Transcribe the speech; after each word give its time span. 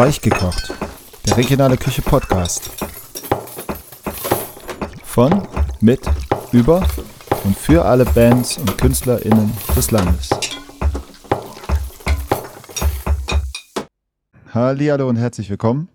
Weichgekocht, 0.00 0.72
der 1.26 1.36
regionale 1.36 1.76
Küche 1.76 2.00
Podcast. 2.00 2.70
Von, 5.04 5.46
mit, 5.82 6.00
über 6.52 6.88
und 7.44 7.54
für 7.54 7.84
alle 7.84 8.06
Bands 8.06 8.56
und 8.56 8.78
KünstlerInnen 8.78 9.52
des 9.76 9.90
Landes. 9.90 10.30
Hallo 14.54 15.06
und 15.06 15.16
herzlich 15.16 15.50
willkommen. 15.50 15.90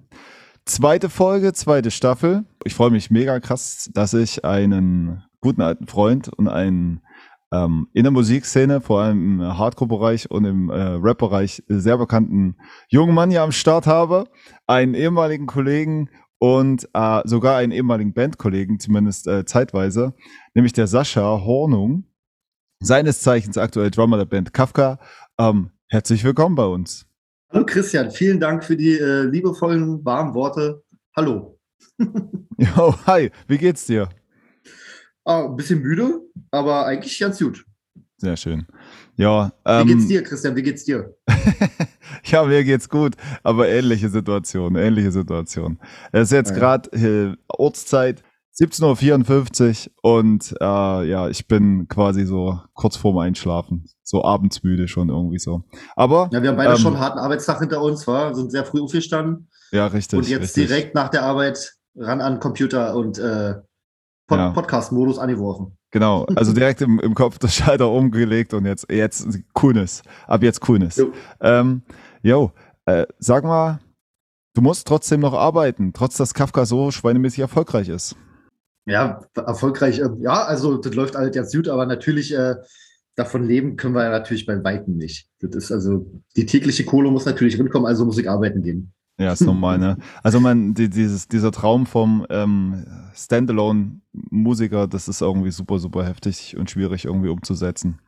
Zweite 0.65 1.09
Folge, 1.09 1.53
zweite 1.53 1.89
Staffel. 1.89 2.45
Ich 2.63 2.75
freue 2.75 2.91
mich 2.91 3.09
mega 3.09 3.39
krass, 3.39 3.89
dass 3.91 4.13
ich 4.13 4.45
einen 4.45 5.23
guten 5.41 5.63
alten 5.63 5.87
Freund 5.87 6.29
und 6.29 6.47
einen 6.47 7.01
ähm, 7.51 7.87
in 7.93 8.03
der 8.03 8.11
Musikszene, 8.11 8.81
vor 8.81 9.01
allem 9.01 9.39
im 9.39 9.57
Hardcore-Bereich 9.57 10.29
und 10.31 10.45
im 10.45 10.69
äh, 10.69 10.73
Rap-Bereich 10.75 11.63
sehr 11.67 11.97
bekannten 11.97 12.57
jungen 12.89 13.13
Mann 13.13 13.31
hier 13.31 13.43
am 13.43 13.51
Start 13.51 13.87
habe, 13.87 14.25
einen 14.67 14.93
ehemaligen 14.93 15.45
Kollegen 15.45 16.09
und 16.39 16.89
äh, 16.93 17.21
sogar 17.25 17.57
einen 17.57 17.71
ehemaligen 17.71 18.13
Bandkollegen, 18.13 18.79
zumindest 18.79 19.27
äh, 19.27 19.45
zeitweise, 19.45 20.13
nämlich 20.53 20.73
der 20.73 20.87
Sascha 20.87 21.41
Hornung, 21.43 22.05
seines 22.81 23.21
Zeichens 23.21 23.57
aktuell 23.57 23.91
Drummer 23.91 24.17
der 24.17 24.25
Band 24.25 24.53
Kafka. 24.53 24.99
Ähm, 25.39 25.71
herzlich 25.87 26.23
willkommen 26.23 26.55
bei 26.55 26.65
uns. 26.65 27.07
Hallo 27.51 27.65
Christian, 27.65 28.11
vielen 28.11 28.39
Dank 28.39 28.63
für 28.63 28.75
die 28.75 28.97
äh, 28.97 29.23
liebevollen, 29.23 30.03
warmen 30.03 30.33
Worte. 30.33 30.83
Hallo. 31.15 31.59
Jo, 32.57 32.95
hi, 33.05 33.31
wie 33.49 33.57
geht's 33.57 33.85
dir? 33.85 34.07
Ah, 35.25 35.45
ein 35.45 35.55
bisschen 35.55 35.81
müde, 35.81 36.21
aber 36.51 36.85
eigentlich 36.85 37.19
ganz 37.19 37.39
gut. 37.39 37.65
Sehr 38.17 38.37
schön. 38.37 38.67
Ja, 39.17 39.51
ähm, 39.65 39.87
wie 39.87 39.93
geht's 39.93 40.07
dir, 40.07 40.23
Christian? 40.23 40.55
Wie 40.55 40.61
geht's 40.61 40.85
dir? 40.85 41.15
ja, 42.25 42.43
mir 42.43 42.63
geht's 42.63 42.89
gut, 42.89 43.15
aber 43.43 43.67
ähnliche 43.67 44.09
Situation, 44.09 44.75
ähnliche 44.75 45.11
Situation. 45.11 45.79
Es 46.11 46.23
ist 46.23 46.31
jetzt 46.31 46.51
ja. 46.51 46.57
gerade 46.57 46.89
äh, 46.91 47.35
Ortszeit 47.47 48.21
17.54 48.59 49.89
Uhr 50.03 50.17
und 50.17 50.53
äh, 50.61 51.09
ja, 51.09 51.27
ich 51.27 51.47
bin 51.47 51.87
quasi 51.87 52.25
so 52.25 52.59
kurz 52.73 52.95
vorm 52.95 53.17
Einschlafen. 53.17 53.85
So 54.03 54.23
abendsmüde 54.23 54.87
schon 54.87 55.09
irgendwie 55.09 55.39
so. 55.39 55.63
Aber. 55.95 56.29
Ja, 56.31 56.41
wir 56.43 56.49
haben 56.49 56.57
beide 56.57 56.73
ähm, 56.73 56.77
schon 56.77 56.93
einen 56.93 57.03
harten 57.03 57.19
Arbeitstag 57.19 57.59
hinter 57.59 57.81
uns, 57.81 58.05
war, 58.05 58.35
sind 58.35 58.51
sehr 58.51 58.63
früh 58.63 58.79
aufgestanden. 58.79 59.49
Ja, 59.71 59.87
richtig. 59.87 60.19
Und 60.19 60.29
jetzt 60.29 60.55
richtig. 60.55 60.67
direkt 60.67 60.95
nach 60.95 61.09
der 61.09 61.23
Arbeit 61.23 61.73
ran 61.95 62.21
an 62.21 62.35
den 62.35 62.39
Computer 62.39 62.95
und 62.95 63.17
äh, 63.17 63.55
Pod 64.27 64.37
ja. 64.39 64.51
Podcast-Modus 64.51 65.19
angeworfen. 65.19 65.77
Genau, 65.91 66.25
also 66.35 66.53
direkt 66.53 66.81
im, 66.81 66.99
im 66.99 67.13
Kopf 67.13 67.37
das 67.37 67.55
Schalter 67.55 67.89
umgelegt 67.89 68.53
und 68.53 68.65
jetzt, 68.65 68.91
jetzt 68.91 69.27
Coolness. 69.53 70.01
Ab 70.27 70.43
jetzt 70.43 70.61
Coolness. 70.61 70.97
Jo, 70.97 71.11
ähm, 71.41 71.83
yo, 72.21 72.51
äh, 72.85 73.05
sag 73.19 73.43
mal, 73.43 73.79
du 74.55 74.61
musst 74.61 74.87
trotzdem 74.87 75.21
noch 75.21 75.33
arbeiten, 75.33 75.93
trotz 75.93 76.17
dass 76.17 76.33
Kafka 76.33 76.65
so 76.65 76.91
schweinemäßig 76.91 77.39
erfolgreich 77.39 77.89
ist. 77.89 78.15
Ja, 78.87 79.21
erfolgreich, 79.35 79.99
äh, 79.99 80.09
ja, 80.19 80.43
also 80.43 80.77
das 80.77 80.93
läuft 80.93 81.15
alles 81.15 81.35
jetzt 81.35 81.55
gut, 81.55 81.67
aber 81.67 81.85
natürlich 81.85 82.33
äh, 82.33 82.55
davon 83.15 83.47
leben 83.47 83.77
können 83.77 83.95
wir 83.95 84.03
ja 84.03 84.09
natürlich 84.09 84.45
bei 84.45 84.63
Weitem 84.63 84.97
nicht. 84.97 85.27
Das 85.39 85.55
ist 85.55 85.71
also, 85.71 86.05
die 86.35 86.45
tägliche 86.45 86.85
Kohle 86.85 87.09
muss 87.09 87.25
natürlich 87.25 87.55
hinkommen, 87.55 87.87
also 87.87 88.05
muss 88.05 88.17
ich 88.17 88.29
arbeiten 88.29 88.61
gehen. 88.61 88.93
Ja, 89.17 89.31
ist 89.31 89.41
normal, 89.41 89.77
ne? 89.77 89.97
Also 90.23 90.39
man, 90.41 90.73
die, 90.73 90.89
dieses, 90.89 91.27
dieser 91.27 91.51
Traum 91.51 91.85
vom 91.85 92.25
ähm, 92.29 92.85
Standalone-Musiker, 93.13 94.87
das 94.87 95.07
ist 95.07 95.21
irgendwie 95.21 95.51
super, 95.51 95.79
super 95.79 96.05
heftig 96.05 96.57
und 96.57 96.69
schwierig 96.69 97.05
irgendwie 97.05 97.29
umzusetzen. 97.29 97.99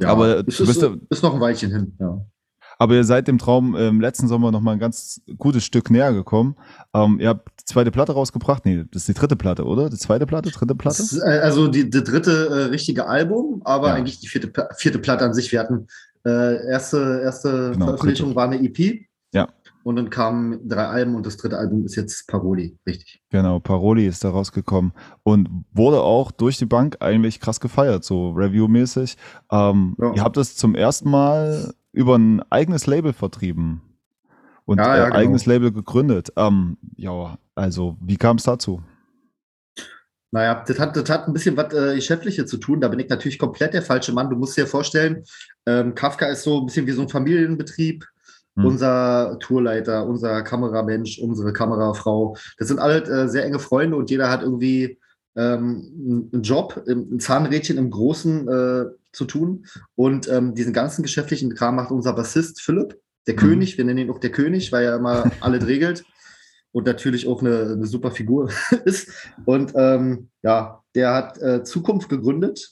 Ja, 0.00 0.08
aber 0.08 0.46
ist, 0.46 0.60
ist, 0.60 0.82
ist 1.10 1.22
noch 1.22 1.34
ein 1.34 1.40
Weilchen 1.40 1.70
hin, 1.70 1.96
ja. 2.00 2.24
Aber 2.80 2.94
ihr 2.94 3.04
seid 3.04 3.28
dem 3.28 3.36
Traum 3.36 3.74
im 3.76 3.82
ähm, 3.82 4.00
letzten 4.00 4.26
Sommer 4.26 4.50
noch 4.50 4.62
mal 4.62 4.72
ein 4.72 4.78
ganz 4.78 5.20
gutes 5.36 5.66
Stück 5.66 5.90
näher 5.90 6.14
gekommen. 6.14 6.56
Ähm, 6.94 7.20
ihr 7.20 7.28
habt 7.28 7.60
die 7.60 7.66
zweite 7.66 7.90
Platte 7.90 8.12
rausgebracht. 8.12 8.64
Nee, 8.64 8.84
das 8.90 9.02
ist 9.02 9.08
die 9.08 9.20
dritte 9.20 9.36
Platte, 9.36 9.66
oder? 9.66 9.90
Die 9.90 9.98
zweite 9.98 10.24
Platte, 10.24 10.50
dritte 10.50 10.74
Platte? 10.74 11.02
Ist, 11.02 11.18
äh, 11.18 11.40
also 11.42 11.68
die, 11.68 11.90
die 11.90 12.02
dritte 12.02 12.48
äh, 12.48 12.64
richtige 12.70 13.06
Album, 13.06 13.60
aber 13.66 13.88
ja. 13.88 13.94
eigentlich 13.94 14.20
die 14.20 14.28
vierte, 14.28 14.50
vierte 14.78 14.98
Platte 14.98 15.26
an 15.26 15.34
sich. 15.34 15.52
Wir 15.52 15.60
hatten 15.60 15.88
äh, 16.24 16.68
erste, 16.68 17.20
erste 17.22 17.72
genau, 17.72 17.84
Veröffentlichung 17.84 18.28
dritte. 18.28 18.36
war 18.36 18.44
eine 18.50 18.64
EP. 18.64 19.02
Ja. 19.34 19.48
Und 19.82 19.96
dann 19.96 20.10
kamen 20.10 20.68
drei 20.68 20.86
Alben 20.86 21.14
und 21.14 21.24
das 21.24 21.38
dritte 21.38 21.56
Album 21.56 21.84
ist 21.84 21.96
jetzt 21.96 22.26
Paroli, 22.28 22.76
richtig. 22.86 23.22
Genau, 23.30 23.60
Paroli 23.60 24.06
ist 24.06 24.22
da 24.22 24.30
rausgekommen 24.30 24.92
und 25.22 25.48
wurde 25.72 26.00
auch 26.00 26.30
durch 26.32 26.58
die 26.58 26.66
Bank 26.66 26.98
eigentlich 27.00 27.40
krass 27.40 27.60
gefeiert, 27.60 28.04
so 28.04 28.30
Review-mäßig. 28.30 29.16
Ähm, 29.50 29.96
ja. 29.98 30.14
Ihr 30.14 30.22
habt 30.22 30.36
es 30.36 30.56
zum 30.56 30.74
ersten 30.74 31.10
Mal 31.10 31.72
über 31.92 32.16
ein 32.16 32.42
eigenes 32.50 32.86
Label 32.86 33.12
vertrieben 33.12 33.80
und 34.66 34.78
ja, 34.78 34.96
ja, 34.96 35.02
äh, 35.02 35.06
genau. 35.06 35.16
eigenes 35.16 35.46
Label 35.46 35.72
gegründet. 35.72 36.32
Ähm, 36.36 36.76
ja, 36.96 37.38
also 37.54 37.96
wie 38.00 38.16
kam 38.16 38.36
es 38.36 38.44
dazu? 38.44 38.82
Naja, 40.32 40.62
das 40.64 40.78
hat, 40.78 40.94
das 40.94 41.10
hat 41.10 41.26
ein 41.26 41.32
bisschen 41.32 41.56
was 41.56 41.74
äh, 41.74 41.96
Geschäftliches 41.96 42.48
zu 42.48 42.58
tun. 42.58 42.80
Da 42.80 42.88
bin 42.88 43.00
ich 43.00 43.08
natürlich 43.08 43.38
komplett 43.38 43.74
der 43.74 43.82
falsche 43.82 44.12
Mann. 44.12 44.30
Du 44.30 44.36
musst 44.36 44.56
dir 44.56 44.66
vorstellen, 44.66 45.24
ähm, 45.66 45.94
Kafka 45.94 46.26
ist 46.26 46.44
so 46.44 46.60
ein 46.60 46.66
bisschen 46.66 46.86
wie 46.86 46.92
so 46.92 47.02
ein 47.02 47.08
Familienbetrieb. 47.08 48.06
Hm. 48.56 48.64
Unser 48.64 49.38
Tourleiter, 49.40 50.06
unser 50.06 50.42
Kameramensch, 50.42 51.18
unsere 51.18 51.52
Kamerafrau, 51.52 52.36
das 52.58 52.68
sind 52.68 52.80
alle 52.80 53.02
äh, 53.04 53.28
sehr 53.28 53.44
enge 53.44 53.58
Freunde 53.58 53.96
und 53.96 54.10
jeder 54.10 54.30
hat 54.30 54.42
irgendwie 54.42 54.98
ähm, 55.36 56.30
einen 56.32 56.42
Job, 56.42 56.82
ein 56.88 57.20
Zahnrädchen 57.20 57.78
im 57.78 57.90
Großen 57.90 58.48
äh, 58.48 58.84
zu 59.12 59.24
tun. 59.24 59.66
Und 59.94 60.28
ähm, 60.28 60.54
diesen 60.54 60.72
ganzen 60.72 61.02
geschäftlichen 61.02 61.54
Kram 61.54 61.76
macht 61.76 61.90
unser 61.90 62.12
Bassist 62.12 62.60
Philipp, 62.60 62.98
der 63.26 63.34
mhm. 63.34 63.38
König. 63.38 63.78
Wir 63.78 63.84
nennen 63.84 63.98
ihn 63.98 64.10
auch 64.10 64.18
der 64.18 64.32
König, 64.32 64.72
weil 64.72 64.84
er 64.84 64.96
immer 64.96 65.30
alles 65.40 65.66
regelt 65.66 66.04
und 66.72 66.86
natürlich 66.86 67.26
auch 67.26 67.40
eine, 67.40 67.72
eine 67.72 67.86
super 67.86 68.10
Figur 68.10 68.50
ist. 68.84 69.10
Und 69.44 69.72
ähm, 69.74 70.28
ja, 70.42 70.82
der 70.94 71.14
hat 71.14 71.38
äh, 71.40 71.62
Zukunft 71.64 72.08
gegründet 72.08 72.70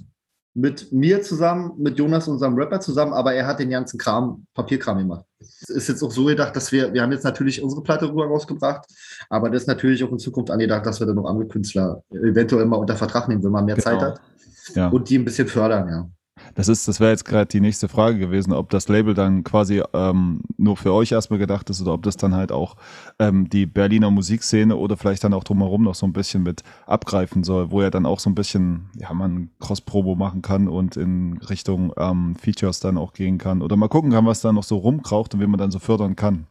mit 0.58 0.90
mir 0.90 1.22
zusammen, 1.22 1.72
mit 1.78 1.98
Jonas, 1.98 2.26
unserem 2.26 2.56
Rapper 2.56 2.80
zusammen, 2.80 3.12
aber 3.12 3.32
er 3.32 3.46
hat 3.46 3.60
den 3.60 3.70
ganzen 3.70 3.96
Kram, 3.96 4.44
Papierkram 4.54 4.98
gemacht. 4.98 5.24
Es 5.40 5.70
ist 5.70 5.88
jetzt 5.88 6.02
auch 6.02 6.10
so 6.10 6.24
gedacht, 6.24 6.56
dass 6.56 6.72
wir, 6.72 6.92
wir 6.92 7.00
haben 7.00 7.12
jetzt 7.12 7.22
natürlich 7.22 7.62
unsere 7.62 7.80
Platte 7.80 8.08
rüber 8.08 8.26
rausgebracht, 8.26 8.84
aber 9.30 9.50
das 9.50 9.62
ist 9.62 9.68
natürlich 9.68 10.02
auch 10.02 10.10
in 10.10 10.18
Zukunft 10.18 10.50
angedacht, 10.50 10.84
dass 10.84 10.98
wir 10.98 11.06
dann 11.06 11.14
noch 11.14 11.26
andere 11.26 11.46
Künstler 11.46 12.02
eventuell 12.10 12.66
mal 12.66 12.76
unter 12.76 12.96
Vertrag 12.96 13.28
nehmen, 13.28 13.44
wenn 13.44 13.52
man 13.52 13.66
mehr 13.66 13.76
genau. 13.76 13.84
Zeit 13.88 14.02
hat. 14.02 14.20
Ja. 14.74 14.88
Und 14.88 15.08
die 15.08 15.18
ein 15.18 15.24
bisschen 15.24 15.46
fördern, 15.46 15.88
ja. 15.88 16.10
Das 16.58 16.66
ist, 16.66 16.88
das 16.88 16.98
wäre 16.98 17.12
jetzt 17.12 17.24
gerade 17.24 17.46
die 17.46 17.60
nächste 17.60 17.86
Frage 17.86 18.18
gewesen, 18.18 18.52
ob 18.52 18.68
das 18.70 18.88
Label 18.88 19.14
dann 19.14 19.44
quasi 19.44 19.80
ähm, 19.92 20.40
nur 20.56 20.76
für 20.76 20.92
euch 20.92 21.12
erstmal 21.12 21.38
gedacht 21.38 21.70
ist 21.70 21.80
oder 21.80 21.92
ob 21.92 22.02
das 22.02 22.16
dann 22.16 22.34
halt 22.34 22.50
auch 22.50 22.74
ähm, 23.20 23.48
die 23.48 23.64
Berliner 23.64 24.10
Musikszene 24.10 24.74
oder 24.74 24.96
vielleicht 24.96 25.22
dann 25.22 25.34
auch 25.34 25.44
drumherum 25.44 25.84
noch 25.84 25.94
so 25.94 26.04
ein 26.04 26.12
bisschen 26.12 26.42
mit 26.42 26.64
abgreifen 26.84 27.44
soll, 27.44 27.70
wo 27.70 27.80
er 27.80 27.92
dann 27.92 28.06
auch 28.06 28.18
so 28.18 28.28
ein 28.28 28.34
bisschen, 28.34 28.90
ja, 28.96 29.14
man 29.14 29.50
Cross-Probo 29.60 30.16
machen 30.16 30.42
kann 30.42 30.66
und 30.66 30.96
in 30.96 31.38
Richtung 31.48 31.92
ähm, 31.96 32.34
Features 32.34 32.80
dann 32.80 32.98
auch 32.98 33.12
gehen 33.12 33.38
kann 33.38 33.62
oder 33.62 33.76
mal 33.76 33.86
gucken 33.86 34.10
kann, 34.10 34.26
was 34.26 34.40
da 34.40 34.52
noch 34.52 34.64
so 34.64 34.78
rumkraucht 34.78 35.34
und 35.34 35.40
wie 35.40 35.46
man 35.46 35.60
dann 35.60 35.70
so 35.70 35.78
fördern 35.78 36.16
kann. 36.16 36.48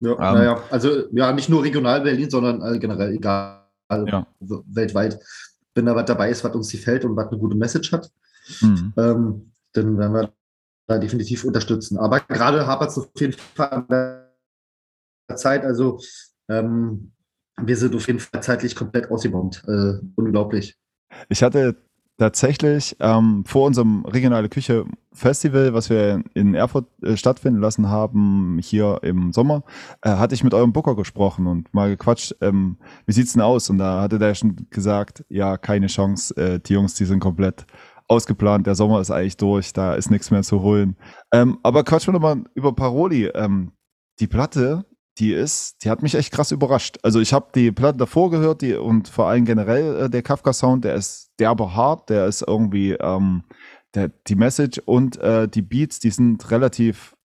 Ja, 0.00 0.10
ähm, 0.10 0.18
naja, 0.18 0.60
also 0.68 0.90
ja, 1.12 1.32
nicht 1.32 1.48
nur 1.48 1.64
regional 1.64 2.02
Berlin, 2.02 2.28
sondern 2.28 2.60
äh, 2.60 2.78
generell 2.78 3.14
egal, 3.14 3.62
ja. 3.90 4.26
weltweit. 4.38 5.18
Wenn 5.74 5.86
da 5.86 5.94
was 5.94 6.04
dabei 6.04 6.28
ist, 6.28 6.44
was 6.44 6.54
uns 6.54 6.70
gefällt 6.70 7.06
und 7.06 7.16
was 7.16 7.28
eine 7.28 7.38
gute 7.38 7.56
Message 7.56 7.90
hat, 7.92 8.10
mhm. 8.60 8.92
ähm, 8.96 9.52
dann 9.72 9.98
werden 9.98 10.12
wir 10.12 10.32
da 10.86 10.98
definitiv 10.98 11.44
unterstützen. 11.44 11.98
Aber 11.98 12.20
gerade 12.20 12.66
hapert 12.66 12.90
es 12.90 12.98
auf 12.98 13.08
jeden 13.18 13.32
Fall 13.32 13.70
an 13.70 13.86
der 13.88 15.36
Zeit. 15.36 15.64
Also 15.64 16.00
ähm, 16.48 17.12
wir 17.60 17.76
sind 17.76 17.94
auf 17.94 18.06
jeden 18.06 18.20
Fall 18.20 18.42
zeitlich 18.42 18.74
komplett 18.76 19.10
ausgebombt. 19.10 19.62
Äh, 19.66 19.94
unglaublich. 20.14 20.76
Ich 21.28 21.42
hatte 21.42 21.76
tatsächlich 22.18 22.96
ähm, 23.00 23.44
vor 23.44 23.66
unserem 23.66 24.04
Regionale 24.06 24.48
Küche 24.48 24.86
Festival, 25.12 25.74
was 25.74 25.90
wir 25.90 26.22
in 26.34 26.54
Erfurt 26.54 26.86
äh, 27.02 27.16
stattfinden 27.16 27.60
lassen 27.60 27.88
haben, 27.88 28.58
hier 28.62 29.00
im 29.02 29.32
Sommer, 29.32 29.64
äh, 30.02 30.10
hatte 30.10 30.34
ich 30.34 30.44
mit 30.44 30.54
eurem 30.54 30.72
Booker 30.72 30.96
gesprochen 30.96 31.46
und 31.46 31.72
mal 31.74 31.90
gequatscht, 31.90 32.34
ähm, 32.40 32.78
wie 33.06 33.12
sieht's 33.12 33.34
denn 33.34 33.42
aus? 33.42 33.68
Und 33.68 33.78
da 33.78 34.02
hatte 34.02 34.18
der 34.18 34.34
schon 34.34 34.66
gesagt, 34.70 35.24
ja, 35.28 35.58
keine 35.58 35.88
Chance, 35.88 36.34
äh, 36.36 36.60
die 36.60 36.74
Jungs, 36.74 36.94
die 36.94 37.04
sind 37.04 37.20
komplett 37.20 37.66
ausgeplant, 38.08 38.66
der 38.66 38.74
Sommer 38.74 39.00
ist 39.00 39.10
eigentlich 39.10 39.36
durch, 39.36 39.72
da 39.72 39.94
ist 39.94 40.10
nichts 40.10 40.30
mehr 40.30 40.42
zu 40.42 40.62
holen. 40.62 40.96
Ähm, 41.32 41.58
aber 41.62 41.84
quatschen 41.84 42.12
wir 42.12 42.20
nochmal 42.20 42.44
über 42.54 42.74
Paroli. 42.74 43.26
Ähm, 43.26 43.72
die 44.20 44.26
Platte, 44.26 44.84
die 45.18 45.32
ist, 45.32 45.82
die 45.82 45.90
hat 45.90 46.02
mich 46.02 46.14
echt 46.14 46.32
krass 46.32 46.52
überrascht. 46.52 46.98
Also 47.02 47.20
ich 47.20 47.32
habe 47.32 47.48
die 47.54 47.72
Platte 47.72 47.98
davor 47.98 48.30
gehört 48.30 48.62
die, 48.62 48.74
und 48.74 49.08
vor 49.08 49.26
allem 49.28 49.44
generell 49.44 50.04
äh, 50.04 50.10
der 50.10 50.22
Kafka-Sound, 50.22 50.84
der 50.84 50.94
ist 50.94 51.32
derbe 51.38 51.74
hart, 51.74 52.10
der 52.10 52.26
ist 52.26 52.42
irgendwie, 52.42 52.92
ähm, 52.92 53.44
der, 53.94 54.08
die 54.08 54.34
Message 54.36 54.78
und 54.84 55.16
äh, 55.18 55.48
die 55.48 55.62
Beats, 55.62 55.98
die 55.98 56.10
sind 56.10 56.50
relativ, 56.50 57.16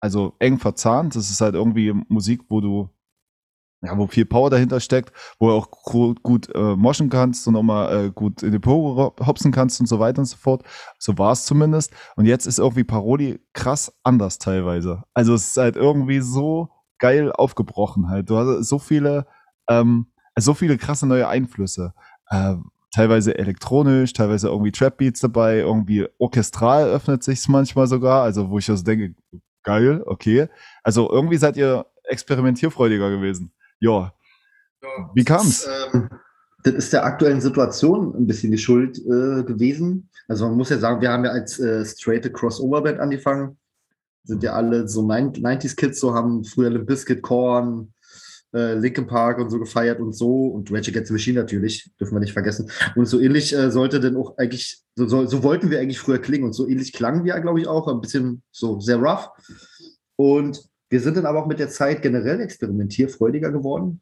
also 0.00 0.34
eng 0.38 0.58
verzahnt. 0.58 1.16
Das 1.16 1.30
ist 1.30 1.40
halt 1.40 1.54
irgendwie 1.54 1.92
Musik, 2.08 2.42
wo 2.48 2.60
du 2.60 2.88
ja, 3.82 3.96
wo 3.96 4.06
viel 4.06 4.24
Power 4.24 4.50
dahinter 4.50 4.80
steckt, 4.80 5.12
wo 5.38 5.48
du 5.48 5.54
auch 5.54 5.70
gut 6.22 6.54
äh, 6.54 6.76
moschen 6.76 7.10
kannst 7.10 7.46
und 7.46 7.56
auch 7.56 7.62
mal 7.62 8.06
äh, 8.06 8.10
gut 8.10 8.42
in 8.42 8.52
die 8.52 8.58
Pogo 8.58 9.14
hopsen 9.24 9.52
kannst 9.52 9.80
und 9.80 9.86
so 9.86 10.00
weiter 10.00 10.18
und 10.20 10.24
so 10.24 10.36
fort. 10.36 10.64
So 10.98 11.16
war 11.16 11.32
es 11.32 11.44
zumindest. 11.44 11.92
Und 12.16 12.26
jetzt 12.26 12.46
ist 12.46 12.58
irgendwie 12.58 12.84
Paroli 12.84 13.40
krass 13.52 13.92
anders 14.02 14.38
teilweise. 14.38 15.04
Also 15.14 15.34
es 15.34 15.48
ist 15.48 15.56
halt 15.56 15.76
irgendwie 15.76 16.20
so 16.20 16.70
geil 16.98 17.30
aufgebrochen 17.30 18.08
halt. 18.08 18.28
Du 18.30 18.36
hast 18.36 18.68
so 18.68 18.80
viele, 18.80 19.26
ähm, 19.68 20.06
so 20.36 20.54
viele 20.54 20.76
krasse 20.76 21.06
neue 21.06 21.28
Einflüsse. 21.28 21.94
Äh, 22.30 22.56
teilweise 22.92 23.38
elektronisch, 23.38 24.12
teilweise 24.12 24.48
irgendwie 24.48 24.72
Trap-Beats 24.72 25.20
dabei, 25.20 25.58
irgendwie 25.58 26.08
orchestral 26.18 26.88
öffnet 26.88 27.22
sich's 27.22 27.46
manchmal 27.46 27.86
sogar, 27.86 28.22
also 28.22 28.50
wo 28.50 28.58
ich 28.58 28.68
also 28.70 28.82
denke, 28.82 29.14
geil, 29.62 30.02
okay. 30.06 30.48
Also 30.82 31.10
irgendwie 31.10 31.36
seid 31.36 31.56
ihr 31.56 31.86
experimentierfreudiger 32.04 33.10
gewesen. 33.10 33.52
Ja. 33.80 34.12
Wie 35.14 35.24
kam's? 35.24 35.64
Das, 35.64 35.94
ähm, 35.94 36.08
das 36.64 36.74
ist 36.74 36.92
der 36.92 37.04
aktuellen 37.04 37.40
Situation 37.40 38.14
ein 38.16 38.26
bisschen 38.26 38.50
die 38.50 38.58
Schuld 38.58 38.98
äh, 38.98 39.42
gewesen. 39.44 40.08
Also 40.26 40.46
man 40.46 40.56
muss 40.56 40.70
ja 40.70 40.78
sagen, 40.78 41.00
wir 41.00 41.10
haben 41.10 41.24
ja 41.24 41.30
als 41.30 41.58
äh, 41.58 41.84
straight 41.84 42.32
Crossover-Band 42.32 43.00
angefangen. 43.00 43.56
Sind 44.24 44.42
ja 44.42 44.52
alle 44.52 44.88
so 44.88 45.00
90s-Kids, 45.02 46.00
so 46.00 46.14
haben 46.14 46.44
früher 46.44 46.70
Limp 46.70 46.86
Bizkit, 46.86 47.22
Korn, 47.22 47.94
äh, 48.54 48.74
Linkin 48.74 49.06
Park 49.06 49.38
und 49.38 49.50
so 49.50 49.58
gefeiert 49.58 50.00
und 50.00 50.14
so 50.14 50.46
und 50.48 50.70
Rage 50.70 50.90
Against 50.90 51.08
the 51.08 51.12
Machine 51.12 51.38
natürlich, 51.38 51.90
dürfen 51.98 52.14
wir 52.14 52.20
nicht 52.20 52.32
vergessen. 52.32 52.70
Und 52.96 53.06
so 53.06 53.20
ähnlich 53.20 53.54
äh, 53.54 53.70
sollte 53.70 54.00
denn 54.00 54.16
auch 54.16 54.36
eigentlich, 54.36 54.82
so, 54.96 55.06
so, 55.06 55.26
so, 55.26 55.42
wollten 55.42 55.70
wir 55.70 55.80
eigentlich 55.80 55.98
früher 55.98 56.18
klingen 56.18 56.44
und 56.44 56.52
so 56.52 56.68
ähnlich 56.68 56.92
klangen 56.92 57.24
wir, 57.24 57.38
glaube 57.40 57.60
ich, 57.60 57.68
auch, 57.68 57.88
ein 57.88 58.00
bisschen 58.00 58.42
so 58.50 58.80
sehr 58.80 58.96
rough. 58.96 59.30
Und 60.16 60.62
wir 60.90 61.00
sind 61.00 61.16
dann 61.16 61.26
aber 61.26 61.42
auch 61.42 61.46
mit 61.46 61.58
der 61.58 61.68
Zeit 61.68 62.02
generell 62.02 62.40
experimentierfreudiger 62.40 63.50
geworden 63.50 64.00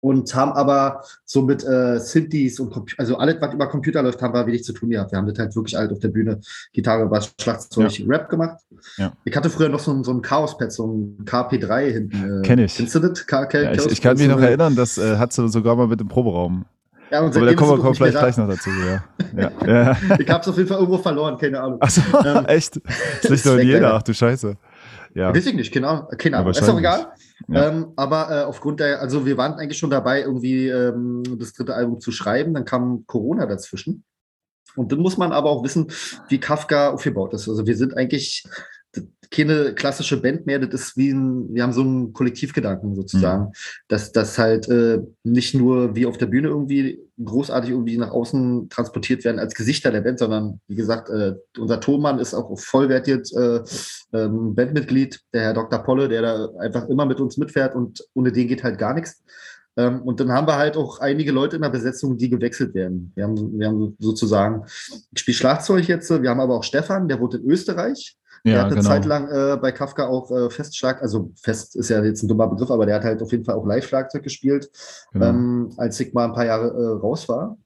und 0.00 0.34
haben 0.34 0.52
aber 0.52 1.02
so 1.24 1.42
mit 1.42 1.62
äh, 1.64 1.98
Synthes 2.00 2.58
und 2.58 2.70
Compu 2.70 2.94
also 2.96 3.16
alles, 3.18 3.36
was 3.40 3.54
über 3.54 3.68
Computer 3.68 4.02
läuft, 4.02 4.22
haben 4.22 4.32
wir 4.32 4.46
wenig 4.46 4.64
zu 4.64 4.72
tun 4.72 4.90
gehabt. 4.90 5.12
Wir 5.12 5.18
haben 5.18 5.26
das 5.26 5.38
halt 5.38 5.54
wirklich 5.54 5.76
alt 5.76 5.92
auf 5.92 5.98
der 5.98 6.08
Bühne, 6.08 6.40
Gitarre, 6.72 7.06
Bass, 7.06 7.32
Schlagzeug, 7.40 7.98
ja. 7.98 8.06
Rap 8.06 8.28
gemacht. 8.28 8.58
Ja. 8.96 9.12
Ich 9.24 9.36
hatte 9.36 9.50
früher 9.50 9.68
noch 9.68 9.80
so 9.80 9.92
ein, 9.92 10.02
so 10.02 10.12
ein 10.12 10.22
Chaos-Pad, 10.22 10.72
so 10.72 10.86
ein 10.86 11.24
KP3 11.24 11.92
hinten. 11.92 12.40
Äh, 12.40 12.46
Kenn 12.46 12.58
ich. 12.58 12.76
Kennst 12.76 12.94
du 12.94 13.00
das? 13.00 13.26
K 13.26 13.46
ja, 13.52 13.72
ich, 13.72 13.86
ich, 13.86 14.00
kann 14.00 14.16
mich 14.16 14.28
noch 14.28 14.40
erinnern, 14.40 14.74
das 14.74 14.96
äh, 14.96 15.16
hat 15.16 15.36
du 15.36 15.48
sogar 15.48 15.76
mal 15.76 15.86
mit 15.86 16.00
dem 16.00 16.08
Proberaum. 16.08 16.64
Ja, 17.10 17.22
und 17.22 17.36
Aber 17.36 17.46
da 17.46 17.54
kommen 17.54 17.82
wir 17.82 17.94
vielleicht 17.94 18.18
gleich 18.18 18.36
noch 18.36 18.48
dazu, 18.48 18.70
ja. 18.70 19.50
ja. 19.66 19.96
ich 20.18 20.30
hab's 20.30 20.46
auf 20.46 20.56
jeden 20.56 20.68
Fall 20.68 20.78
irgendwo 20.78 20.98
verloren, 20.98 21.36
keine 21.38 21.60
Ahnung. 21.60 21.82
Achso, 21.82 22.00
ähm, 22.24 22.44
echt? 22.46 22.80
Das 23.22 23.30
liegt 23.30 23.46
doch 23.46 23.56
in 23.56 23.66
jeder, 23.66 23.94
ach 23.94 24.02
du 24.02 24.14
Scheiße. 24.14 24.56
Ja. 25.14 25.34
Weiß 25.34 25.46
ich 25.46 25.54
nicht, 25.54 25.72
genau. 25.72 26.08
Keine 26.18 26.38
Ahnung. 26.38 26.52
Ist 26.52 26.68
auch 26.68 26.78
egal. 26.78 27.12
Ja. 27.48 27.68
Ähm, 27.68 27.92
aber 27.96 28.30
äh, 28.30 28.44
aufgrund 28.44 28.80
der, 28.80 29.00
also 29.00 29.26
wir 29.26 29.36
waren 29.36 29.54
eigentlich 29.54 29.78
schon 29.78 29.90
dabei, 29.90 30.22
irgendwie 30.22 30.68
ähm, 30.68 31.22
das 31.38 31.52
dritte 31.52 31.74
Album 31.74 32.00
zu 32.00 32.12
schreiben, 32.12 32.54
dann 32.54 32.64
kam 32.64 33.04
Corona 33.06 33.46
dazwischen. 33.46 34.04
Und 34.76 34.92
dann 34.92 35.00
muss 35.00 35.16
man 35.16 35.32
aber 35.32 35.50
auch 35.50 35.64
wissen, 35.64 35.88
wie 36.28 36.38
Kafka 36.38 36.90
aufgebaut 36.90 37.34
ist. 37.34 37.48
Also 37.48 37.66
wir 37.66 37.76
sind 37.76 37.96
eigentlich 37.96 38.44
keine 39.30 39.74
klassische 39.74 40.20
Band 40.20 40.46
mehr, 40.46 40.58
das 40.58 40.80
ist 40.80 40.96
wie 40.96 41.10
ein, 41.10 41.54
wir 41.54 41.62
haben 41.62 41.72
so 41.72 41.82
einen 41.82 42.12
Kollektivgedanken 42.12 42.96
sozusagen, 42.96 43.44
mhm. 43.44 43.52
dass 43.88 44.10
das 44.12 44.38
halt 44.38 44.68
äh, 44.68 44.98
nicht 45.22 45.54
nur 45.54 45.94
wie 45.94 46.06
auf 46.06 46.18
der 46.18 46.26
Bühne 46.26 46.48
irgendwie 46.48 46.98
großartig 47.22 47.70
irgendwie 47.70 47.96
nach 47.96 48.10
außen 48.10 48.68
transportiert 48.70 49.24
werden 49.24 49.38
als 49.38 49.54
Gesichter 49.54 49.92
der 49.92 50.00
Band, 50.00 50.18
sondern 50.18 50.60
wie 50.66 50.74
gesagt, 50.74 51.10
äh, 51.10 51.34
unser 51.58 51.80
Tonmann 51.80 52.18
ist 52.18 52.34
auch 52.34 52.58
vollwertiges 52.58 53.32
äh, 53.32 53.60
ähm, 54.12 54.54
Bandmitglied, 54.54 55.20
der 55.32 55.42
Herr 55.42 55.54
Dr. 55.54 55.78
Polle, 55.80 56.08
der 56.08 56.22
da 56.22 56.48
einfach 56.58 56.88
immer 56.88 57.06
mit 57.06 57.20
uns 57.20 57.36
mitfährt 57.36 57.76
und 57.76 58.04
ohne 58.14 58.32
den 58.32 58.48
geht 58.48 58.64
halt 58.64 58.78
gar 58.78 58.94
nichts. 58.94 59.22
Ähm, 59.76 60.02
und 60.02 60.18
dann 60.18 60.32
haben 60.32 60.48
wir 60.48 60.56
halt 60.56 60.76
auch 60.76 60.98
einige 60.98 61.30
Leute 61.30 61.56
in 61.56 61.62
der 61.62 61.70
Besetzung, 61.70 62.16
die 62.16 62.30
gewechselt 62.30 62.74
werden. 62.74 63.12
Wir 63.14 63.24
haben, 63.24 63.58
wir 63.58 63.68
haben 63.68 63.96
sozusagen, 64.00 64.64
ich 65.12 65.20
spiele 65.20 65.36
Schlagzeug 65.36 65.86
jetzt, 65.86 66.10
wir 66.10 66.28
haben 66.28 66.40
aber 66.40 66.56
auch 66.56 66.64
Stefan, 66.64 67.06
der 67.06 67.20
wohnt 67.20 67.34
in 67.34 67.44
Österreich. 67.44 68.16
Ja, 68.44 68.52
der 68.52 68.60
hat 68.60 68.66
eine 68.72 68.76
genau. 68.76 68.88
Zeit 68.88 69.04
lang 69.04 69.28
äh, 69.28 69.56
bei 69.56 69.72
Kafka 69.72 70.06
auch 70.06 70.30
äh, 70.30 70.50
Festschlag, 70.50 71.02
also 71.02 71.30
Fest 71.42 71.76
ist 71.76 71.90
ja 71.90 72.02
jetzt 72.02 72.22
ein 72.22 72.28
dummer 72.28 72.48
Begriff, 72.48 72.70
aber 72.70 72.86
der 72.86 72.96
hat 72.96 73.04
halt 73.04 73.22
auf 73.22 73.32
jeden 73.32 73.44
Fall 73.44 73.54
auch 73.54 73.66
Live-Schlagzeug 73.66 74.22
gespielt, 74.22 74.70
genau. 75.12 75.26
ähm, 75.26 75.72
als 75.76 75.96
Sigma 75.96 76.24
ein 76.24 76.32
paar 76.32 76.46
Jahre 76.46 76.68
äh, 76.68 77.00
raus 77.00 77.28
war. 77.28 77.58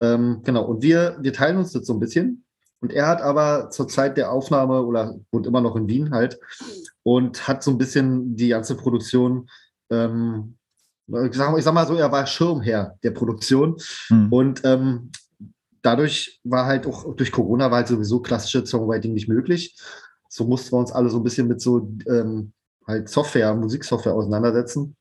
Ähm, 0.00 0.40
genau, 0.44 0.64
und 0.64 0.82
wir, 0.82 1.16
wir 1.20 1.32
teilen 1.32 1.58
uns 1.58 1.72
das 1.72 1.86
so 1.86 1.92
ein 1.92 2.00
bisschen. 2.00 2.44
Und 2.80 2.92
er 2.92 3.06
hat 3.06 3.22
aber 3.22 3.70
zur 3.70 3.86
Zeit 3.86 4.16
der 4.16 4.32
Aufnahme 4.32 4.82
oder 4.82 5.14
wohnt 5.30 5.46
immer 5.46 5.60
noch 5.60 5.76
in 5.76 5.86
Wien 5.86 6.10
halt 6.10 6.40
und 7.04 7.46
hat 7.46 7.62
so 7.62 7.70
ein 7.70 7.78
bisschen 7.78 8.34
die 8.34 8.48
ganze 8.48 8.76
Produktion 8.76 9.48
ähm, 9.88 10.56
ich 11.08 11.34
sag, 11.34 11.56
ich 11.56 11.64
sag, 11.64 11.74
mal 11.74 11.86
so, 11.86 11.94
er 11.94 12.10
war 12.10 12.26
Schirmherr 12.26 12.96
der 13.02 13.10
Produktion. 13.10 13.76
Mhm. 14.08 14.32
Und 14.32 14.60
ähm, 14.64 15.10
dadurch 15.82 16.40
war 16.44 16.66
halt 16.66 16.86
auch 16.86 17.14
durch 17.14 17.32
Corona 17.32 17.70
war 17.70 17.78
halt 17.78 17.88
sowieso 17.88 18.20
klassische 18.20 18.64
Songwriting 18.64 19.12
nicht 19.12 19.28
möglich. 19.28 19.76
So 20.28 20.46
mussten 20.46 20.72
wir 20.72 20.78
uns 20.78 20.92
alle 20.92 21.10
so 21.10 21.18
ein 21.18 21.24
bisschen 21.24 21.48
mit 21.48 21.60
so 21.60 21.90
ähm, 22.06 22.52
halt 22.86 23.08
Software, 23.08 23.54
Musiksoftware 23.54 24.14
auseinandersetzen. 24.14 24.96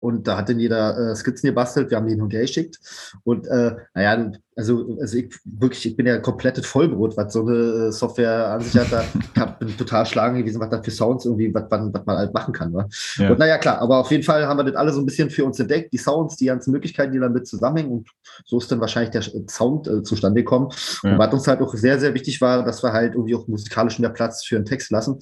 Und 0.00 0.28
da 0.28 0.38
hat 0.38 0.48
dann 0.48 0.60
jeder 0.60 0.96
äh, 0.96 1.16
Skizzen 1.16 1.48
gebastelt, 1.48 1.90
wir 1.90 1.96
haben 1.96 2.06
die 2.06 2.12
hin 2.12 2.22
und 2.22 2.32
her 2.32 2.42
geschickt. 2.42 2.78
Und 3.24 3.46
äh, 3.48 3.76
naja, 3.94 4.32
also, 4.58 4.98
also 5.00 5.18
ich 5.18 5.32
wirklich, 5.44 5.86
ich 5.86 5.96
bin 5.96 6.06
ja 6.06 6.18
komplettes 6.18 6.66
Vollbrot, 6.66 7.16
was 7.16 7.32
so 7.32 7.46
eine 7.46 7.86
äh, 7.86 7.92
Software 7.92 8.48
an 8.48 8.60
sich 8.60 8.76
hat. 8.76 8.90
Da 8.90 9.02
ich 9.02 9.40
hab, 9.40 9.60
bin 9.60 9.76
total 9.76 10.04
schlagen 10.04 10.36
gewesen, 10.36 10.60
was 10.60 10.68
da 10.68 10.82
für 10.82 10.90
Sounds 10.90 11.24
irgendwie, 11.26 11.54
was, 11.54 11.64
was, 11.70 11.92
was 11.92 12.04
man 12.04 12.16
halt 12.16 12.34
machen 12.34 12.52
kann. 12.52 12.74
Ja. 13.18 13.30
Und 13.30 13.38
naja, 13.38 13.56
klar, 13.58 13.78
aber 13.80 13.98
auf 13.98 14.10
jeden 14.10 14.24
Fall 14.24 14.48
haben 14.48 14.56
wir 14.56 14.64
das 14.64 14.74
alle 14.74 14.92
so 14.92 14.98
ein 15.00 15.06
bisschen 15.06 15.30
für 15.30 15.44
uns 15.44 15.60
entdeckt, 15.60 15.92
die 15.92 15.98
Sounds, 15.98 16.36
die 16.36 16.46
ganzen 16.46 16.72
Möglichkeiten, 16.72 17.12
die 17.12 17.20
damit 17.20 17.46
zusammenhängen. 17.46 17.92
Und 17.92 18.08
so 18.44 18.58
ist 18.58 18.70
dann 18.72 18.80
wahrscheinlich 18.80 19.12
der 19.12 19.22
Sound 19.48 19.86
äh, 19.86 20.02
zustande 20.02 20.42
gekommen. 20.42 20.70
Ja. 21.04 21.12
Und 21.12 21.18
was 21.18 21.32
uns 21.32 21.46
halt 21.46 21.60
auch 21.60 21.72
sehr, 21.74 22.00
sehr 22.00 22.12
wichtig 22.14 22.40
war, 22.40 22.64
dass 22.64 22.82
wir 22.82 22.92
halt 22.92 23.14
irgendwie 23.14 23.36
auch 23.36 23.46
musikalisch 23.46 24.00
mehr 24.00 24.10
Platz 24.10 24.44
für 24.44 24.56
einen 24.56 24.64
Text 24.64 24.90
lassen 24.90 25.20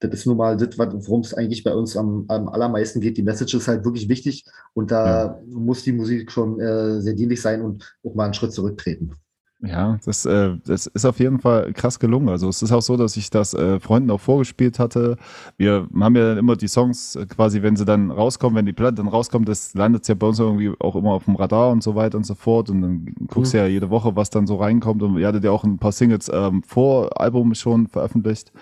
das 0.00 0.12
ist 0.12 0.26
nun 0.26 0.36
mal 0.36 0.56
das, 0.56 0.78
worum 0.78 1.22
es 1.22 1.34
eigentlich 1.34 1.64
bei 1.64 1.74
uns 1.74 1.96
am, 1.96 2.24
am, 2.28 2.48
allermeisten 2.48 3.00
geht. 3.00 3.16
Die 3.16 3.22
Message 3.22 3.54
ist 3.54 3.66
halt 3.66 3.84
wirklich 3.84 4.08
wichtig 4.08 4.44
und 4.74 4.90
da 4.90 5.24
ja. 5.24 5.42
muss 5.48 5.82
die 5.82 5.92
Musik 5.92 6.30
schon 6.30 6.60
äh, 6.60 7.00
sehr 7.00 7.14
dienlich 7.14 7.42
sein 7.42 7.62
und 7.62 7.96
auch 8.04 8.14
mal 8.14 8.26
einen 8.26 8.34
Schritt 8.34 8.52
zurücktreten. 8.78 9.12
Ja, 9.60 9.98
das, 10.04 10.24
äh, 10.24 10.54
das 10.66 10.86
ist 10.86 11.04
auf 11.04 11.18
jeden 11.18 11.40
Fall 11.40 11.72
krass 11.72 11.98
gelungen. 11.98 12.28
Also 12.28 12.48
es 12.48 12.62
ist 12.62 12.70
auch 12.70 12.80
so, 12.80 12.96
dass 12.96 13.16
ich 13.16 13.28
das 13.28 13.54
äh, 13.54 13.80
Freunden 13.80 14.08
auch 14.12 14.20
vorgespielt 14.20 14.78
hatte. 14.78 15.16
Wir 15.56 15.88
haben 15.98 16.14
ja 16.14 16.28
dann 16.28 16.38
immer 16.38 16.54
die 16.54 16.68
Songs 16.68 17.16
äh, 17.16 17.26
quasi, 17.26 17.60
wenn 17.62 17.74
sie 17.74 17.84
dann 17.84 18.12
rauskommen, 18.12 18.56
wenn 18.56 18.66
die 18.66 18.72
Platte 18.72 18.94
dann 18.96 19.08
rauskommt, 19.08 19.48
das 19.48 19.74
landet 19.74 20.06
ja 20.06 20.14
bei 20.14 20.28
uns 20.28 20.38
irgendwie 20.38 20.72
auch 20.78 20.94
immer 20.94 21.10
auf 21.10 21.24
dem 21.24 21.34
Radar 21.34 21.72
und 21.72 21.82
so 21.82 21.96
weiter 21.96 22.18
und 22.18 22.24
so 22.24 22.36
fort. 22.36 22.70
Und 22.70 22.82
dann 22.82 23.14
guckst 23.26 23.52
du 23.52 23.56
mhm. 23.56 23.64
ja 23.64 23.68
jede 23.68 23.90
Woche, 23.90 24.14
was 24.14 24.30
dann 24.30 24.46
so 24.46 24.54
reinkommt. 24.56 25.02
Und 25.02 25.18
ihr 25.18 25.26
hattet 25.26 25.42
ja 25.42 25.50
auch 25.50 25.64
ein 25.64 25.78
paar 25.78 25.92
Singles 25.92 26.30
ähm, 26.32 26.62
vor 26.62 27.20
Album 27.20 27.56
schon 27.56 27.88
veröffentlicht. 27.88 28.52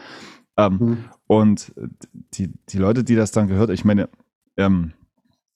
Ähm, 0.57 0.79
mhm. 0.81 0.99
Und 1.27 1.75
die, 2.32 2.55
die 2.70 2.79
Leute, 2.79 3.05
die 3.05 3.17
das 3.17 3.32
dann 3.32 3.49
gehört, 3.49 3.69
ich 3.69 3.85
meine, 3.85 4.08
ähm, 4.56 4.94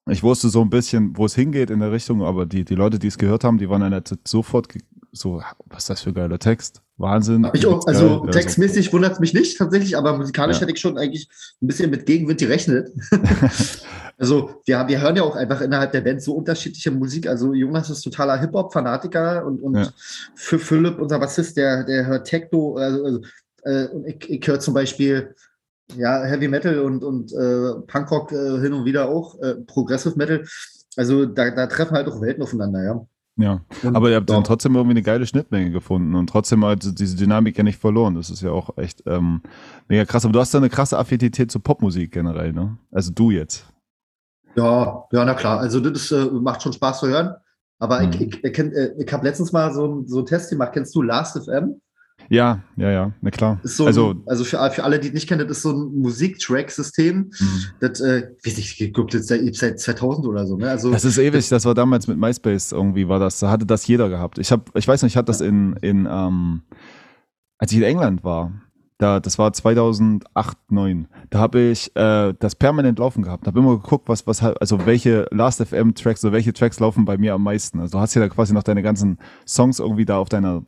ich 0.08 0.22
wusste 0.22 0.48
so 0.48 0.62
ein 0.62 0.70
bisschen, 0.70 1.16
wo 1.16 1.26
es 1.26 1.34
hingeht 1.34 1.70
in 1.70 1.80
der 1.80 1.92
Richtung, 1.92 2.22
aber 2.22 2.46
die, 2.46 2.64
die 2.64 2.74
Leute, 2.74 2.98
die 2.98 3.08
es 3.08 3.18
gehört 3.18 3.44
haben, 3.44 3.58
die 3.58 3.68
waren 3.68 3.90
dann 3.90 4.02
sofort 4.26 4.68
so, 5.12 5.42
was 5.66 5.84
ist 5.84 5.90
das 5.90 6.00
für 6.02 6.10
ein 6.10 6.14
geiler 6.14 6.38
Text? 6.38 6.82
Wahnsinn. 6.96 7.48
Ich 7.54 7.66
auch, 7.66 7.86
also 7.86 8.22
geil. 8.22 8.32
textmäßig 8.32 8.92
wundert 8.92 9.14
es 9.14 9.20
mich 9.20 9.34
nicht 9.34 9.58
tatsächlich, 9.58 9.96
aber 9.96 10.16
musikalisch 10.16 10.56
ja. 10.56 10.62
hätte 10.62 10.72
ich 10.72 10.80
schon 10.80 10.98
eigentlich 10.98 11.28
ein 11.62 11.66
bisschen 11.66 11.90
mit 11.90 12.06
Gegenwind 12.06 12.40
gerechnet. 12.40 12.90
also 14.18 14.60
wir, 14.66 14.86
wir 14.86 15.00
hören 15.00 15.16
ja 15.16 15.22
auch 15.22 15.34
einfach 15.34 15.62
innerhalb 15.62 15.92
der 15.92 16.02
Band 16.02 16.22
so 16.22 16.34
unterschiedliche 16.34 16.90
Musik. 16.90 17.26
Also 17.26 17.54
Jonas 17.54 17.90
ist 17.90 18.02
totaler 18.02 18.38
Hip-Hop-Fanatiker 18.38 19.46
und, 19.46 19.62
und 19.62 19.76
ja. 19.76 19.88
für 20.34 20.58
Philipp, 20.58 21.00
unser 21.00 21.18
Bassist, 21.18 21.56
der, 21.56 21.84
der 21.84 22.06
hört 22.06 22.26
Techno, 22.26 22.76
also, 22.76 23.04
also 23.04 23.20
äh, 23.64 23.86
ich, 24.10 24.30
ich 24.30 24.46
höre 24.46 24.60
zum 24.60 24.74
Beispiel 24.74 25.34
ja, 25.96 26.22
Heavy 26.22 26.48
Metal 26.48 26.80
und, 26.80 27.04
und 27.04 27.32
äh, 27.32 27.80
Punkrock 27.86 28.32
äh, 28.32 28.60
hin 28.60 28.72
und 28.72 28.84
wieder 28.84 29.08
auch, 29.08 29.38
äh, 29.40 29.54
Progressive 29.66 30.16
Metal. 30.16 30.44
Also 30.96 31.26
da, 31.26 31.50
da 31.50 31.66
treffen 31.66 31.96
halt 31.96 32.08
auch 32.08 32.20
Welten 32.20 32.42
aufeinander, 32.42 32.82
ja. 32.82 33.06
Ja, 33.36 33.60
und, 33.82 33.96
aber 33.96 34.10
ihr 34.10 34.16
habt 34.16 34.28
dann 34.28 34.44
trotzdem 34.44 34.74
irgendwie 34.74 34.92
eine 34.92 35.02
geile 35.02 35.26
Schnittmenge 35.26 35.70
gefunden 35.70 36.14
und 36.14 36.28
trotzdem 36.28 36.62
halt 36.64 36.98
diese 36.98 37.16
Dynamik 37.16 37.56
ja 37.56 37.64
nicht 37.64 37.78
verloren. 37.78 38.14
Das 38.14 38.28
ist 38.28 38.42
ja 38.42 38.50
auch 38.50 38.76
echt 38.76 39.02
ähm, 39.06 39.40
mega 39.88 40.04
krass. 40.04 40.24
Aber 40.24 40.32
du 40.32 40.40
hast 40.40 40.52
da 40.52 40.58
eine 40.58 40.68
krasse 40.68 40.98
Affinität 40.98 41.50
zur 41.50 41.62
Popmusik 41.62 42.12
generell, 42.12 42.52
ne? 42.52 42.76
Also 42.90 43.12
du 43.12 43.30
jetzt. 43.30 43.64
Ja, 44.56 45.04
ja, 45.10 45.24
na 45.24 45.34
klar. 45.34 45.58
Also 45.58 45.80
das 45.80 46.10
äh, 46.12 46.26
macht 46.26 46.62
schon 46.62 46.74
Spaß 46.74 47.00
zu 47.00 47.08
hören. 47.08 47.34
Aber 47.78 48.00
mhm. 48.02 48.10
ich, 48.10 48.20
ich, 48.20 48.44
ich, 48.44 48.58
äh, 48.58 48.92
ich 48.98 49.12
habe 49.12 49.26
letztens 49.26 49.52
mal 49.52 49.72
so, 49.72 50.04
so 50.06 50.18
einen 50.18 50.26
Test 50.26 50.50
gemacht. 50.50 50.72
Kennst 50.74 50.94
du 50.94 51.00
Last 51.00 51.42
FM? 51.42 51.80
Ja, 52.30 52.62
ja, 52.76 52.90
ja, 52.90 53.12
na 53.20 53.30
klar. 53.30 53.58
So 53.64 53.86
also, 53.86 54.10
ein, 54.10 54.22
also 54.26 54.44
für, 54.44 54.70
für 54.70 54.84
alle, 54.84 55.00
die 55.00 55.10
nicht 55.10 55.28
kennen, 55.28 55.48
das 55.48 55.58
ist 55.58 55.62
so 55.64 55.72
ein 55.72 56.00
Musiktrack-System. 56.00 57.16
Mhm. 57.16 57.64
Das, 57.80 58.00
äh, 58.00 58.28
weiß 58.44 58.56
ich, 58.58 58.78
geguckt 58.78 59.14
jetzt 59.14 59.26
seit, 59.26 59.52
seit 59.56 59.80
2000 59.80 60.28
oder 60.28 60.46
so. 60.46 60.56
Ne? 60.56 60.70
Also, 60.70 60.92
das 60.92 61.04
ist 61.04 61.18
ewig, 61.18 61.48
das 61.48 61.64
war 61.64 61.74
damals 61.74 62.06
mit 62.06 62.18
MySpace 62.18 62.70
irgendwie, 62.70 63.08
war 63.08 63.18
das, 63.18 63.40
da 63.40 63.50
hatte 63.50 63.66
das 63.66 63.84
jeder 63.88 64.08
gehabt. 64.08 64.38
Ich 64.38 64.52
habe, 64.52 64.62
ich 64.74 64.86
weiß 64.86 65.02
nicht, 65.02 65.14
ich 65.14 65.16
hatte 65.16 65.26
das 65.26 65.40
in, 65.40 65.74
in 65.82 66.06
ähm, 66.08 66.62
als 67.58 67.72
ich 67.72 67.78
in 67.78 67.84
England 67.84 68.22
war, 68.22 68.52
da, 68.98 69.18
das 69.18 69.38
war 69.38 69.52
2008, 69.52 70.56
2009. 70.68 71.08
Da 71.30 71.38
habe 71.40 71.60
ich 71.60 71.94
äh, 71.96 72.32
das 72.38 72.54
permanent 72.54 72.98
laufen 72.98 73.22
gehabt. 73.22 73.46
Habe 73.46 73.58
immer 73.58 73.76
geguckt, 73.76 74.08
was, 74.08 74.26
was 74.26 74.42
also 74.42 74.86
welche 74.86 75.26
Last 75.30 75.64
FM 75.64 75.94
Tracks 75.94 76.24
oder 76.24 76.32
welche 76.32 76.52
Tracks 76.52 76.78
laufen 76.78 77.04
bei 77.06 77.18
mir 77.18 77.34
am 77.34 77.42
meisten. 77.42 77.80
Also 77.80 77.98
du 77.98 78.00
hast 78.00 78.14
ja 78.14 78.20
da 78.20 78.28
quasi 78.28 78.52
noch 78.52 78.62
deine 78.62 78.82
ganzen 78.82 79.18
Songs 79.46 79.80
irgendwie 79.80 80.04
da 80.04 80.18
auf 80.18 80.28
deiner 80.28 80.62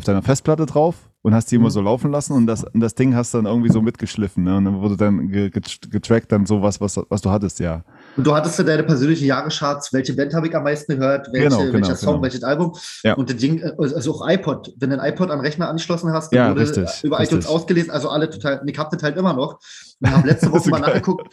auf 0.00 0.04
deiner 0.04 0.22
Festplatte 0.22 0.64
drauf 0.64 0.94
und 1.22 1.34
hast 1.34 1.50
die 1.50 1.56
immer 1.56 1.66
Mhm. 1.66 1.70
so 1.72 1.80
laufen 1.82 2.10
lassen 2.10 2.32
und 2.32 2.46
das, 2.46 2.64
und 2.64 2.80
das 2.80 2.94
Ding 2.94 3.14
hast 3.14 3.34
dann 3.34 3.44
irgendwie 3.44 3.70
so 3.70 3.82
mitgeschliffen. 3.82 4.42
Ne? 4.44 4.56
Und 4.56 4.64
dann 4.64 4.80
wurde 4.80 4.96
dann 4.96 5.28
ge- 5.28 5.50
ge- 5.50 5.62
getrackt 5.90 6.32
dann 6.32 6.46
so 6.46 6.62
was, 6.62 6.80
was, 6.80 6.94
du 7.20 7.30
hattest, 7.30 7.60
ja. 7.60 7.84
Und 8.16 8.26
du 8.26 8.34
hattest 8.34 8.56
für 8.56 8.64
deine 8.64 8.82
persönlichen 8.82 9.26
Jahrescharts, 9.26 9.92
welche 9.92 10.14
Band 10.14 10.32
habe 10.32 10.48
ich 10.48 10.56
am 10.56 10.62
meisten 10.64 10.96
gehört, 10.98 11.28
welche, 11.32 11.48
Genau, 11.50 11.60
genau, 11.60 11.72
welcher 11.74 11.96
Song, 11.96 12.12
genau. 12.14 12.22
welches 12.22 12.42
Album. 12.42 12.74
Ja. 13.02 13.12
Und 13.14 13.28
das 13.28 13.36
Ding, 13.36 13.62
also 13.62 14.14
auch 14.14 14.26
iPod, 14.26 14.72
wenn 14.78 14.88
du 14.88 14.98
ein 14.98 15.12
iPod 15.12 15.30
an 15.30 15.38
den 15.38 15.44
Rechner 15.44 15.68
angeschlossen 15.68 16.10
hast, 16.10 16.32
Ja, 16.32 16.44
dann 16.44 16.52
wurde 16.56 16.62
richtig, 16.62 17.04
über 17.04 17.18
richtig. 17.18 17.36
iTunes 17.38 17.46
ausgelesen, 17.54 17.90
also 17.90 18.08
alle 18.08 18.30
total, 18.30 18.62
ich 18.64 18.78
hab 18.78 18.88
das 18.90 19.02
halt 19.02 19.18
immer 19.18 19.34
noch. 19.34 19.60
Und 20.00 20.10
habe 20.10 20.26
letzte 20.26 20.50
Woche 20.50 20.70
mal 20.70 20.80
geil. 20.80 20.88
nachgeguckt, 20.94 21.28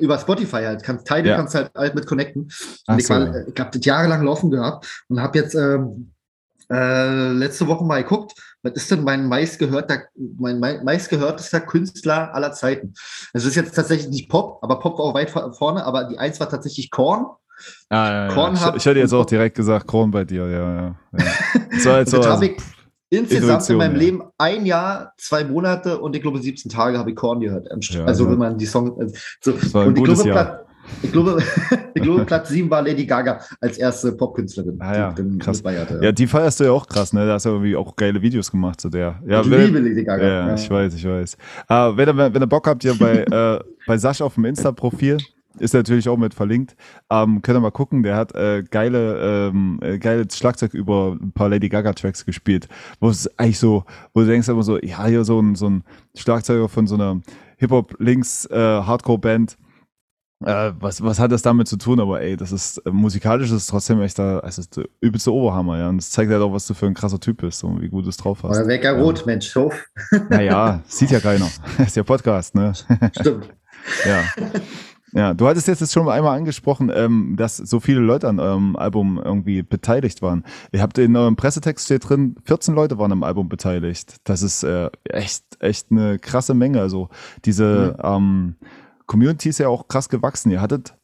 über 0.00 0.18
Spotify 0.18 0.62
halt, 0.64 0.82
kannst, 0.82 1.06
Tidal 1.06 1.26
Ja. 1.26 1.36
kannst 1.36 1.54
halt 1.54 1.70
halt 1.76 1.94
mit 1.94 2.06
connecten. 2.06 2.48
Ach 2.86 2.94
Und 2.94 3.00
ich, 3.00 3.06
so. 3.06 3.12
war, 3.12 3.46
ich 3.46 3.60
habe 3.60 3.70
das 3.70 3.84
jahrelang 3.84 4.24
laufen 4.24 4.50
gehabt 4.50 5.04
und 5.08 5.20
habe 5.20 5.38
jetzt 5.38 5.54
ähm, 5.54 6.12
äh, 6.70 7.32
letzte 7.32 7.66
Woche 7.66 7.84
mal 7.84 8.02
geguckt, 8.02 8.32
was 8.62 8.72
ist 8.74 8.90
denn 8.90 9.04
mein 9.04 9.26
meistgehörter, 9.26 10.02
mein 10.38 10.60
mei- 10.60 10.80
meistgehörtester 10.82 11.60
Künstler 11.60 12.34
aller 12.34 12.52
Zeiten? 12.52 12.94
Es 13.32 13.44
ist 13.44 13.56
jetzt 13.56 13.74
tatsächlich 13.74 14.08
nicht 14.10 14.28
Pop, 14.28 14.58
aber 14.62 14.78
Pop 14.78 14.98
war 14.98 15.06
auch 15.06 15.14
weit 15.14 15.30
vor- 15.30 15.52
vorne, 15.52 15.84
aber 15.84 16.04
die 16.04 16.18
eins 16.18 16.38
war 16.40 16.48
tatsächlich 16.48 16.90
Korn. 16.90 17.26
Ah, 17.90 18.08
ja, 18.08 18.26
ja. 18.28 18.34
Korn 18.34 18.54
Ich, 18.54 18.60
ich 18.76 18.86
hätte 18.86 19.00
jetzt 19.00 19.12
auch 19.12 19.26
direkt 19.26 19.56
gesagt, 19.56 19.86
Korn 19.86 20.10
bei 20.10 20.24
dir, 20.24 20.46
ja, 20.48 20.74
ja. 20.74 20.82
ja. 20.82 20.94
Das 21.72 21.86
war 21.86 21.98
jetzt 21.98 22.10
so, 22.10 22.18
also, 22.18 22.30
habe 22.30 22.46
ich 22.46 22.56
insgesamt 23.10 23.42
in 23.42 23.48
Intuition, 23.48 23.78
meinem 23.78 23.92
ja. 23.94 23.98
Leben 23.98 24.22
ein 24.38 24.66
Jahr, 24.66 25.12
zwei 25.16 25.44
Monate 25.44 25.98
und 25.98 26.14
ich 26.14 26.22
glaube 26.22 26.40
17 26.40 26.70
Tage 26.70 26.98
habe 26.98 27.10
ich 27.10 27.16
Korn 27.16 27.40
gehört. 27.40 27.66
Stück. 27.82 28.00
Ja, 28.00 28.04
also 28.06 28.24
ja. 28.24 28.30
wenn 28.30 28.38
man 28.38 28.58
die 28.58 28.66
Song. 28.66 28.98
Also, 29.00 29.14
so. 29.42 29.52
Das 29.52 29.74
war 29.74 29.82
ein 29.82 29.88
und 29.88 29.98
ich 29.98 30.04
gutes 30.04 30.22
glaube, 30.22 30.30
Jahr. 30.38 30.66
Ich 31.02 31.12
glaube, 31.12 31.42
ich 31.94 32.02
glaube, 32.02 32.24
Platz 32.24 32.48
7 32.50 32.70
war 32.70 32.82
Lady 32.82 33.06
Gaga 33.06 33.40
als 33.60 33.78
erste 33.78 34.12
Popkünstlerin. 34.12 34.76
Ah 34.80 34.96
ja, 34.96 35.12
die 35.12 35.38
krass. 35.38 35.58
mitfeierte. 35.58 36.00
ja, 36.02 36.12
die 36.12 36.26
feierst 36.26 36.60
du 36.60 36.64
ja 36.64 36.72
auch 36.72 36.86
krass, 36.86 37.12
ne? 37.12 37.26
Da 37.26 37.34
hast 37.34 37.46
du 37.46 37.50
irgendwie 37.50 37.76
auch 37.76 37.96
geile 37.96 38.20
Videos 38.22 38.50
gemacht 38.50 38.80
zu 38.80 38.88
der. 38.88 39.20
Ja, 39.26 39.40
ich 39.40 39.50
wenn- 39.50 39.66
liebe 39.66 39.78
Lady 39.80 40.04
Gaga. 40.04 40.22
Ja, 40.22 40.48
ja, 40.48 40.54
ich 40.54 40.70
weiß, 40.70 40.94
ich 40.94 41.04
weiß. 41.06 41.34
Äh, 41.68 41.74
wenn, 41.96 42.08
ihr, 42.08 42.16
wenn 42.34 42.42
ihr 42.42 42.46
Bock 42.46 42.66
habt, 42.66 42.82
hier 42.82 42.94
bei, 42.98 43.18
äh, 43.24 43.60
bei 43.86 43.98
Sasch 43.98 44.20
auf 44.20 44.34
dem 44.34 44.44
Insta-Profil, 44.44 45.18
ist 45.58 45.74
natürlich 45.74 46.08
auch 46.08 46.16
mit 46.16 46.32
verlinkt, 46.32 46.76
ähm, 47.10 47.42
könnt 47.42 47.58
ihr 47.58 47.60
mal 47.60 47.70
gucken, 47.72 48.02
der 48.04 48.14
hat 48.16 48.34
äh, 48.34 48.62
geile, 48.70 49.48
ähm, 49.50 49.80
äh, 49.82 49.98
geiles 49.98 50.38
Schlagzeug 50.38 50.74
über 50.74 51.16
ein 51.20 51.32
paar 51.32 51.48
Lady 51.48 51.68
Gaga-Tracks 51.68 52.24
gespielt, 52.24 52.68
wo 53.00 53.08
es 53.10 53.26
eigentlich 53.38 53.58
so, 53.58 53.84
wo 54.14 54.20
du 54.20 54.26
denkst 54.26 54.48
immer 54.48 54.62
so, 54.62 54.78
ja, 54.78 55.04
hier 55.06 55.24
so 55.24 55.40
ein, 55.40 55.56
so 55.56 55.68
ein 55.68 55.82
Schlagzeuger 56.14 56.68
von 56.68 56.86
so 56.86 56.94
einer 56.94 57.20
Hip-Hop-Links-Hardcore-Band, 57.58 59.52
äh, 59.52 59.56
was, 60.40 61.02
was 61.02 61.18
hat 61.18 61.32
das 61.32 61.42
damit 61.42 61.68
zu 61.68 61.76
tun? 61.76 62.00
Aber 62.00 62.20
ey, 62.20 62.36
das 62.36 62.52
ist 62.52 62.78
äh, 62.78 62.90
musikalisch 62.90 63.48
ist 63.48 63.56
es 63.56 63.66
trotzdem 63.66 64.00
echt 64.00 64.18
da, 64.18 64.40
es 64.40 64.58
ist 64.58 64.76
der 64.76 64.84
übelste 65.00 65.32
Oberhammer, 65.32 65.78
ja. 65.78 65.88
Und 65.88 65.98
das 65.98 66.10
zeigt 66.10 66.30
halt 66.30 66.42
auch, 66.42 66.52
was 66.52 66.66
du 66.66 66.74
für 66.74 66.86
ein 66.86 66.94
krasser 66.94 67.20
Typ 67.20 67.42
bist 67.42 67.62
und 67.62 67.80
wie 67.80 67.88
gut 67.88 68.06
du 68.06 68.08
es 68.08 68.16
drauf 68.16 68.42
hast. 68.42 68.58
Oder 68.58 68.66
Wecker 68.66 68.98
Rot, 68.98 69.26
Mensch, 69.26 69.50
so. 69.50 69.70
Naja, 70.30 70.82
sieht 70.86 71.10
ja 71.10 71.20
keiner. 71.20 71.48
ist 71.78 71.96
ja 71.96 72.02
Podcast, 72.02 72.54
ne? 72.54 72.72
Stimmt. 73.18 73.50
Ja. 74.06 74.24
Ja, 75.12 75.34
du 75.34 75.48
hattest 75.48 75.66
jetzt 75.66 75.90
schon 75.90 76.08
einmal 76.08 76.36
angesprochen, 76.36 76.92
ähm, 76.94 77.34
dass 77.36 77.56
so 77.56 77.80
viele 77.80 78.00
Leute 78.00 78.28
an 78.28 78.38
eurem 78.38 78.76
Album 78.76 79.20
irgendwie 79.22 79.62
beteiligt 79.62 80.22
waren. 80.22 80.44
Ihr 80.70 80.82
habt 80.82 80.98
in 80.98 81.16
eurem 81.16 81.34
Pressetext 81.34 81.86
steht 81.86 82.08
drin, 82.08 82.36
14 82.44 82.74
Leute 82.74 82.98
waren 82.98 83.10
am 83.10 83.22
Album 83.22 83.48
beteiligt. 83.48 84.16
Das 84.24 84.42
ist 84.42 84.62
äh, 84.62 84.90
echt, 85.04 85.44
echt 85.60 85.90
eine 85.90 86.18
krasse 86.18 86.54
Menge. 86.54 86.80
Also 86.80 87.08
diese 87.44 87.96
ähm, 88.02 88.56
Community 89.10 89.48
ist 89.48 89.58
ja 89.58 89.66
auch 89.66 89.88
krass 89.88 90.08
gewachsen. 90.08 90.52
Ihr 90.52 90.60
hattet 90.60 90.94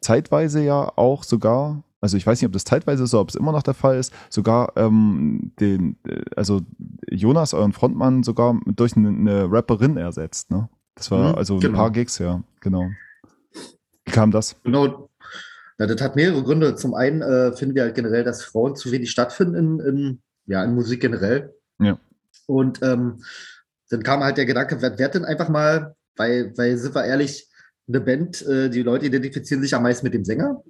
zeitweise 0.00 0.62
ja 0.62 0.90
auch 0.96 1.24
sogar, 1.24 1.84
also 2.00 2.16
ich 2.16 2.26
weiß 2.26 2.40
nicht, 2.40 2.46
ob 2.46 2.54
das 2.54 2.64
zeitweise 2.64 3.04
ist 3.04 3.12
oder 3.12 3.20
ob 3.20 3.28
es 3.28 3.34
immer 3.34 3.52
noch 3.52 3.62
der 3.62 3.74
Fall 3.74 3.98
ist, 3.98 4.14
sogar 4.30 4.72
ähm, 4.76 5.52
den, 5.60 5.98
also 6.36 6.62
Jonas, 7.10 7.52
euren 7.52 7.74
Frontmann, 7.74 8.22
sogar 8.22 8.58
durch 8.64 8.96
eine, 8.96 9.08
eine 9.08 9.52
Rapperin 9.52 9.98
ersetzt, 9.98 10.50
ne? 10.50 10.70
Das 10.94 11.10
war 11.10 11.32
Mhm, 11.32 11.34
also 11.34 11.54
ein 11.56 11.60
genau. 11.60 11.76
paar 11.76 11.92
Gigs, 11.92 12.18
ja, 12.18 12.42
genau. 12.60 12.88
Wie 14.06 14.10
kam 14.10 14.30
das? 14.30 14.56
Genau. 14.64 15.10
Ja, 15.78 15.86
das 15.86 16.00
hat 16.00 16.16
mehrere 16.16 16.42
Gründe. 16.42 16.76
Zum 16.76 16.94
einen 16.94 17.20
äh, 17.20 17.52
finden 17.52 17.74
wir 17.74 17.82
halt 17.82 17.94
generell, 17.94 18.24
dass 18.24 18.42
Frauen 18.42 18.74
zu 18.74 18.90
wenig 18.90 19.10
stattfinden 19.10 19.54
in, 19.54 19.80
in, 19.80 20.22
ja, 20.46 20.64
in 20.64 20.74
Musik 20.74 21.02
generell. 21.02 21.54
Ja. 21.78 21.98
Und 22.46 22.82
ähm, 22.82 23.22
dann 23.90 24.02
kam 24.02 24.24
halt 24.24 24.38
der 24.38 24.46
Gedanke, 24.46 24.80
wer, 24.80 24.98
wer 24.98 25.08
denn 25.10 25.26
einfach 25.26 25.50
mal, 25.50 25.94
weil, 26.18 26.52
weil, 26.56 26.76
sind 26.76 26.94
wir 26.94 27.04
ehrlich, 27.04 27.48
eine 27.88 28.00
Band, 28.00 28.46
äh, 28.46 28.68
die 28.68 28.82
Leute 28.82 29.06
identifizieren 29.06 29.62
sich 29.62 29.74
am 29.74 29.82
meisten 29.82 30.04
mit 30.04 30.14
dem 30.14 30.24
Sänger. 30.24 30.62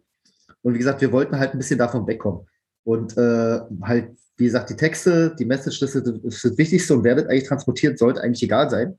Und 0.63 0.75
wie 0.75 0.79
gesagt, 0.79 1.01
wir 1.01 1.13
wollten 1.13 1.39
halt 1.39 1.53
ein 1.53 1.59
bisschen 1.59 1.79
davon 1.79 2.07
wegkommen. 2.07 2.47
Und 2.85 3.17
äh, 3.17 3.61
halt, 3.83 4.17
wie 4.37 4.45
gesagt, 4.45 4.71
die 4.71 4.77
Texte, 4.77 5.35
die 5.39 5.45
Message, 5.45 5.81
das 5.81 5.95
ist, 5.95 6.07
das 6.07 6.35
ist 6.35 6.45
das 6.45 6.59
Wichtigste 6.59 6.95
und 6.95 7.05
wer 7.05 7.17
das 7.17 7.27
eigentlich 7.27 7.49
transportiert, 7.49 7.99
sollte 7.99 8.23
eigentlich 8.23 8.43
egal 8.43 8.71
sein. 8.71 8.99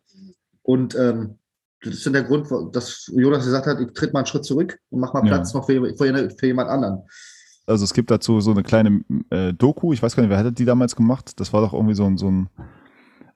Und 0.64 0.96
ähm, 0.96 1.40
das 1.82 1.96
ist 1.96 2.14
der 2.14 2.24
Grund, 2.24 2.48
dass 2.76 3.10
Jonas 3.16 3.46
gesagt 3.46 3.66
hat, 3.66 3.80
ich 3.80 3.94
tritt 3.94 4.14
mal 4.14 4.20
einen 4.20 4.28
Schritt 4.28 4.44
zurück 4.44 4.78
und 4.90 5.00
mach 5.00 5.14
mal 5.14 5.26
Ja. 5.26 5.36
Platz 5.36 5.54
noch 5.54 5.66
für, 5.66 5.96
für, 5.96 6.30
für 6.38 6.46
jemand 6.46 6.70
anderen. 6.70 7.04
Also 7.66 7.86
es 7.86 7.94
gibt 7.94 8.12
dazu 8.12 8.42
so 8.42 8.52
eine 8.52 8.64
kleine 8.64 9.02
äh, 9.30 9.54
Doku, 9.54 9.94
ich 9.94 10.02
weiß 10.02 10.16
gar 10.16 10.24
nicht, 10.24 10.30
wer 10.30 10.40
hätte 10.40 10.52
die 10.52 10.66
damals 10.66 10.96
gemacht? 10.96 11.40
Das 11.40 11.54
war 11.54 11.62
doch 11.62 11.74
irgendwie 11.74 11.96
so 11.96 12.06
ein, 12.06 12.18
so 12.18 12.30
ein 12.30 12.50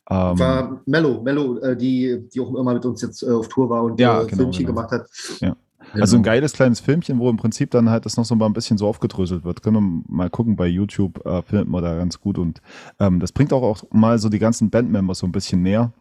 ähm, 0.10 0.40
war 0.40 0.82
Mello, 0.86 1.22
Mello, 1.22 1.58
äh, 1.60 1.78
die, 1.78 2.28
die 2.34 2.40
auch 2.40 2.54
immer 2.56 2.74
mit 2.74 2.86
uns 2.86 3.02
jetzt 3.02 3.24
äh, 3.24 3.32
auf 3.32 3.48
Tour 3.48 3.70
war 3.70 3.84
und 3.84 4.00
Ja, 4.00 4.22
äh, 4.22 4.26
genau, 4.26 4.44
Filmchen 4.44 4.66
genau. 4.66 4.76
gemacht 4.78 4.92
hat. 4.92 5.08
Ja. 5.40 5.56
Also 5.94 6.16
ein 6.18 6.24
Genau. 6.24 6.34
geiles 6.34 6.54
kleines 6.54 6.80
Filmchen, 6.80 7.20
wo 7.20 7.30
im 7.30 7.38
Prinzip 7.38 7.70
dann 7.72 7.90
halt 7.90 8.06
das 8.06 8.18
noch 8.18 8.26
so 8.26 8.36
mal 8.36 8.48
ein 8.48 8.54
bisschen 8.54 8.78
so 8.78 8.88
aufgedröselt 8.88 9.44
wird. 9.44 9.62
Können 9.62 10.04
wir 10.08 10.16
mal 10.16 10.30
gucken 10.30 10.56
bei 10.56 10.68
YouTube, 10.68 11.24
äh, 11.26 11.42
findet 11.44 11.68
man 11.68 11.84
da 11.84 11.96
ganz 11.96 12.20
gut. 12.20 12.38
Und 12.38 12.62
ähm, 13.00 13.20
das 13.20 13.32
bringt 13.32 13.54
auch, 13.54 13.64
auch 13.64 13.84
mal 13.92 14.18
so 14.18 14.30
die 14.30 14.40
ganzen 14.40 14.70
Bandmembers 14.70 15.20
so 15.20 15.28
ein 15.28 15.32
bisschen 15.32 15.62
näher. 15.62 15.92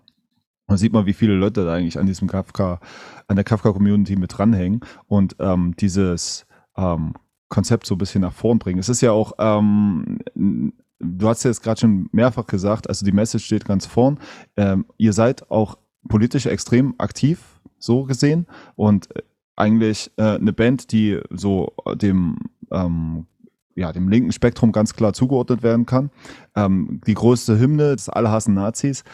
Man 0.66 0.78
sieht 0.78 0.92
mal, 0.92 1.04
wie 1.06 1.12
viele 1.12 1.34
Leute 1.34 1.64
da 1.64 1.74
eigentlich 1.74 1.98
an 1.98 2.06
diesem 2.06 2.28
Kafka, 2.28 2.80
an 3.26 3.36
der 3.36 3.44
Kafka-Community 3.44 4.16
mit 4.16 4.36
dranhängen 4.38 4.80
und 5.08 5.36
ähm, 5.40 5.74
dieses 5.78 6.46
ähm, 6.76 7.14
Konzept 7.48 7.86
so 7.86 7.94
ein 7.96 7.98
bisschen 7.98 8.22
nach 8.22 8.32
vorn 8.32 8.58
bringen. 8.58 8.78
Es 8.78 8.88
ist 8.88 9.02
ja 9.02 9.12
auch, 9.12 9.32
ähm, 9.38 10.18
du 11.02 11.28
hast 11.28 11.42
ja 11.42 11.50
jetzt 11.50 11.62
gerade 11.62 11.80
schon 11.80 12.08
mehrfach 12.12 12.46
gesagt, 12.46 12.88
also 12.88 13.04
die 13.04 13.12
Message 13.12 13.44
steht 13.44 13.64
ganz 13.64 13.86
vorn. 13.86 14.18
Ähm, 14.56 14.86
ihr 14.96 15.12
seid 15.12 15.50
auch 15.50 15.76
politisch 16.08 16.46
extrem 16.46 16.94
aktiv, 16.98 17.60
so 17.78 18.04
gesehen. 18.04 18.46
Und 18.76 19.14
äh, 19.16 19.22
eigentlich 19.56 20.10
äh, 20.16 20.36
eine 20.36 20.52
Band, 20.52 20.92
die 20.92 21.20
so 21.30 21.74
dem, 21.94 22.38
ähm, 22.70 23.26
ja, 23.74 23.92
dem 23.92 24.08
linken 24.08 24.32
Spektrum 24.32 24.72
ganz 24.72 24.94
klar 24.94 25.12
zugeordnet 25.12 25.62
werden 25.62 25.86
kann. 25.86 26.10
Ähm, 26.54 27.00
die 27.06 27.14
größte 27.14 27.58
Hymne 27.58 27.96
des 27.96 28.08
Alle 28.08 28.30
hassen 28.30 28.54
Nazis. 28.54 29.04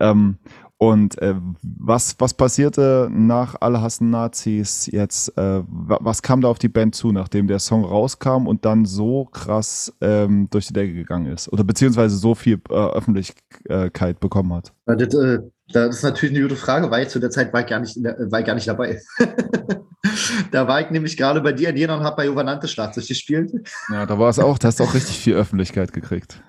Ähm, 0.00 0.38
und 0.78 1.20
äh, 1.20 1.34
was, 1.62 2.14
was 2.18 2.34
passierte 2.34 3.08
nach 3.12 3.56
Alle 3.60 3.82
hassen 3.82 4.10
Nazis 4.10 4.86
jetzt? 4.86 5.36
Äh, 5.36 5.62
wa- 5.66 5.98
was 6.00 6.22
kam 6.22 6.40
da 6.40 6.48
auf 6.48 6.58
die 6.60 6.68
Band 6.68 6.94
zu, 6.94 7.10
nachdem 7.12 7.48
der 7.48 7.58
Song 7.58 7.84
rauskam 7.84 8.46
und 8.46 8.64
dann 8.64 8.84
so 8.84 9.24
krass 9.26 9.92
ähm, 10.00 10.48
durch 10.50 10.68
die 10.68 10.72
Decke 10.74 10.94
gegangen 10.94 11.26
ist? 11.32 11.52
Oder 11.52 11.64
beziehungsweise 11.64 12.16
so 12.16 12.34
viel 12.36 12.60
äh, 12.70 12.74
Öffentlichkeit 12.74 14.20
bekommen 14.20 14.52
hat? 14.54 14.72
Ja, 14.86 14.94
Das, 14.94 15.14
äh, 15.14 15.40
das 15.72 15.96
ist 15.96 16.02
natürlich 16.02 16.34
eine 16.36 16.42
gute 16.48 16.56
Frage, 16.60 16.90
weil 16.90 17.08
zu 17.08 17.18
der 17.18 17.30
Zeit 17.30 17.52
war 17.52 17.60
ich 17.60 17.66
gar 17.66 17.80
nicht, 17.80 17.96
war 17.96 18.40
ich 18.40 18.46
gar 18.46 18.54
nicht 18.54 18.68
dabei. 18.68 19.00
da 20.52 20.66
war 20.68 20.80
ich 20.80 20.90
nämlich 20.90 21.16
gerade 21.16 21.40
bei 21.40 21.52
dir 21.52 21.70
in 21.70 21.76
Jena 21.76 21.96
und 21.96 22.04
habe 22.04 22.16
bei 22.16 22.26
Jovanante 22.26 22.68
Schlagzeug 22.68 23.06
gespielt. 23.06 23.52
Ja, 23.92 24.06
da 24.06 24.18
war 24.18 24.30
es 24.30 24.38
auch, 24.38 24.58
da 24.58 24.68
hast 24.68 24.80
du 24.80 24.84
auch 24.84 24.94
richtig 24.94 25.18
viel 25.18 25.34
Öffentlichkeit 25.34 25.92
gekriegt. 25.92 26.40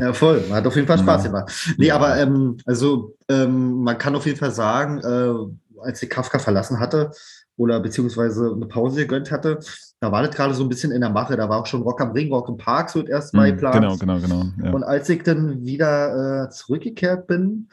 Ja, 0.00 0.12
voll. 0.12 0.44
Hat 0.50 0.66
auf 0.66 0.76
jeden 0.76 0.86
Fall 0.86 0.98
Spaß 0.98 1.24
Ja. 1.24 1.30
gemacht. 1.30 1.74
Nee, 1.78 1.86
Ja. 1.86 1.96
aber 1.96 2.16
ähm, 2.18 2.56
also 2.66 3.16
ähm, 3.28 3.82
man 3.82 3.98
kann 3.98 4.14
auf 4.14 4.26
jeden 4.26 4.38
Fall 4.38 4.52
sagen, 4.52 4.98
äh, 4.98 5.80
als 5.82 6.02
ich 6.02 6.10
Kafka 6.10 6.38
verlassen 6.38 6.78
hatte 6.78 7.10
oder 7.56 7.80
beziehungsweise 7.80 8.52
eine 8.54 8.66
Pause 8.66 9.00
gegönnt 9.00 9.30
hatte, 9.30 9.58
da 10.00 10.12
war 10.12 10.22
das 10.22 10.34
gerade 10.34 10.54
so 10.54 10.62
ein 10.62 10.68
bisschen 10.68 10.92
in 10.92 11.00
der 11.00 11.10
Mache. 11.10 11.36
Da 11.36 11.48
war 11.48 11.58
auch 11.60 11.66
schon 11.66 11.82
Rock 11.82 12.00
am 12.00 12.12
Ring, 12.12 12.32
Rock 12.32 12.48
im 12.48 12.56
Park 12.56 12.90
so 12.90 13.04
erst 13.06 13.34
mal 13.34 13.48
Mhm, 13.50 13.54
geplant. 13.56 13.74
Genau, 13.76 13.96
genau, 13.96 14.20
genau. 14.20 14.44
Ja. 14.64 14.72
Und 14.72 14.82
als 14.84 15.08
ich 15.08 15.22
dann 15.22 15.64
wieder 15.64 16.44
äh, 16.46 16.50
zurückgekehrt 16.50 17.26
bin, 17.26 17.68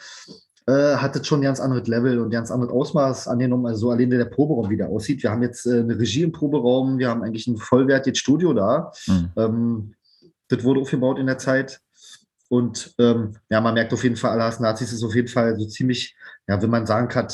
äh, 0.67 0.97
hat 0.97 1.15
das 1.15 1.25
schon 1.25 1.39
ein 1.39 1.43
ganz 1.43 1.59
anderes 1.59 1.87
Level 1.87 2.19
und 2.19 2.27
ein 2.27 2.31
ganz 2.31 2.51
anderes 2.51 2.73
Ausmaß 2.73 3.27
angenommen. 3.29 3.65
Also 3.65 3.87
so 3.87 3.91
alleine 3.91 4.17
der 4.17 4.25
Proberaum 4.25 4.69
wieder 4.69 4.89
aussieht. 4.89 5.23
Wir 5.23 5.31
haben 5.31 5.41
jetzt 5.41 5.65
äh, 5.65 5.79
eine 5.79 5.97
Regie 5.97 6.23
im 6.23 6.31
Proberaum, 6.31 6.97
wir 6.97 7.09
haben 7.09 7.23
eigentlich 7.23 7.47
ein 7.47 7.57
vollwertiges 7.57 8.19
Studio 8.19 8.53
da. 8.53 8.91
Mhm. 9.07 9.29
Ähm, 9.37 9.93
das 10.49 10.63
wurde 10.63 10.81
aufgebaut 10.81 11.19
in 11.19 11.27
der 11.27 11.37
Zeit. 11.37 11.79
Und 12.49 12.93
ähm, 12.99 13.35
ja, 13.49 13.59
man 13.59 13.73
merkt 13.73 13.93
auf 13.93 14.03
jeden 14.03 14.15
Fall, 14.15 14.31
Allahs 14.31 14.59
Nazis 14.59 14.93
ist 14.93 15.03
auf 15.03 15.15
jeden 15.15 15.27
Fall 15.27 15.57
so 15.57 15.65
ziemlich, 15.65 16.15
ja, 16.47 16.61
wenn 16.61 16.69
man 16.69 16.85
sagen 16.85 17.07
kann, 17.07 17.27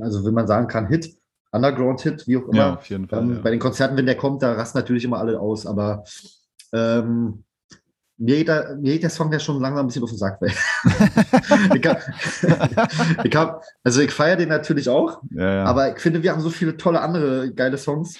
also 0.00 0.24
wenn 0.24 0.34
man 0.34 0.46
sagen 0.46 0.68
kann, 0.68 0.88
Hit, 0.88 1.14
Underground-Hit, 1.52 2.26
wie 2.26 2.36
auch 2.36 2.48
immer. 2.48 2.56
Ja, 2.56 2.74
auf 2.74 2.88
jeden 2.88 3.08
Fall. 3.08 3.22
Ähm, 3.22 3.34
ja. 3.36 3.40
Bei 3.40 3.50
den 3.50 3.60
Konzerten, 3.60 3.96
wenn 3.96 4.06
der 4.06 4.16
kommt, 4.16 4.42
da 4.42 4.52
rasten 4.52 4.78
natürlich 4.78 5.04
immer 5.04 5.18
alle 5.18 5.40
aus, 5.40 5.66
aber 5.66 6.04
ähm, 6.72 7.44
mir, 8.18 8.36
geht 8.36 8.48
der, 8.48 8.76
mir 8.76 8.92
geht 8.94 9.04
der 9.04 9.10
Song 9.10 9.32
ja 9.32 9.38
schon 9.38 9.60
langsam 9.60 9.84
ein 9.84 9.86
bisschen 9.86 10.02
auf 10.02 10.10
den 10.10 10.18
Sack. 10.18 10.40
Ich 11.74 11.86
hab, 11.86 12.02
ich 13.24 13.36
hab, 13.36 13.62
also 13.84 14.00
ich 14.00 14.10
feiere 14.10 14.36
den 14.36 14.48
natürlich 14.48 14.88
auch, 14.88 15.22
ja, 15.30 15.54
ja. 15.54 15.64
aber 15.64 15.94
ich 15.94 16.00
finde, 16.00 16.22
wir 16.22 16.32
haben 16.32 16.40
so 16.40 16.50
viele 16.50 16.76
tolle 16.76 17.00
andere 17.00 17.52
geile 17.52 17.78
Songs. 17.78 18.16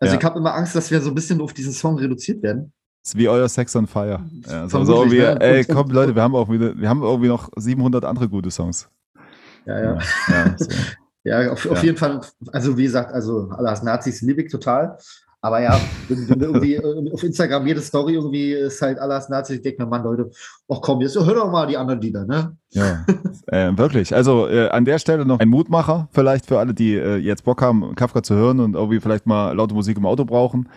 Also 0.00 0.14
Ja. 0.14 0.18
ich 0.20 0.24
habe 0.24 0.38
immer 0.38 0.54
Angst, 0.54 0.74
dass 0.74 0.90
wir 0.90 1.00
so 1.00 1.10
ein 1.10 1.14
bisschen 1.14 1.40
auf 1.40 1.52
diesen 1.52 1.72
Song 1.72 1.98
reduziert 1.98 2.42
werden. 2.42 2.72
ist 3.04 3.16
wie 3.16 3.28
euer 3.28 3.48
Sex 3.48 3.74
on 3.76 3.86
Fire. 3.86 4.24
So, 4.68 4.84
so 4.84 5.04
ne? 5.04 5.40
ey, 5.40 5.64
komm, 5.64 5.90
Leute, 5.90 6.14
wir 6.14 6.22
haben 6.22 6.34
auch 6.34 6.50
wieder, 6.50 6.76
wir 6.76 6.88
haben 6.88 7.02
irgendwie 7.02 7.28
noch 7.28 7.50
700 7.56 8.04
andere 8.04 8.28
gute 8.28 8.50
Songs. 8.50 8.88
Ja, 9.66 9.80
ja. 9.80 9.98
Ja, 11.24 11.44
so. 11.44 11.50
auf, 11.52 11.70
auf 11.70 11.82
jeden 11.82 11.96
Fall, 11.96 12.20
also 12.52 12.76
wie 12.76 12.84
gesagt, 12.84 13.12
also 13.12 13.50
alles 13.50 13.82
Nazis 13.82 14.20
liebe 14.22 14.42
ich 14.42 14.50
total. 14.50 14.98
Aber 15.40 15.62
ja, 15.62 15.80
irgendwie 16.08 16.74
äh, 16.74 17.12
auf 17.12 17.22
Instagram 17.22 17.66
jede 17.66 17.80
Story 17.80 18.14
irgendwie 18.14 18.52
ist 18.52 18.82
halt 18.82 18.98
alles 18.98 19.28
Nazi, 19.28 19.54
ich 19.54 19.62
denke 19.62 19.82
mir, 19.82 19.88
Mann, 19.88 20.02
Leute, 20.02 20.30
ach 20.68 20.80
komm, 20.82 21.00
jetzt 21.00 21.14
hör 21.14 21.34
doch 21.34 21.50
mal 21.52 21.66
die 21.66 21.76
anderen 21.76 22.00
Lieder, 22.00 22.24
ne? 22.24 22.56
Ja, 22.70 23.04
äh, 23.46 23.76
wirklich. 23.76 24.14
Also 24.14 24.48
äh, 24.48 24.68
an 24.68 24.84
der 24.84 24.98
Stelle 24.98 25.24
noch 25.24 25.38
ein 25.38 25.48
Mutmacher, 25.48 26.08
vielleicht 26.10 26.46
für 26.46 26.58
alle, 26.58 26.74
die 26.74 26.94
äh, 26.96 27.16
jetzt 27.16 27.44
Bock 27.44 27.62
haben, 27.62 27.94
Kafka 27.94 28.22
zu 28.22 28.34
hören 28.34 28.58
und 28.58 28.74
irgendwie 28.74 28.98
vielleicht 28.98 29.26
mal 29.26 29.52
laute 29.52 29.74
Musik 29.74 29.96
im 29.96 30.06
Auto 30.06 30.24
brauchen. 30.24 30.68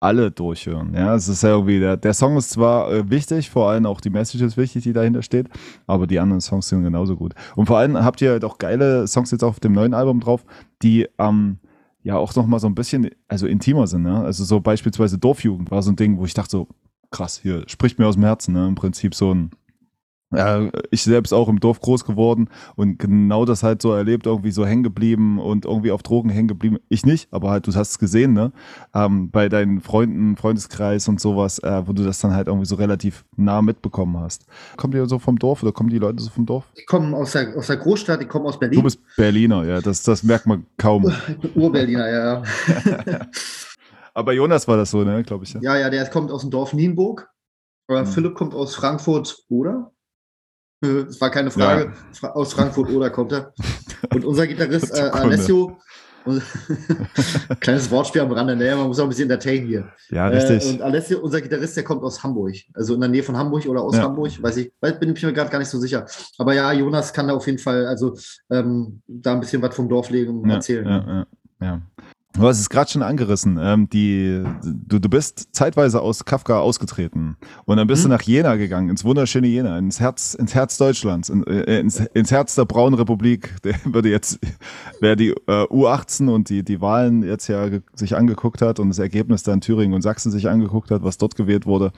Alle 0.00 0.30
durchhören. 0.30 0.94
Ja, 0.94 1.14
es 1.14 1.28
ist 1.28 1.42
ja 1.42 1.50
irgendwie, 1.50 1.80
der, 1.80 1.96
der 1.96 2.14
Song 2.14 2.36
ist 2.36 2.50
zwar 2.50 2.90
äh, 2.90 3.10
wichtig, 3.10 3.50
vor 3.50 3.70
allem 3.70 3.84
auch 3.84 4.00
die 4.00 4.10
Message 4.10 4.42
ist 4.42 4.56
wichtig, 4.56 4.84
die 4.84 4.92
dahinter 4.94 5.22
steht, 5.22 5.48
aber 5.86 6.06
die 6.06 6.18
anderen 6.18 6.40
Songs 6.40 6.68
sind 6.68 6.82
genauso 6.82 7.16
gut. 7.16 7.34
Und 7.56 7.66
vor 7.66 7.78
allem 7.78 8.02
habt 8.02 8.22
ihr 8.22 8.30
halt 8.30 8.44
auch 8.44 8.56
geile 8.56 9.06
Songs 9.06 9.30
jetzt 9.30 9.44
auf 9.44 9.60
dem 9.60 9.72
neuen 9.72 9.92
Album 9.92 10.20
drauf, 10.20 10.46
die 10.82 11.08
am 11.18 11.36
ähm, 11.36 11.58
ja 12.06 12.16
auch 12.16 12.32
noch 12.36 12.46
mal 12.46 12.60
so 12.60 12.68
ein 12.68 12.76
bisschen, 12.76 13.10
also 13.26 13.48
intimer 13.48 13.88
sind. 13.88 14.02
Ne? 14.02 14.22
Also 14.22 14.44
so 14.44 14.60
beispielsweise 14.60 15.18
Dorfjugend 15.18 15.72
war 15.72 15.82
so 15.82 15.90
ein 15.90 15.96
Ding, 15.96 16.18
wo 16.18 16.24
ich 16.24 16.34
dachte 16.34 16.52
so, 16.52 16.68
krass, 17.10 17.40
hier 17.42 17.64
spricht 17.66 17.98
mir 17.98 18.06
aus 18.06 18.14
dem 18.14 18.22
Herzen. 18.22 18.54
Ne? 18.54 18.68
Im 18.68 18.76
Prinzip 18.76 19.12
so 19.12 19.34
ein 19.34 19.50
ja, 20.34 20.68
ich 20.90 21.04
selbst 21.04 21.32
auch 21.32 21.48
im 21.48 21.60
Dorf 21.60 21.80
groß 21.80 22.04
geworden 22.04 22.48
und 22.74 22.98
genau 22.98 23.44
das 23.44 23.62
halt 23.62 23.80
so 23.80 23.92
erlebt, 23.92 24.26
irgendwie 24.26 24.50
so 24.50 24.66
hängen 24.66 24.82
geblieben 24.82 25.38
und 25.38 25.64
irgendwie 25.64 25.92
auf 25.92 26.02
Drogen 26.02 26.30
hängen 26.30 26.48
geblieben. 26.48 26.78
Ich 26.88 27.06
nicht, 27.06 27.32
aber 27.32 27.50
halt, 27.50 27.66
du 27.66 27.74
hast 27.74 27.90
es 27.90 27.98
gesehen, 27.98 28.32
ne? 28.32 28.52
Ähm, 28.92 29.30
bei 29.30 29.48
deinen 29.48 29.80
Freunden, 29.80 30.36
Freundeskreis 30.36 31.06
und 31.06 31.20
sowas, 31.20 31.60
äh, 31.60 31.86
wo 31.86 31.92
du 31.92 32.02
das 32.02 32.18
dann 32.18 32.34
halt 32.34 32.48
irgendwie 32.48 32.66
so 32.66 32.74
relativ 32.74 33.24
nah 33.36 33.62
mitbekommen 33.62 34.18
hast. 34.18 34.46
Kommt 34.76 34.94
ihr 34.94 35.06
so 35.06 35.20
vom 35.20 35.38
Dorf 35.38 35.62
oder 35.62 35.70
kommen 35.70 35.90
die 35.90 35.98
Leute 35.98 36.20
so 36.20 36.30
vom 36.30 36.44
Dorf? 36.44 36.64
Ich 36.74 36.86
komme 36.86 37.16
aus 37.16 37.32
der, 37.32 37.56
aus 37.56 37.68
der 37.68 37.76
Großstadt, 37.76 38.20
ich 38.20 38.28
komme 38.28 38.46
aus 38.46 38.58
Berlin. 38.58 38.78
Du 38.78 38.82
bist 38.82 38.98
Berliner, 39.16 39.64
ja, 39.64 39.80
das, 39.80 40.02
das 40.02 40.24
merkt 40.24 40.46
man 40.46 40.66
kaum. 40.76 41.12
Ich 41.28 41.38
bin 41.38 41.50
Ur-Berliner, 41.54 42.08
ja. 42.08 42.42
aber 44.14 44.32
Jonas 44.32 44.66
war 44.66 44.76
das 44.76 44.90
so, 44.90 45.02
ne, 45.02 45.22
glaube 45.22 45.44
ich. 45.44 45.54
Ja. 45.54 45.60
ja, 45.60 45.76
ja, 45.76 45.90
der 45.90 46.06
kommt 46.06 46.30
aus 46.30 46.42
dem 46.42 46.50
Dorf 46.50 46.72
Nienburg. 46.72 47.28
Hm. 47.88 48.06
Philipp 48.06 48.34
kommt 48.34 48.54
aus 48.54 48.74
Frankfurt, 48.74 49.44
oder? 49.48 49.92
Das 51.04 51.20
war 51.20 51.30
keine 51.30 51.50
Frage. 51.50 51.92
Ja. 52.22 52.32
Aus 52.32 52.52
Frankfurt 52.52 52.90
oder 52.90 53.10
kommt 53.10 53.32
er. 53.32 53.52
Und 54.12 54.24
unser 54.24 54.46
Gitarrist 54.46 54.94
äh, 54.98 55.02
Alessio, 55.02 55.78
kleines 57.60 57.90
Wortspiel 57.90 58.22
am 58.22 58.32
Rande, 58.32 58.56
ne? 58.56 58.74
man 58.74 58.88
muss 58.88 58.98
auch 58.98 59.04
ein 59.04 59.08
bisschen 59.08 59.30
entertainen 59.30 59.66
hier. 59.66 59.88
Ja, 60.10 60.28
richtig. 60.28 60.66
Äh, 60.66 60.74
und 60.74 60.82
Alessio, 60.82 61.20
unser 61.20 61.40
Gitarrist, 61.40 61.76
der 61.76 61.84
kommt 61.84 62.02
aus 62.02 62.22
Hamburg. 62.22 62.54
Also 62.74 62.94
in 62.94 63.00
der 63.00 63.08
Nähe 63.08 63.22
von 63.22 63.36
Hamburg 63.36 63.66
oder 63.66 63.82
aus 63.82 63.96
ja. 63.96 64.02
Hamburg, 64.02 64.42
weiß 64.42 64.56
ich, 64.58 64.72
bin 64.80 65.14
ich 65.14 65.22
mir 65.22 65.32
gerade 65.32 65.50
gar 65.50 65.58
nicht 65.58 65.68
so 65.68 65.78
sicher. 65.78 66.06
Aber 66.38 66.54
ja, 66.54 66.72
Jonas 66.72 67.12
kann 67.12 67.28
da 67.28 67.34
auf 67.34 67.46
jeden 67.46 67.58
Fall, 67.58 67.86
also 67.86 68.16
ähm, 68.50 69.02
da 69.06 69.34
ein 69.34 69.40
bisschen 69.40 69.62
was 69.62 69.74
vom 69.74 69.88
Dorf 69.88 70.10
legen 70.10 70.40
und 70.40 70.48
ja, 70.48 70.56
erzählen. 70.56 70.86
Ja, 70.86 71.06
ja, 71.06 71.26
ja. 71.60 71.82
Du 72.36 72.42
hast 72.46 72.60
es 72.60 72.68
gerade 72.68 72.90
schon 72.90 73.02
angerissen. 73.02 73.58
Ähm, 73.58 73.88
die, 73.88 74.42
du, 74.62 74.98
du 74.98 75.08
bist 75.08 75.48
zeitweise 75.52 76.02
aus 76.02 76.26
Kafka 76.26 76.60
ausgetreten 76.60 77.36
und 77.64 77.78
dann 77.78 77.86
bist 77.86 78.02
hm. 78.04 78.10
du 78.10 78.16
nach 78.16 78.22
Jena 78.22 78.56
gegangen, 78.56 78.90
ins 78.90 79.04
wunderschöne 79.04 79.46
Jena, 79.46 79.78
ins 79.78 80.00
Herz, 80.00 80.34
ins 80.34 80.54
Herz 80.54 80.76
Deutschlands, 80.76 81.30
in, 81.30 81.46
äh, 81.46 81.80
ins, 81.80 81.98
ins 81.98 82.30
Herz 82.30 82.54
der 82.54 82.66
Braunen 82.66 82.98
Republik. 82.98 83.54
Der 83.64 83.74
würde 83.84 84.10
jetzt, 84.10 84.38
wer 85.00 85.16
die 85.16 85.30
äh, 85.30 85.64
U18 85.64 86.28
und 86.28 86.50
die, 86.50 86.62
die 86.62 86.80
Wahlen 86.80 87.22
jetzt 87.22 87.48
ja 87.48 87.68
sich 87.94 88.16
angeguckt 88.16 88.60
hat 88.60 88.78
und 88.80 88.90
das 88.90 88.98
Ergebnis 88.98 89.42
da 89.42 89.54
in 89.54 89.62
Thüringen 89.62 89.94
und 89.94 90.02
Sachsen 90.02 90.30
sich 90.30 90.48
angeguckt 90.48 90.90
hat, 90.90 91.02
was 91.02 91.16
dort 91.16 91.36
gewählt 91.36 91.64
wurde, 91.64 91.92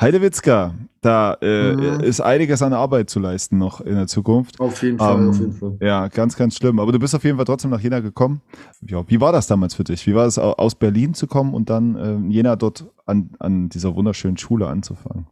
Heidewitzka, 0.00 0.74
da 1.00 1.36
äh, 1.40 1.72
mhm. 1.72 2.00
ist 2.00 2.20
einiges 2.20 2.62
an 2.62 2.72
Arbeit 2.72 3.10
zu 3.10 3.18
leisten 3.18 3.58
noch 3.58 3.80
in 3.80 3.96
der 3.96 4.06
Zukunft. 4.06 4.60
Auf 4.60 4.82
jeden 4.82 4.98
Fall, 4.98 5.28
auf 5.28 5.38
jeden 5.38 5.52
Fall. 5.52 5.76
Ja, 5.80 6.08
ganz, 6.08 6.36
ganz 6.36 6.56
schlimm. 6.56 6.78
Aber 6.78 6.92
du 6.92 6.98
bist 6.98 7.14
auf 7.14 7.24
jeden 7.24 7.36
Fall 7.36 7.44
trotzdem 7.44 7.70
nach 7.70 7.80
Jena 7.80 8.00
gekommen. 8.00 8.40
Ja, 8.86 9.02
wie 9.08 9.20
war 9.20 9.32
das 9.32 9.46
damals 9.46 9.74
für 9.74 9.84
dich? 9.84 10.06
Wie 10.06 10.14
war 10.14 10.26
es 10.26 10.38
aus 10.38 10.74
Berlin 10.74 11.14
zu 11.14 11.26
kommen 11.26 11.54
und 11.54 11.70
dann 11.70 11.96
äh, 11.96 12.32
Jena 12.32 12.56
dort 12.56 12.86
an, 13.04 13.30
an 13.38 13.68
dieser 13.68 13.94
wunderschönen 13.96 14.36
Schule 14.36 14.68
anzufangen? 14.68 15.26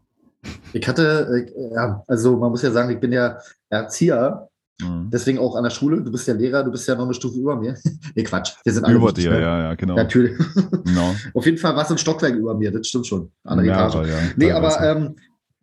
Ich 0.72 0.86
hatte, 0.88 1.46
äh, 1.56 1.74
ja, 1.74 2.02
also 2.06 2.36
man 2.36 2.50
muss 2.50 2.62
ja 2.62 2.70
sagen, 2.70 2.90
ich 2.90 2.98
bin 3.00 3.12
ja 3.12 3.38
Erzieher 3.68 4.49
Mhm. 4.80 5.10
Deswegen 5.10 5.38
auch 5.38 5.56
an 5.56 5.64
der 5.64 5.70
Schule. 5.70 6.02
Du 6.02 6.10
bist 6.10 6.26
ja 6.26 6.34
Lehrer, 6.34 6.62
du 6.62 6.70
bist 6.70 6.86
ja 6.88 6.94
noch 6.94 7.04
eine 7.04 7.14
Stufe 7.14 7.38
über 7.38 7.56
mir. 7.56 7.76
nee, 8.14 8.22
Quatsch. 8.22 8.52
Wir 8.64 8.72
sind 8.72 8.84
alle 8.84 8.96
über 8.96 9.12
dir, 9.12 9.32
ja, 9.32 9.62
ja, 9.62 9.74
genau. 9.74 9.96
Natürlich. 9.96 10.38
No. 10.84 11.14
Auf 11.34 11.44
jeden 11.44 11.58
Fall 11.58 11.76
war 11.76 11.84
es 11.84 11.90
ein 11.90 11.98
Stockwerk 11.98 12.34
über 12.34 12.54
mir, 12.54 12.72
das 12.72 12.88
stimmt 12.88 13.06
schon. 13.06 13.30
Andere 13.44 13.66
ja, 13.68 13.86
Etage. 13.86 14.08
Ja, 14.08 14.18
nee, 14.36 14.50
aber 14.50 14.80
ähm, 14.80 15.16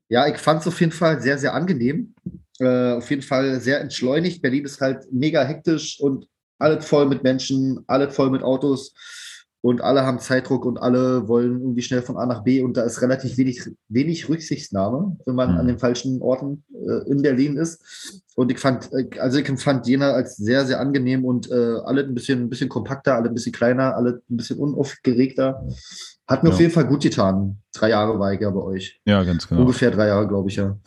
ja, 0.10 0.28
ich 0.28 0.38
fand 0.38 0.62
es 0.62 0.68
auf 0.68 0.80
jeden 0.80 0.94
Fall 0.94 1.22
sehr, 1.22 1.38
sehr 1.38 1.54
angenehm. 1.54 2.14
Äh, 2.60 2.94
auf 2.94 3.10
jeden 3.10 3.22
Fall 3.22 3.60
sehr 3.60 3.82
entschleunigt. 3.82 4.42
Berlin 4.42 4.66
ist 4.66 4.80
halt 4.80 5.06
mega 5.12 5.44
hektisch 5.44 6.00
und 6.00 6.28
alles 6.60 6.86
voll 6.86 7.08
mit 7.08 7.24
Menschen, 7.24 7.84
alles 7.88 8.16
voll 8.16 8.30
mit 8.30 8.42
Autos 8.42 8.94
und 9.68 9.82
alle 9.82 10.06
haben 10.06 10.20
Zeitdruck 10.20 10.64
und 10.64 10.78
alle 10.78 11.28
wollen 11.28 11.60
irgendwie 11.60 11.82
schnell 11.82 12.02
von 12.02 12.16
A 12.16 12.26
nach 12.26 12.42
B 12.42 12.62
und 12.62 12.78
da 12.78 12.84
ist 12.84 13.02
relativ 13.02 13.38
wenig, 13.38 13.70
wenig 13.90 14.30
Rücksichtnahme, 14.30 15.18
wenn 15.26 15.36
man 15.36 15.52
mhm. 15.52 15.58
an 15.58 15.68
den 15.68 15.78
falschen 15.78 16.22
Orten 16.22 16.64
äh, 16.74 17.12
in 17.12 17.22
Berlin 17.22 17.58
ist. 17.58 18.24
Und 18.38 18.50
ich 18.50 18.60
fand, 18.60 18.90
äh, 18.94 19.20
also 19.20 19.40
ich 19.40 19.50
empfand 19.50 19.86
Jena 19.86 20.12
als 20.12 20.38
sehr, 20.38 20.66
sehr 20.66 20.80
angenehm 20.80 21.26
und 21.26 21.52
äh, 21.52 21.80
alle 21.84 22.06
ein 22.06 22.14
bisschen, 22.14 22.44
ein 22.44 22.50
bisschen 22.50 22.70
kompakter, 22.70 23.16
alle 23.16 23.28
ein 23.28 23.34
bisschen 23.34 23.52
kleiner, 23.52 23.94
alle 23.98 24.22
ein 24.30 24.38
bisschen 24.38 24.58
unaufgeregter. 24.58 25.68
Hat 26.26 26.44
mir 26.44 26.50
ja. 26.50 26.56
auf 26.56 26.62
jeden 26.62 26.72
Fall 26.72 26.88
gut 26.88 27.04
getan. 27.04 27.58
Drei 27.74 27.90
Jahre 27.90 28.18
war 28.18 28.32
ich 28.32 28.40
ja 28.40 28.50
bei 28.50 28.62
euch. 28.62 29.02
Ja, 29.04 29.22
ganz 29.26 29.50
genau. 29.50 29.64
Ungefähr 29.64 29.92
drei 29.92 30.08
Jahre, 30.08 30.30
glaube 30.30 30.48
ich, 30.48 30.56
ja. 30.56 30.78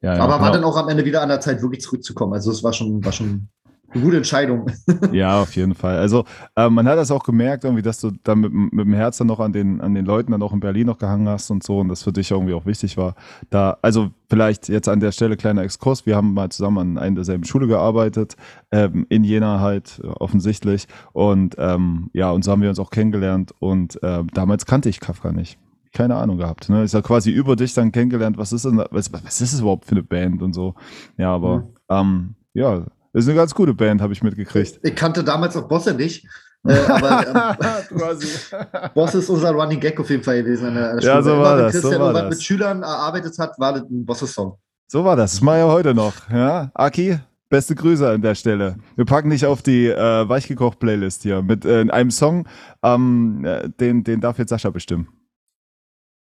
ja, 0.00 0.14
ja 0.14 0.22
Aber 0.22 0.40
war 0.40 0.50
genau. 0.50 0.52
dann 0.52 0.64
auch 0.64 0.78
am 0.78 0.88
Ende 0.88 1.04
wieder 1.04 1.20
an 1.20 1.28
der 1.28 1.42
Zeit, 1.42 1.60
wirklich 1.60 1.82
zurückzukommen. 1.82 2.32
Also 2.32 2.50
es 2.52 2.64
war 2.64 2.72
schon, 2.72 3.04
war 3.04 3.12
schon 3.12 3.50
eine 3.92 4.02
gute 4.02 4.16
Entscheidung. 4.16 4.70
ja, 5.12 5.40
auf 5.40 5.54
jeden 5.56 5.74
Fall. 5.74 5.98
Also 5.98 6.24
äh, 6.56 6.68
man 6.68 6.86
hat 6.86 6.96
das 6.96 7.10
auch 7.10 7.24
gemerkt, 7.24 7.64
irgendwie, 7.64 7.82
dass 7.82 8.00
du 8.00 8.12
dann 8.24 8.40
mit, 8.40 8.52
mit, 8.52 8.86
dem 8.86 8.94
Herz 8.94 9.18
dann 9.18 9.26
noch 9.26 9.40
an 9.40 9.52
den, 9.52 9.80
an 9.80 9.94
den 9.94 10.04
Leuten 10.04 10.32
dann 10.32 10.42
auch 10.42 10.52
in 10.52 10.60
Berlin 10.60 10.86
noch 10.86 10.98
gehangen 10.98 11.28
hast 11.28 11.50
und 11.50 11.62
so 11.62 11.78
und 11.78 11.88
das 11.88 12.02
für 12.02 12.12
dich 12.12 12.30
irgendwie 12.30 12.54
auch 12.54 12.66
wichtig 12.66 12.96
war. 12.96 13.14
Da, 13.50 13.78
also 13.82 14.10
vielleicht 14.28 14.68
jetzt 14.68 14.88
an 14.88 15.00
der 15.00 15.12
Stelle 15.12 15.36
kleiner 15.36 15.62
Exkurs. 15.62 16.06
Wir 16.06 16.16
haben 16.16 16.34
mal 16.34 16.50
zusammen 16.50 16.78
an 16.78 16.98
einer 16.98 17.16
derselben 17.16 17.44
Schule 17.44 17.66
gearbeitet, 17.66 18.36
ähm, 18.70 19.06
in 19.08 19.24
Jena 19.24 19.60
halt 19.60 20.00
offensichtlich. 20.04 20.86
Und 21.12 21.56
ähm, 21.58 22.10
ja, 22.12 22.30
und 22.30 22.44
so 22.44 22.52
haben 22.52 22.62
wir 22.62 22.68
uns 22.68 22.78
auch 22.78 22.90
kennengelernt 22.90 23.52
und 23.58 24.02
äh, 24.02 24.24
damals 24.32 24.66
kannte 24.66 24.88
ich 24.88 25.00
Kafka 25.00 25.32
nicht 25.32 25.58
keine 25.92 26.16
Ahnung 26.16 26.38
gehabt. 26.38 26.68
Ne? 26.68 26.84
Ist 26.84 26.94
ja 26.94 27.02
quasi 27.02 27.30
über 27.30 27.56
dich 27.56 27.74
dann 27.74 27.92
kennengelernt, 27.92 28.38
was 28.38 28.52
ist 28.52 28.64
denn, 28.64 28.82
was, 28.90 29.12
was 29.12 29.40
ist 29.40 29.52
es 29.52 29.60
überhaupt 29.60 29.86
für 29.86 29.92
eine 29.92 30.02
Band 30.02 30.42
und 30.42 30.52
so. 30.52 30.74
Ja, 31.16 31.34
aber 31.34 31.58
mhm. 31.58 31.64
ähm, 31.88 32.34
ja, 32.54 32.86
das 33.12 33.24
ist 33.24 33.28
eine 33.28 33.36
ganz 33.36 33.54
gute 33.54 33.74
Band, 33.74 34.00
habe 34.00 34.12
ich 34.12 34.22
mitgekriegt. 34.22 34.80
Ich 34.82 34.94
kannte 34.94 35.24
damals 35.24 35.56
auch 35.56 35.68
Bosse 35.68 35.94
nicht. 35.94 36.26
Äh, 36.66 36.74
aber 36.74 37.56
ähm, 37.90 38.90
Boss 38.94 39.14
ist 39.14 39.30
unser 39.30 39.52
Running 39.52 39.80
Gag 39.80 39.98
auf 39.98 40.10
jeden 40.10 40.22
Fall 40.22 40.42
gewesen. 40.42 40.66
An 40.68 40.74
der, 40.74 40.98
Ja, 41.00 41.22
so 41.22 41.30
war 41.38 41.54
Immer, 41.54 41.62
das. 41.62 41.74
Wenn 41.74 41.80
Christian 41.80 41.92
so 41.92 42.06
irgendwas 42.06 42.30
mit 42.30 42.42
Schülern 42.42 42.82
erarbeitet 42.82 43.38
hat, 43.38 43.58
war 43.58 43.72
das 43.72 43.82
ein 43.82 44.04
Bosse-Song. 44.04 44.58
So 44.86 45.04
war 45.04 45.16
das. 45.16 45.32
Das 45.32 45.40
mache 45.40 45.56
ich 45.56 45.62
ja 45.62 45.68
heute 45.68 45.94
noch. 45.94 46.30
Ja? 46.30 46.70
Aki, 46.74 47.18
beste 47.48 47.74
Grüße 47.74 48.08
an 48.08 48.22
der 48.22 48.34
Stelle. 48.34 48.76
Wir 48.96 49.04
packen 49.04 49.30
dich 49.30 49.46
auf 49.46 49.62
die 49.62 49.86
äh, 49.86 50.28
Weichgekocht-Playlist 50.28 51.22
hier 51.22 51.42
mit 51.42 51.64
äh, 51.64 51.86
einem 51.90 52.10
Song, 52.10 52.46
ähm, 52.82 53.44
äh, 53.44 53.68
den, 53.68 54.04
den 54.04 54.20
darf 54.20 54.38
jetzt 54.38 54.50
Sascha 54.50 54.70
bestimmen. 54.70 55.08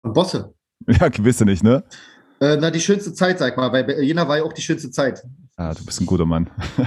Und 0.02 0.12
Bosse? 0.12 0.54
Ja, 0.86 1.08
gewisse 1.08 1.44
nicht, 1.44 1.64
ne? 1.64 1.82
Äh, 2.40 2.56
na, 2.56 2.70
die 2.70 2.80
schönste 2.80 3.12
Zeit, 3.12 3.40
sag 3.40 3.56
mal, 3.56 3.72
weil 3.72 4.00
Jena 4.00 4.28
war 4.28 4.36
ja 4.36 4.44
auch 4.44 4.52
die 4.52 4.62
schönste 4.62 4.92
Zeit. 4.92 5.24
Ah, 5.59 5.75
du 5.75 5.85
bist 5.85 6.01
ein 6.01 6.07
guter 6.07 6.25
Mann. 6.25 6.49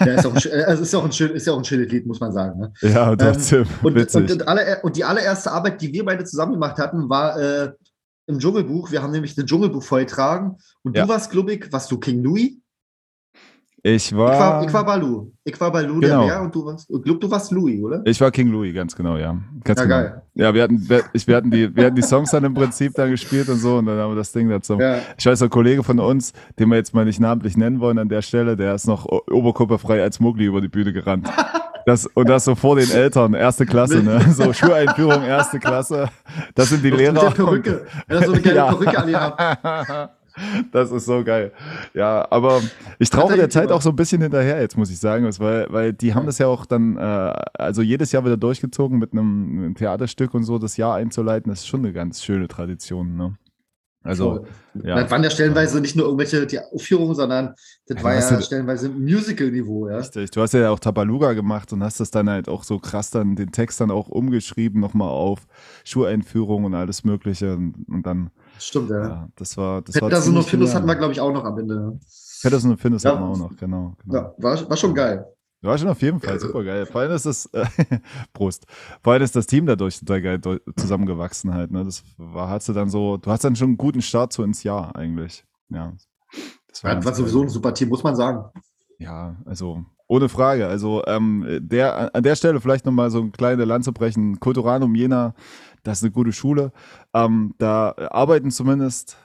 ja, 0.00 0.06
ist, 0.06 0.26
auch 0.26 0.34
ein, 0.34 0.64
also 0.64 0.82
ist, 0.82 0.94
auch 0.94 1.04
ein 1.04 1.12
schön, 1.12 1.32
ist 1.32 1.46
ja 1.46 1.52
auch 1.52 1.58
ein 1.58 1.64
schönes 1.66 1.92
Lied, 1.92 2.06
muss 2.06 2.18
man 2.18 2.32
sagen. 2.32 2.58
Ne? 2.58 2.72
Ja, 2.80 3.14
trotzdem. 3.14 3.64
Ähm, 3.64 3.68
und, 3.82 4.14
und, 4.14 4.30
und, 4.30 4.48
alle, 4.48 4.80
und, 4.82 4.96
die 4.96 5.04
allererste 5.04 5.52
Arbeit, 5.52 5.82
die 5.82 5.92
wir 5.92 6.02
beide 6.06 6.24
zusammen 6.24 6.54
gemacht 6.54 6.78
hatten, 6.78 7.10
war 7.10 7.38
äh, 7.38 7.72
im 8.26 8.38
Dschungelbuch. 8.38 8.90
Wir 8.90 9.02
haben 9.02 9.12
nämlich 9.12 9.34
das 9.34 9.44
Dschungelbuch 9.44 9.82
vorgetragen. 9.82 10.56
Und 10.82 10.96
ja. 10.96 11.02
du 11.02 11.10
warst, 11.10 11.30
glaube 11.30 11.52
ich, 11.52 11.70
warst 11.70 11.90
du 11.92 11.98
King 11.98 12.22
Louis? 12.22 12.54
Ich 13.88 14.16
war, 14.16 14.32
ich 14.32 14.40
war, 14.40 14.66
ich 14.66 14.72
war 14.72 14.84
Balu. 14.84 15.30
Ich 15.44 15.60
war 15.60 15.70
Balu 15.70 16.00
genau. 16.00 16.22
der 16.22 16.26
Bär 16.26 16.42
und 16.42 16.52
du 16.52 16.66
warst, 16.66 16.90
ich 16.90 17.02
glaube, 17.04 17.20
du 17.20 17.30
warst 17.30 17.52
Louis, 17.52 17.80
oder? 17.80 18.02
Ich 18.04 18.20
war 18.20 18.32
King 18.32 18.48
Louis, 18.48 18.74
ganz 18.74 18.96
genau, 18.96 19.16
ja. 19.16 19.38
Ganz 19.62 19.78
ja, 19.78 19.84
genau. 19.84 19.96
geil. 19.96 20.22
Ja, 20.34 20.52
wir 20.52 20.64
hatten, 20.64 20.88
wir, 20.88 21.04
ich, 21.12 21.24
wir, 21.28 21.36
hatten 21.36 21.52
die, 21.52 21.76
wir 21.76 21.84
hatten 21.84 21.94
die 21.94 22.02
Songs 22.02 22.32
dann 22.32 22.42
im 22.42 22.52
Prinzip 22.52 22.94
dann 22.94 23.10
gespielt 23.10 23.48
und 23.48 23.58
so 23.58 23.76
und 23.76 23.86
dann 23.86 23.96
haben 23.96 24.10
wir 24.10 24.16
das 24.16 24.32
Ding 24.32 24.48
dazu. 24.48 24.76
Ja. 24.80 24.98
Ich 25.16 25.24
weiß, 25.24 25.40
ein 25.40 25.50
Kollege 25.50 25.84
von 25.84 26.00
uns, 26.00 26.32
den 26.58 26.68
wir 26.68 26.74
jetzt 26.74 26.94
mal 26.94 27.04
nicht 27.04 27.20
namentlich 27.20 27.56
nennen 27.56 27.78
wollen 27.78 27.98
an 27.98 28.08
der 28.08 28.22
Stelle, 28.22 28.56
der 28.56 28.74
ist 28.74 28.88
noch 28.88 29.06
oberkörperfrei 29.06 30.02
als 30.02 30.18
Muggli 30.18 30.46
über 30.46 30.60
die 30.60 30.68
Bühne 30.68 30.92
gerannt. 30.92 31.30
Das, 31.86 32.06
und 32.06 32.28
das 32.28 32.44
so 32.44 32.56
vor 32.56 32.74
den 32.74 32.90
Eltern, 32.90 33.34
erste 33.34 33.66
Klasse, 33.66 34.02
ne? 34.02 34.20
So 34.32 34.52
Schuleinführung, 34.52 35.22
erste 35.22 35.60
Klasse. 35.60 36.08
Das 36.56 36.70
sind 36.70 36.82
die 36.82 36.90
Lehrer. 36.90 37.12
Mit 37.12 37.22
der 37.22 37.30
Perücke. 37.30 37.86
Er 38.08 38.18
hat 38.18 38.26
so 38.26 38.32
eine 38.32 38.42
geile 38.42 38.56
ja. 38.56 38.72
Perücke 38.72 38.98
an 38.98 40.08
Das 40.72 40.90
ist 40.90 41.06
so 41.06 41.24
geil. 41.24 41.52
Ja, 41.94 42.26
aber 42.30 42.60
ich 42.98 43.10
traue 43.10 43.36
der 43.36 43.50
Zeit 43.50 43.70
auch 43.72 43.82
so 43.82 43.90
ein 43.90 43.96
bisschen 43.96 44.22
hinterher, 44.22 44.60
jetzt 44.60 44.76
muss 44.76 44.90
ich 44.90 44.98
sagen, 44.98 45.28
weil, 45.38 45.66
weil 45.70 45.92
die 45.92 46.14
haben 46.14 46.26
das 46.26 46.38
ja 46.38 46.46
auch 46.46 46.66
dann, 46.66 46.96
äh, 46.96 47.00
also 47.54 47.82
jedes 47.82 48.12
Jahr 48.12 48.24
wieder 48.24 48.36
durchgezogen 48.36 48.98
mit 48.98 49.12
einem, 49.12 49.58
einem 49.58 49.74
Theaterstück 49.74 50.34
und 50.34 50.44
so 50.44 50.58
das 50.58 50.76
Jahr 50.76 50.96
einzuleiten. 50.96 51.50
Das 51.50 51.60
ist 51.60 51.66
schon 51.66 51.80
eine 51.80 51.92
ganz 51.92 52.22
schöne 52.22 52.48
Tradition, 52.48 53.16
ne? 53.16 53.36
Also, 54.06 54.46
ja. 54.84 55.00
Das 55.00 55.10
waren 55.10 55.24
ja 55.24 55.30
stellenweise 55.30 55.80
nicht 55.80 55.96
nur 55.96 56.06
irgendwelche 56.06 56.46
die 56.46 56.60
Aufführungen, 56.60 57.16
sondern 57.16 57.54
das 57.88 57.98
ja, 57.98 58.04
war 58.04 58.14
ja 58.14 58.40
stellenweise 58.40 58.88
Musical-Niveau, 58.88 59.88
ja. 59.88 59.96
Richtig. 59.96 60.30
Du 60.30 60.40
hast 60.40 60.54
ja 60.54 60.70
auch 60.70 60.78
Tabaluga 60.78 61.32
gemacht 61.32 61.72
und 61.72 61.82
hast 61.82 61.98
das 61.98 62.12
dann 62.12 62.30
halt 62.30 62.48
auch 62.48 62.62
so 62.62 62.78
krass 62.78 63.10
dann 63.10 63.34
den 63.34 63.50
Text 63.50 63.80
dann 63.80 63.90
auch 63.90 64.08
umgeschrieben, 64.08 64.80
nochmal 64.80 65.08
auf 65.08 65.40
Schuleinführung 65.84 66.64
und 66.64 66.74
alles 66.74 67.04
Mögliche 67.04 67.54
und, 67.54 67.74
und 67.88 68.06
dann. 68.06 68.30
Stimmt, 68.58 68.90
ja. 68.90 69.02
ja. 69.02 69.28
Das 69.36 69.56
war. 69.56 69.82
Das 69.82 69.96
Patterson 69.96 70.36
und 70.36 70.44
Findus 70.44 70.74
hatten 70.74 70.86
wir, 70.86 70.96
glaube 70.96 71.12
ich, 71.12 71.20
auch 71.20 71.32
noch 71.32 71.44
am 71.44 71.58
Ende. 71.58 71.98
Patterson 72.42 72.70
und 72.72 72.78
Findus 72.78 73.02
ja. 73.02 73.12
hatten 73.12 73.22
wir 73.22 73.28
auch 73.28 73.38
noch, 73.38 73.56
genau. 73.56 73.96
genau. 74.04 74.16
Ja, 74.16 74.34
war, 74.38 74.70
war 74.70 74.76
schon 74.76 74.94
geil. 74.94 75.26
War 75.62 75.78
schon 75.78 75.88
auf 75.88 76.00
jeden 76.02 76.20
Fall 76.20 76.38
super 76.38 76.62
geil. 76.62 76.86
Vor 76.86 77.00
allem 77.00 77.12
ist 77.12 77.26
das, 77.26 77.46
äh, 77.46 77.66
Prost, 78.32 78.66
vor 79.02 79.14
allem 79.14 79.22
ist 79.22 79.34
das 79.34 79.46
Team 79.46 79.66
dadurch 79.66 79.98
total 79.98 80.22
geil 80.22 80.40
zusammengewachsen 80.76 81.52
halt. 81.52 81.70
Ne? 81.70 81.84
Das 81.84 82.04
war, 82.18 82.48
hast 82.48 82.68
du 82.68 82.72
dann 82.72 82.88
so, 82.88 83.16
du 83.16 83.30
hast 83.30 83.42
dann 83.42 83.56
schon 83.56 83.68
einen 83.68 83.76
guten 83.76 84.02
Start 84.02 84.32
so 84.32 84.44
ins 84.44 84.62
Jahr 84.62 84.94
eigentlich. 84.94 85.44
Ja. 85.70 85.94
Das 86.68 86.84
war, 86.84 86.92
ja, 86.92 87.04
war 87.04 87.14
sowieso 87.14 87.42
ein 87.42 87.48
super 87.48 87.74
Team, 87.74 87.88
muss 87.88 88.04
man 88.04 88.14
sagen. 88.14 88.44
Ja, 88.98 89.36
also 89.44 89.84
ohne 90.08 90.28
Frage. 90.28 90.68
Also 90.68 91.02
ähm, 91.06 91.44
der, 91.60 92.14
an 92.14 92.22
der 92.22 92.36
Stelle 92.36 92.60
vielleicht 92.60 92.86
nochmal 92.86 93.10
so 93.10 93.20
ein 93.20 93.32
kleines 93.32 93.66
Land 93.66 93.84
zu 93.84 93.92
brechen. 93.92 94.38
Kulturanum 94.38 94.94
Jena, 94.94 95.34
das 95.86 95.98
ist 95.98 96.04
eine 96.04 96.12
gute 96.12 96.32
Schule. 96.32 96.72
Ähm, 97.14 97.54
da 97.58 97.94
arbeiten 98.10 98.50
zumindest 98.50 99.16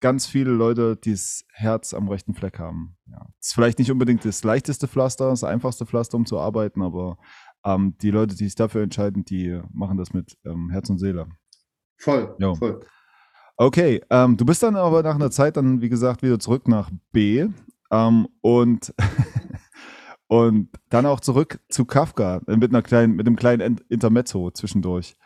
ganz 0.00 0.26
viele 0.26 0.50
Leute, 0.50 0.96
die 0.96 1.12
das 1.12 1.44
Herz 1.52 1.94
am 1.94 2.08
rechten 2.08 2.34
Fleck 2.34 2.58
haben. 2.58 2.96
Ja. 3.06 3.18
Das 3.38 3.48
ist 3.48 3.54
vielleicht 3.54 3.78
nicht 3.78 3.90
unbedingt 3.90 4.24
das 4.24 4.42
leichteste 4.44 4.88
Pflaster, 4.88 5.28
das 5.28 5.44
einfachste 5.44 5.86
Pflaster, 5.86 6.16
um 6.16 6.26
zu 6.26 6.38
arbeiten, 6.38 6.82
aber 6.82 7.18
ähm, 7.64 7.96
die 8.00 8.10
Leute, 8.10 8.34
die 8.34 8.44
sich 8.44 8.54
dafür 8.54 8.82
entscheiden, 8.82 9.24
die 9.24 9.60
machen 9.72 9.98
das 9.98 10.12
mit 10.12 10.38
ähm, 10.44 10.70
Herz 10.70 10.88
und 10.88 10.98
Seele. 10.98 11.26
Voll, 11.98 12.34
jo. 12.38 12.54
voll. 12.54 12.80
Okay, 13.56 14.00
ähm, 14.08 14.38
du 14.38 14.46
bist 14.46 14.62
dann 14.62 14.76
aber 14.76 15.02
nach 15.02 15.16
einer 15.16 15.30
Zeit 15.30 15.58
dann, 15.58 15.82
wie 15.82 15.90
gesagt, 15.90 16.22
wieder 16.22 16.38
zurück 16.38 16.66
nach 16.66 16.90
B 17.12 17.46
ähm, 17.90 18.28
und, 18.40 18.94
und 20.28 20.70
dann 20.88 21.04
auch 21.04 21.20
zurück 21.20 21.60
zu 21.68 21.84
Kafka 21.84 22.40
mit, 22.46 22.70
einer 22.70 22.80
kleinen, 22.80 23.16
mit 23.16 23.26
einem 23.26 23.36
kleinen 23.36 23.78
Intermezzo 23.90 24.50
zwischendurch. 24.50 25.16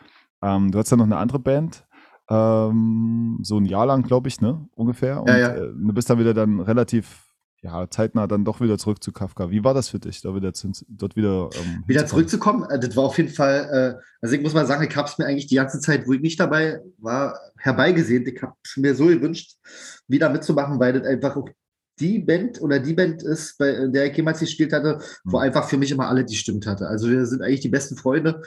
Ähm, 0.45 0.71
du 0.71 0.79
hast 0.79 0.93
dann 0.93 0.99
noch 0.99 1.07
eine 1.07 1.17
andere 1.17 1.39
Band, 1.39 1.87
ähm, 2.29 3.39
so 3.43 3.59
ein 3.59 3.65
Jahr 3.65 3.87
lang, 3.87 4.03
glaube 4.03 4.29
ich, 4.29 4.41
ne, 4.41 4.69
ungefähr. 4.75 5.23
Und 5.23 5.29
ja, 5.29 5.39
ja. 5.39 5.55
Äh, 5.55 5.73
du 5.73 5.93
bist 5.93 6.11
dann 6.11 6.19
wieder 6.19 6.35
dann 6.35 6.61
relativ 6.61 7.25
ja, 7.63 7.89
zeitnah 7.89 8.27
dann 8.27 8.45
doch 8.45 8.61
wieder 8.61 8.77
zurück 8.77 9.03
zu 9.03 9.11
Kafka. 9.11 9.51
Wie 9.51 9.65
war 9.65 9.73
das 9.73 9.89
für 9.89 9.99
dich, 9.99 10.21
da 10.21 10.35
wieder 10.35 10.53
zu, 10.53 10.71
dort 10.87 11.17
wieder 11.17 11.49
ähm, 11.55 11.83
wieder 11.87 12.07
zurückzukommen? 12.07 12.69
Äh, 12.69 12.79
das 12.79 12.95
war 12.95 13.05
auf 13.05 13.17
jeden 13.17 13.31
Fall, 13.31 13.97
äh, 13.99 14.05
also 14.21 14.37
ich 14.37 14.43
muss 14.43 14.53
mal 14.53 14.67
sagen, 14.67 14.87
ich 14.87 14.95
habe 14.95 15.09
es 15.09 15.17
mir 15.17 15.25
eigentlich 15.25 15.47
die 15.47 15.55
ganze 15.55 15.81
Zeit, 15.81 16.07
wo 16.07 16.13
ich 16.13 16.21
nicht 16.21 16.39
dabei 16.39 16.83
war, 16.99 17.39
herbeigesehen. 17.57 18.27
Ich 18.27 18.43
habe 18.43 18.53
es 18.63 18.77
mir 18.77 18.95
so 18.95 19.07
gewünscht, 19.07 19.57
wieder 20.09 20.29
mitzumachen, 20.29 20.79
weil 20.79 20.93
das 20.93 21.07
einfach 21.07 21.37
auch 21.37 21.49
die 21.99 22.19
Band 22.19 22.61
oder 22.61 22.81
die 22.81 22.93
Band 22.93 23.23
ist, 23.23 23.57
bei 23.57 23.87
der 23.87 24.11
ich 24.11 24.17
jemals 24.17 24.41
gespielt 24.41 24.75
hatte, 24.75 24.99
wo 25.25 25.39
mhm. 25.39 25.45
einfach 25.45 25.67
für 25.67 25.79
mich 25.79 25.91
immer 25.91 26.09
alle 26.09 26.25
die 26.25 26.37
stimmt 26.37 26.67
hatte. 26.67 26.87
Also 26.87 27.09
wir 27.09 27.25
sind 27.25 27.41
eigentlich 27.41 27.61
die 27.61 27.69
besten 27.71 27.97
Freunde. 27.97 28.43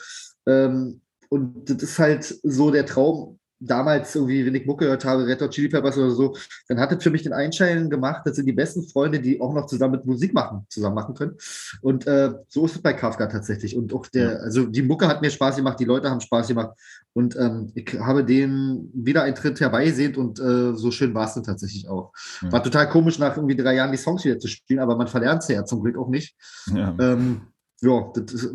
Ähm, 0.46 1.02
und 1.30 1.70
das 1.70 1.84
ist 1.84 2.00
halt 2.00 2.24
so 2.44 2.72
der 2.72 2.86
Traum, 2.86 3.40
damals 3.60 4.16
irgendwie, 4.16 4.46
wenn 4.46 4.56
ich 4.56 4.66
Mucke 4.66 4.86
gehört 4.86 5.06
habe, 5.06 5.26
Red 5.26 5.42
Hot 5.42 5.52
Chili 5.52 5.70
Peppers 5.70 5.98
oder 5.98 6.12
so, 6.12 6.36
dann 6.68 6.80
hat 6.80 6.92
es 6.92 7.04
für 7.04 7.10
mich 7.10 7.24
den 7.24 7.34
Einschein 7.34 7.90
gemacht, 7.90 8.22
das 8.26 8.36
sind 8.36 8.46
die 8.46 8.54
besten 8.54 8.88
Freunde, 8.88 9.20
die 9.20 9.42
auch 9.42 9.54
noch 9.54 9.66
zusammen 9.66 9.94
mit 9.94 10.06
Musik 10.06 10.34
machen, 10.34 10.66
zusammen 10.70 10.96
machen 10.96 11.16
können. 11.16 11.36
Und 11.82 12.06
äh, 12.08 12.34
so 12.48 12.66
ist 12.66 12.76
es 12.76 12.82
bei 12.82 12.94
Kafka 12.94 13.28
tatsächlich. 13.28 13.76
Und 13.76 13.94
auch 13.94 14.06
der, 14.08 14.42
also 14.42 14.66
die 14.66 14.84
Mucke 14.84 15.08
hat 15.08 15.22
mir 15.22 15.32
Spaß 15.32 15.56
gemacht, 15.56 15.80
die 15.80 15.86
Leute 15.86 16.10
haben 16.10 16.22
Spaß 16.22 16.48
gemacht. 16.48 16.78
Und 17.14 17.36
ähm, 17.36 17.72
ich 17.74 18.00
habe 18.00 18.24
den 18.24 18.92
Wiedereintritt 18.94 19.60
herbeigesehnt 19.60 20.18
und 20.18 20.40
äh, 20.40 20.76
so 20.76 20.92
schön 20.92 21.14
war 21.16 21.26
es 21.26 21.34
dann 21.34 21.44
tatsächlich 21.44 21.88
auch. 21.90 22.14
Ja. 22.42 22.52
War 22.52 22.64
total 22.64 22.90
komisch, 22.90 23.18
nach 23.18 23.36
irgendwie 23.36 23.56
drei 23.56 23.76
Jahren 23.76 23.92
die 23.92 23.98
Songs 23.98 24.24
wieder 24.24 24.38
zu 24.38 24.48
spielen, 24.48 24.80
aber 24.80 24.96
man 24.96 25.08
verlernt 25.08 25.42
es 25.42 25.48
ja 25.48 25.66
zum 25.66 25.82
Glück 25.82 25.98
auch 25.98 26.10
nicht. 26.10 26.36
Ja. 26.74 26.96
Ähm, 27.00 27.42
ja, 27.82 28.12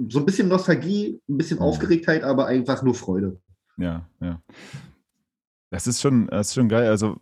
so 0.09 0.19
ein 0.19 0.27
bisschen 0.27 0.49
Nostalgie, 0.49 1.21
ein 1.29 1.39
bisschen 1.39 1.61
Aufgeregtheit, 1.61 2.25
aber 2.25 2.47
einfach 2.47 2.83
nur 2.83 2.95
Freude. 2.95 3.41
Ja, 3.77 4.09
ja. 4.21 4.41
Das 5.71 5.87
ist 5.87 6.03
schon, 6.03 6.27
das 6.27 6.49
ist 6.49 6.55
schon 6.55 6.69
geil. 6.69 6.89
Also 6.89 7.17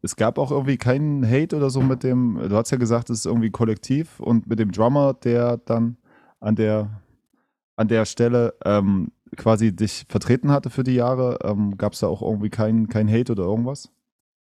es 0.00 0.16
gab 0.16 0.38
auch 0.38 0.50
irgendwie 0.50 0.78
keinen 0.78 1.28
Hate 1.28 1.54
oder 1.56 1.68
so 1.68 1.82
mit 1.82 2.02
dem, 2.02 2.40
du 2.48 2.56
hast 2.56 2.70
ja 2.70 2.78
gesagt, 2.78 3.10
es 3.10 3.20
ist 3.20 3.26
irgendwie 3.26 3.50
kollektiv 3.50 4.20
und 4.20 4.46
mit 4.46 4.58
dem 4.58 4.72
Drummer, 4.72 5.12
der 5.12 5.58
dann 5.58 5.98
an 6.40 6.56
der, 6.56 7.02
an 7.76 7.88
der 7.88 8.06
Stelle 8.06 8.54
ähm, 8.64 9.12
quasi 9.36 9.76
dich 9.76 10.06
vertreten 10.08 10.50
hatte 10.50 10.70
für 10.70 10.84
die 10.84 10.94
Jahre, 10.94 11.38
ähm, 11.42 11.76
gab 11.76 11.92
es 11.92 12.00
da 12.00 12.06
auch 12.06 12.22
irgendwie 12.22 12.48
keinen 12.48 12.88
kein 12.88 13.10
Hate 13.10 13.32
oder 13.32 13.44
irgendwas? 13.44 13.90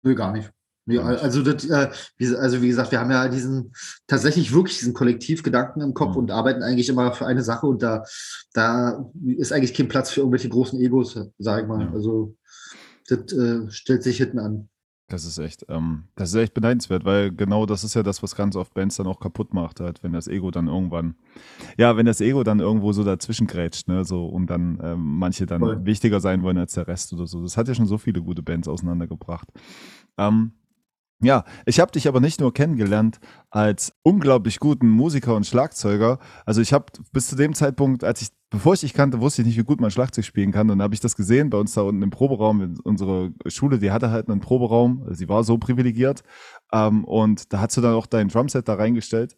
Nö, 0.02 0.14
gar 0.14 0.32
nicht. 0.32 0.52
Nee, 0.84 0.98
also, 0.98 1.42
das, 1.42 1.64
äh, 1.66 1.90
wie, 2.16 2.34
also 2.34 2.60
wie 2.60 2.68
gesagt, 2.68 2.90
wir 2.90 2.98
haben 2.98 3.10
ja 3.10 3.28
diesen 3.28 3.72
tatsächlich 4.08 4.52
wirklich 4.52 4.78
diesen 4.78 4.94
Kollektivgedanken 4.94 5.80
im 5.80 5.94
Kopf 5.94 6.12
mhm. 6.12 6.22
und 6.22 6.30
arbeiten 6.32 6.62
eigentlich 6.62 6.88
immer 6.88 7.12
für 7.12 7.26
eine 7.26 7.42
Sache 7.42 7.66
und 7.66 7.82
da, 7.82 8.04
da 8.52 9.08
ist 9.24 9.52
eigentlich 9.52 9.74
kein 9.74 9.88
Platz 9.88 10.10
für 10.10 10.20
irgendwelche 10.20 10.48
großen 10.48 10.80
Egos, 10.80 11.18
sag 11.38 11.62
ich 11.62 11.68
mal. 11.68 11.82
Ja. 11.82 11.92
Also 11.92 12.34
das 13.08 13.32
äh, 13.32 13.70
stellt 13.70 14.02
sich 14.02 14.16
hinten 14.16 14.40
an. 14.40 14.68
Das 15.12 15.26
ist 15.26 15.38
echt, 15.38 15.66
ähm, 15.68 16.04
das 16.14 16.30
ist 16.30 16.36
echt 16.36 16.54
beneidenswert, 16.54 17.04
weil 17.04 17.30
genau 17.30 17.66
das 17.66 17.84
ist 17.84 17.92
ja 17.94 18.02
das, 18.02 18.22
was 18.22 18.34
ganz 18.34 18.56
oft 18.56 18.72
Bands 18.72 18.96
dann 18.96 19.06
auch 19.06 19.20
kaputt 19.20 19.52
macht, 19.52 19.78
halt, 19.78 20.02
wenn 20.02 20.12
das 20.14 20.26
Ego 20.26 20.50
dann 20.50 20.68
irgendwann, 20.68 21.16
ja, 21.76 21.96
wenn 21.98 22.06
das 22.06 22.22
Ego 22.22 22.44
dann 22.44 22.60
irgendwo 22.60 22.92
so 22.92 23.04
dazwischen 23.04 23.46
grätscht, 23.46 23.88
ne, 23.88 24.06
so 24.06 24.26
und 24.26 24.46
dann 24.46 24.80
ähm, 24.82 25.18
manche 25.18 25.44
dann 25.44 25.60
Voll. 25.60 25.84
wichtiger 25.84 26.18
sein 26.20 26.42
wollen 26.42 26.56
als 26.56 26.72
der 26.72 26.88
Rest 26.88 27.12
oder 27.12 27.26
so. 27.26 27.42
Das 27.42 27.58
hat 27.58 27.68
ja 27.68 27.74
schon 27.74 27.86
so 27.86 27.98
viele 27.98 28.22
gute 28.22 28.42
Bands 28.42 28.68
auseinandergebracht. 28.68 29.48
Ähm, 30.16 30.52
ja, 31.22 31.44
ich 31.66 31.78
habe 31.78 31.92
dich 31.92 32.08
aber 32.08 32.20
nicht 32.20 32.40
nur 32.40 32.52
kennengelernt 32.52 33.20
als 33.50 33.92
unglaublich 34.02 34.58
guten 34.58 34.88
Musiker 34.88 35.36
und 35.36 35.46
Schlagzeuger. 35.46 36.18
Also 36.44 36.60
ich 36.60 36.72
habe 36.72 36.86
bis 37.12 37.28
zu 37.28 37.36
dem 37.36 37.54
Zeitpunkt, 37.54 38.02
als 38.02 38.22
ich, 38.22 38.30
bevor 38.50 38.74
ich 38.74 38.80
dich 38.80 38.92
kannte, 38.92 39.20
wusste 39.20 39.42
ich 39.42 39.46
nicht, 39.46 39.58
wie 39.58 39.64
gut 39.64 39.80
man 39.80 39.92
Schlagzeug 39.92 40.24
spielen 40.24 40.50
kann. 40.50 40.68
Und 40.68 40.78
dann 40.78 40.82
habe 40.82 40.94
ich 40.94 41.00
das 41.00 41.14
gesehen 41.14 41.48
bei 41.48 41.58
uns 41.58 41.74
da 41.74 41.82
unten 41.82 42.02
im 42.02 42.10
Proberaum. 42.10 42.74
Unsere 42.82 43.32
Schule, 43.46 43.78
die 43.78 43.92
hatte 43.92 44.10
halt 44.10 44.28
einen 44.28 44.40
Proberaum. 44.40 45.06
Sie 45.10 45.28
war 45.28 45.44
so 45.44 45.58
privilegiert. 45.58 46.24
Ähm, 46.72 47.04
und 47.04 47.52
da 47.52 47.60
hast 47.60 47.76
du 47.76 47.80
dann 47.80 47.94
auch 47.94 48.06
dein 48.06 48.28
Drumset 48.28 48.66
da 48.66 48.74
reingestellt. 48.74 49.36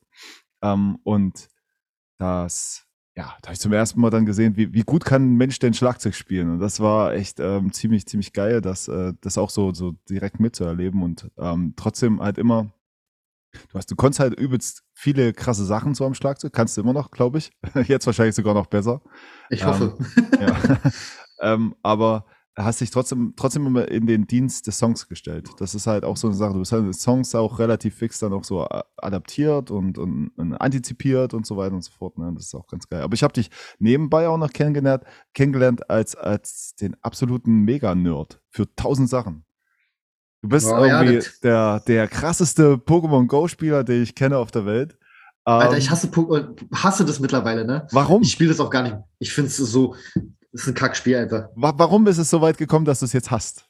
Ähm, 0.63 0.99
und 1.05 1.49
das 2.19 2.87
ja, 3.17 3.37
da 3.43 3.47
habe 3.47 3.53
ich 3.53 3.61
zum 3.61 3.73
ersten 3.73 4.01
Mal 4.01 4.11
dann 4.11 4.27
gesehen, 4.27 4.57
wie, 4.57 4.73
wie 4.73 4.83
gut 4.83 5.05
kann 5.05 5.35
ein 5.35 5.37
Mensch 5.37 5.59
denn 5.61 5.73
Schlagzeug 5.73 6.15
spielen. 6.15 6.51
Und 6.51 6.59
das 6.59 6.81
war 6.81 7.15
echt 7.15 7.39
ähm, 7.39 7.73
ziemlich, 7.73 8.07
ziemlich 8.07 8.33
geil, 8.33 8.61
das, 8.61 8.89
äh, 8.89 9.13
das 9.21 9.39
auch 9.39 9.51
so, 9.51 9.73
so 9.73 9.93
direkt 10.11 10.41
mitzuerleben 10.41 11.03
und 11.03 11.31
ähm, 11.39 11.75
trotzdem 11.77 12.21
halt 12.21 12.39
immer, 12.39 12.73
du 13.53 13.79
hast, 13.79 13.89
du 13.91 13.95
konntest 13.95 14.19
halt 14.19 14.39
übelst 14.39 14.83
viele 14.93 15.33
krasse 15.33 15.65
Sachen 15.65 15.95
so 15.95 16.05
am 16.05 16.15
Schlagzeug, 16.15 16.53
kannst 16.53 16.77
du 16.77 16.81
immer 16.81 16.93
noch, 16.93 17.13
glaube 17.13 17.39
ich. 17.39 17.53
Jetzt 17.87 18.07
wahrscheinlich 18.07 18.35
sogar 18.35 18.55
noch 18.55 18.67
besser. 18.67 19.01
Ich 19.49 19.65
hoffe. 19.65 19.97
Ähm, 20.17 20.41
ja. 20.41 20.77
ähm, 21.55 21.75
aber 21.83 22.27
hast 22.57 22.81
dich 22.81 22.91
trotzdem, 22.91 23.35
trotzdem 23.37 23.67
immer 23.67 23.89
in 23.89 24.07
den 24.07 24.27
Dienst 24.27 24.67
des 24.67 24.79
Songs 24.79 25.09
gestellt. 25.09 25.49
Das 25.59 25.75
ist 25.75 25.87
halt 25.87 26.05
auch 26.05 26.17
so 26.17 26.29
eine 26.29 26.37
Sache. 26.37 26.55
Du 26.55 26.61
hast 26.61 26.73
halt 26.73 26.95
Songs 26.95 27.35
auch 27.35 27.59
relativ 27.59 27.97
fix 27.97 28.19
dann 28.21 28.33
auch 28.33 28.45
so 28.45 28.67
adaptiert 28.97 29.71
und, 29.71 29.99
und, 29.99 30.29
und 30.37 30.55
antizipiert 30.55 31.35
und 31.35 31.47
so 31.47 31.57
weiter 31.57 31.75
und 31.75 31.83
so 31.83 31.91
fort. 31.91 32.17
Ne? 32.19 32.33
Das 32.35 32.47
ist 32.47 32.55
auch 32.55 32.67
ganz 32.67 32.89
geil. 32.89 33.03
Aber 33.03 33.15
ich 33.15 33.23
habe 33.23 33.33
dich 33.33 33.51
nebenbei 33.79 34.29
auch 34.29 34.39
noch 34.39 34.53
kennengelernt, 34.53 35.05
kennengelernt 35.33 35.91
als, 35.91 36.15
als 36.15 36.75
den 36.77 36.97
absoluten 37.03 37.61
Mega-Nerd 37.61 38.41
für 38.51 38.73
tausend 38.77 39.09
Sachen. 39.09 39.45
Du 40.43 40.49
bist 40.51 40.67
oh, 40.67 40.85
irgendwie 40.85 41.15
ja, 41.15 41.23
der, 41.43 41.81
der 41.81 42.09
krasseste 42.09 42.75
Pokémon 42.75 43.27
Go-Spieler, 43.27 43.83
den 43.83 44.03
ich 44.03 44.15
kenne 44.15 44.39
auf 44.39 44.51
der 44.51 44.67
Welt. 44.67 44.99
Alter, 45.47 45.77
ich 45.77 45.87
ähm, 45.87 45.91
hasse, 45.91 46.55
hasse 46.73 47.05
das 47.05 47.21
mittlerweile, 47.21 47.67
ne? 47.67 47.87
Warum? 47.93 48.23
Ich 48.23 48.33
spiele 48.33 48.49
das 48.49 48.61
auch 48.61 48.71
gar 48.71 48.83
nicht. 48.83 48.97
Ich 49.19 49.33
finde 49.33 49.49
es 49.49 49.57
so, 49.59 49.95
das 50.55 50.63
ist 50.63 50.69
ein 50.69 50.75
Kackspiel 50.75 51.17
einfach. 51.17 51.49
Warum 51.57 52.07
ist 52.07 52.19
es 52.19 52.31
so 52.31 52.41
weit 52.41 52.57
gekommen, 52.57 52.85
dass 52.85 53.01
du 53.01 53.07
es 53.07 53.13
jetzt 53.13 53.33
hast? 53.33 53.67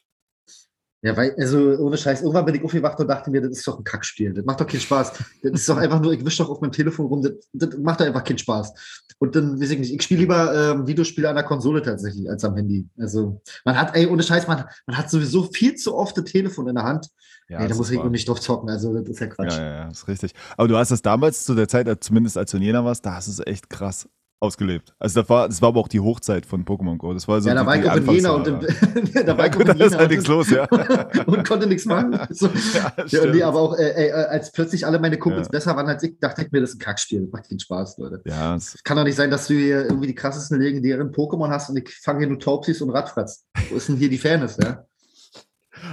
Ja, 1.00 1.16
weil, 1.16 1.34
also 1.38 1.58
ohne 1.78 1.96
Scheiß, 1.96 2.20
irgendwann 2.20 2.44
bin 2.44 2.54
ich 2.56 2.62
aufgewacht 2.62 3.00
und 3.00 3.08
dachte 3.08 3.30
mir, 3.30 3.40
das 3.40 3.52
ist 3.52 3.66
doch 3.66 3.78
ein 3.78 3.84
Kackspiel. 3.84 4.34
Das 4.34 4.44
macht 4.44 4.60
doch 4.60 4.66
keinen 4.66 4.80
Spaß. 4.80 5.12
Das 5.42 5.52
ist 5.52 5.68
doch 5.68 5.78
einfach 5.78 6.00
nur, 6.00 6.12
ich 6.12 6.22
wische 6.24 6.42
doch 6.42 6.50
auf 6.50 6.60
meinem 6.60 6.72
Telefon 6.72 7.06
rum, 7.06 7.22
das, 7.22 7.32
das 7.54 7.78
macht 7.78 8.00
doch 8.00 8.06
einfach 8.06 8.22
keinen 8.22 8.36
Spaß. 8.36 8.72
Und 9.18 9.34
dann, 9.34 9.58
weiß 9.58 9.70
ich 9.70 9.78
nicht, 9.78 9.94
ich 9.94 10.02
spiele 10.02 10.20
lieber 10.20 10.54
ähm, 10.54 10.86
Videospiele 10.86 11.26
an 11.26 11.36
der 11.36 11.44
Konsole 11.44 11.80
tatsächlich 11.80 12.28
als 12.28 12.44
am 12.44 12.54
Handy. 12.54 12.86
Also, 12.98 13.40
man 13.64 13.78
hat, 13.78 13.96
ey, 13.96 14.06
ohne 14.06 14.22
Scheiß, 14.22 14.46
man, 14.46 14.64
man 14.86 14.98
hat 14.98 15.08
sowieso 15.08 15.44
viel 15.44 15.76
zu 15.76 15.94
oft 15.94 16.18
das 16.18 16.24
Telefon 16.24 16.68
in 16.68 16.74
der 16.74 16.84
Hand. 16.84 17.08
Ja, 17.48 17.60
ey, 17.60 17.68
da 17.68 17.74
muss 17.74 17.90
ich 17.90 18.02
nicht 18.04 18.28
drauf 18.28 18.40
zocken, 18.40 18.68
also 18.68 18.92
das 18.94 19.08
ist 19.08 19.20
ja 19.20 19.26
Quatsch. 19.26 19.52
Ja, 19.52 19.58
ja, 19.58 19.74
ja, 19.74 19.88
das 19.88 19.98
ist 19.98 20.08
richtig. 20.08 20.34
Aber 20.58 20.68
du 20.68 20.76
hast 20.76 20.90
das 20.90 21.00
damals 21.00 21.44
zu 21.44 21.54
der 21.54 21.68
Zeit, 21.68 21.88
zumindest 22.04 22.36
als 22.36 22.50
du 22.50 22.58
in 22.58 22.62
Jena 22.62 22.84
warst, 22.84 23.06
da 23.06 23.14
hast 23.14 23.28
du 23.28 23.32
es 23.32 23.46
echt 23.46 23.70
krass 23.70 24.06
ausgelebt. 24.44 24.94
Also 24.98 25.20
das 25.20 25.28
war, 25.28 25.48
das 25.48 25.61
war 25.62 25.70
aber 25.70 25.80
auch 25.80 25.88
die 25.88 26.00
Hochzeit 26.00 26.46
von 26.46 26.64
Pokémon 26.64 26.96
Go. 26.96 27.12
Das 27.12 27.26
war 27.26 27.40
so 27.40 27.48
ja, 27.48 27.54
da 27.54 27.66
war 27.66 27.76
ich 27.76 27.88
auch 27.88 27.96
in 27.96 28.11
Jena 28.11 28.30
und 28.30 28.46
im, 28.46 28.61
da 29.26 29.38
war 29.38 29.46
ich 29.46 29.52
da 29.52 29.72
ist 29.85 29.96
halt 29.96 30.11
nichts 30.11 30.26
los, 30.26 30.50
ja. 30.50 30.66
und 31.26 31.46
konnte 31.46 31.66
nichts 31.66 31.85
machen. 31.87 32.18
So. 32.30 32.48
Ja, 32.74 32.92
ja, 33.07 33.26
nee, 33.26 33.42
aber 33.42 33.61
auch, 33.61 33.78
äh, 33.78 34.09
äh, 34.09 34.12
als 34.12 34.52
plötzlich 34.52 34.87
alle 34.87 34.98
meine 34.98 35.18
Kumpels 35.18 35.48
ja. 35.48 35.50
besser 35.50 35.76
waren 35.76 35.88
als 35.88 36.02
ich, 36.02 36.18
dachte 36.20 36.42
ich 36.42 36.52
mir, 36.52 36.61
das 36.61 36.70
ist 36.70 36.76
ein 36.76 36.80
Kackspiel. 36.80 37.22
Das 37.22 37.33
macht 37.33 37.48
keinen 37.48 37.61
Spaß, 37.61 37.98
Leute. 37.98 38.22
Ja, 38.24 38.54
es 38.54 38.83
kann 38.85 38.96
doch 38.96 39.04
nicht 39.04 39.16
sein, 39.16 39.30
dass 39.30 39.46
du 39.48 39.54
hier 39.54 39.85
irgendwie 39.85 40.09
die 40.09 40.14
krassesten 40.14 40.61
legendären 40.61 41.12
Pokémon 41.12 41.48
hast 41.48 41.70
und 41.70 41.76
ich 41.76 41.90
fange 41.94 42.20
hier 42.20 42.28
nur 42.28 42.38
Taubsis 42.38 42.80
und 42.83 42.90
Radfratz. 42.90 43.44
Wo 43.70 43.76
ist 43.76 43.88
denn 43.88 43.96
hier 43.96 44.11
die 44.11 44.18
Fairness, 44.18 44.59
ja? 44.62 44.85